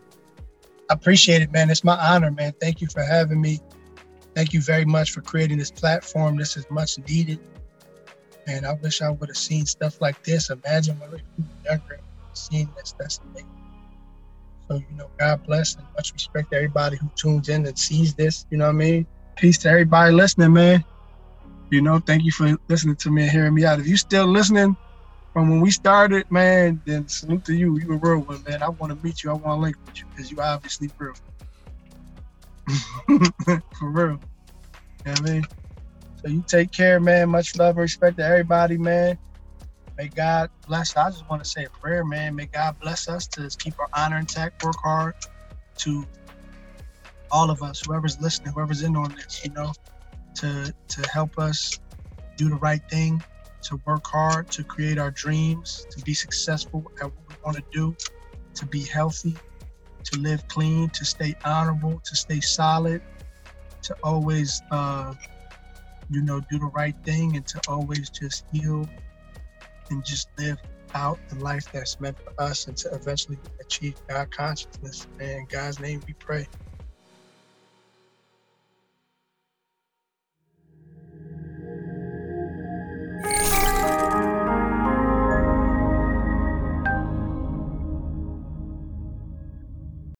I 0.90 0.94
appreciate 0.94 1.42
it, 1.42 1.52
man. 1.52 1.70
It's 1.70 1.84
my 1.84 1.96
honor, 1.96 2.30
man. 2.30 2.52
Thank 2.60 2.80
you 2.80 2.88
for 2.88 3.02
having 3.02 3.40
me 3.40 3.60
thank 4.34 4.52
you 4.52 4.60
very 4.60 4.84
much 4.84 5.10
for 5.10 5.20
creating 5.20 5.58
this 5.58 5.70
platform. 5.70 6.36
This 6.36 6.56
is 6.56 6.66
much 6.70 6.98
needed. 7.08 7.40
And 8.46 8.66
I 8.66 8.72
wish 8.74 9.02
I 9.02 9.10
would 9.10 9.28
have 9.28 9.36
seen 9.36 9.66
stuff 9.66 10.00
like 10.00 10.22
this. 10.24 10.50
Imagine 10.50 10.98
when 10.98 11.10
we 11.10 11.16
were 11.16 11.70
younger, 11.70 12.00
seeing 12.32 12.72
this. 12.76 12.94
That's 12.98 13.20
amazing. 13.30 13.48
So, 14.68 14.76
you 14.76 14.96
know, 14.96 15.10
God 15.18 15.44
bless 15.46 15.74
and 15.76 15.84
much 15.96 16.12
respect 16.12 16.50
to 16.52 16.56
everybody 16.56 16.96
who 16.96 17.10
tunes 17.16 17.48
in 17.48 17.66
and 17.66 17.78
sees 17.78 18.14
this. 18.14 18.46
You 18.50 18.58
know 18.58 18.66
what 18.66 18.76
I 18.76 18.78
mean? 18.78 19.06
Peace 19.36 19.58
to 19.58 19.68
everybody 19.68 20.12
listening, 20.12 20.52
man. 20.52 20.84
You 21.70 21.82
know, 21.82 21.98
thank 21.98 22.24
you 22.24 22.32
for 22.32 22.56
listening 22.68 22.96
to 22.96 23.10
me 23.10 23.22
and 23.22 23.30
hearing 23.30 23.54
me 23.54 23.64
out. 23.64 23.78
If 23.78 23.86
you 23.86 23.96
still 23.96 24.26
listening 24.26 24.76
from 25.32 25.50
when 25.50 25.60
we 25.60 25.70
started, 25.70 26.24
man, 26.30 26.82
then 26.86 27.08
salute 27.08 27.44
to 27.44 27.54
you. 27.54 27.78
You 27.78 27.92
a 27.92 27.96
real 27.98 28.20
one, 28.20 28.42
man. 28.48 28.62
I 28.62 28.68
want 28.68 28.92
to 28.92 28.98
meet 29.04 29.22
you. 29.22 29.30
I 29.30 29.34
want 29.34 29.58
to 29.58 29.62
link 29.62 29.76
with 29.86 29.94
you 30.00 30.08
because 30.14 30.30
you 30.30 30.38
obviously 30.40 30.90
real. 30.98 31.14
For 33.78 33.90
real. 33.90 34.20
You 35.06 35.12
know 35.12 35.14
I 35.16 35.20
mean? 35.20 35.44
So 36.16 36.28
you 36.30 36.44
take 36.46 36.72
care, 36.72 37.00
man. 37.00 37.30
Much 37.30 37.56
love 37.56 37.76
and 37.76 37.82
respect 37.82 38.18
to 38.18 38.24
everybody, 38.24 38.76
man. 38.76 39.18
May 39.96 40.08
God 40.08 40.50
bless. 40.66 40.96
I 40.96 41.10
just 41.10 41.28
want 41.30 41.42
to 41.44 41.48
say 41.48 41.64
a 41.64 41.70
prayer, 41.82 42.04
man. 42.04 42.34
May 42.34 42.46
God 42.46 42.76
bless 42.80 43.08
us 43.08 43.26
to 43.28 43.48
keep 43.58 43.74
our 43.78 43.88
honor 43.94 44.18
intact, 44.18 44.62
work 44.64 44.76
hard 44.82 45.14
to 45.78 46.04
all 47.30 47.50
of 47.50 47.62
us, 47.62 47.82
whoever's 47.86 48.20
listening, 48.20 48.52
whoever's 48.52 48.82
in 48.82 48.96
on 48.96 49.14
this, 49.14 49.44
you 49.44 49.52
know, 49.52 49.72
to 50.36 50.74
to 50.88 51.08
help 51.12 51.38
us 51.38 51.78
do 52.36 52.48
the 52.48 52.56
right 52.56 52.80
thing, 52.90 53.22
to 53.64 53.80
work 53.86 54.04
hard, 54.06 54.50
to 54.52 54.64
create 54.64 54.98
our 54.98 55.12
dreams, 55.12 55.86
to 55.92 56.00
be 56.00 56.14
successful 56.14 56.84
at 57.00 57.06
what 57.06 57.24
we 57.28 57.36
want 57.44 57.56
to 57.58 57.64
do, 57.72 57.96
to 58.56 58.66
be 58.66 58.84
healthy, 58.84 59.40
to 60.04 60.18
live 60.20 60.46
clean, 60.48 60.90
to 60.90 61.04
stay 61.04 61.34
honorable, 61.44 62.00
to 62.04 62.16
stay 62.16 62.40
solid, 62.40 63.02
to 63.84 63.96
always, 64.04 64.62
uh, 64.72 65.14
you 66.10 66.22
know, 66.22 66.40
do 66.50 66.58
the 66.58 66.70
right 66.74 66.96
thing 67.06 67.36
and 67.36 67.46
to 67.48 67.62
always 67.68 68.10
just 68.10 68.44
heal 68.52 68.90
and 69.90 70.04
just 70.04 70.28
live 70.38 70.58
out 70.94 71.20
the 71.30 71.36
life 71.36 71.66
that's 71.72 72.00
meant 72.00 72.16
for 72.24 72.44
us 72.44 72.66
and 72.68 72.76
to 72.78 72.90
eventually 72.94 73.40
achieve 73.62 73.94
God 74.08 74.28
consciousness. 74.36 75.08
And 75.20 75.30
in 75.30 75.46
God's 75.52 75.80
name 75.80 76.02
we 76.06 76.14
pray. 76.20 76.46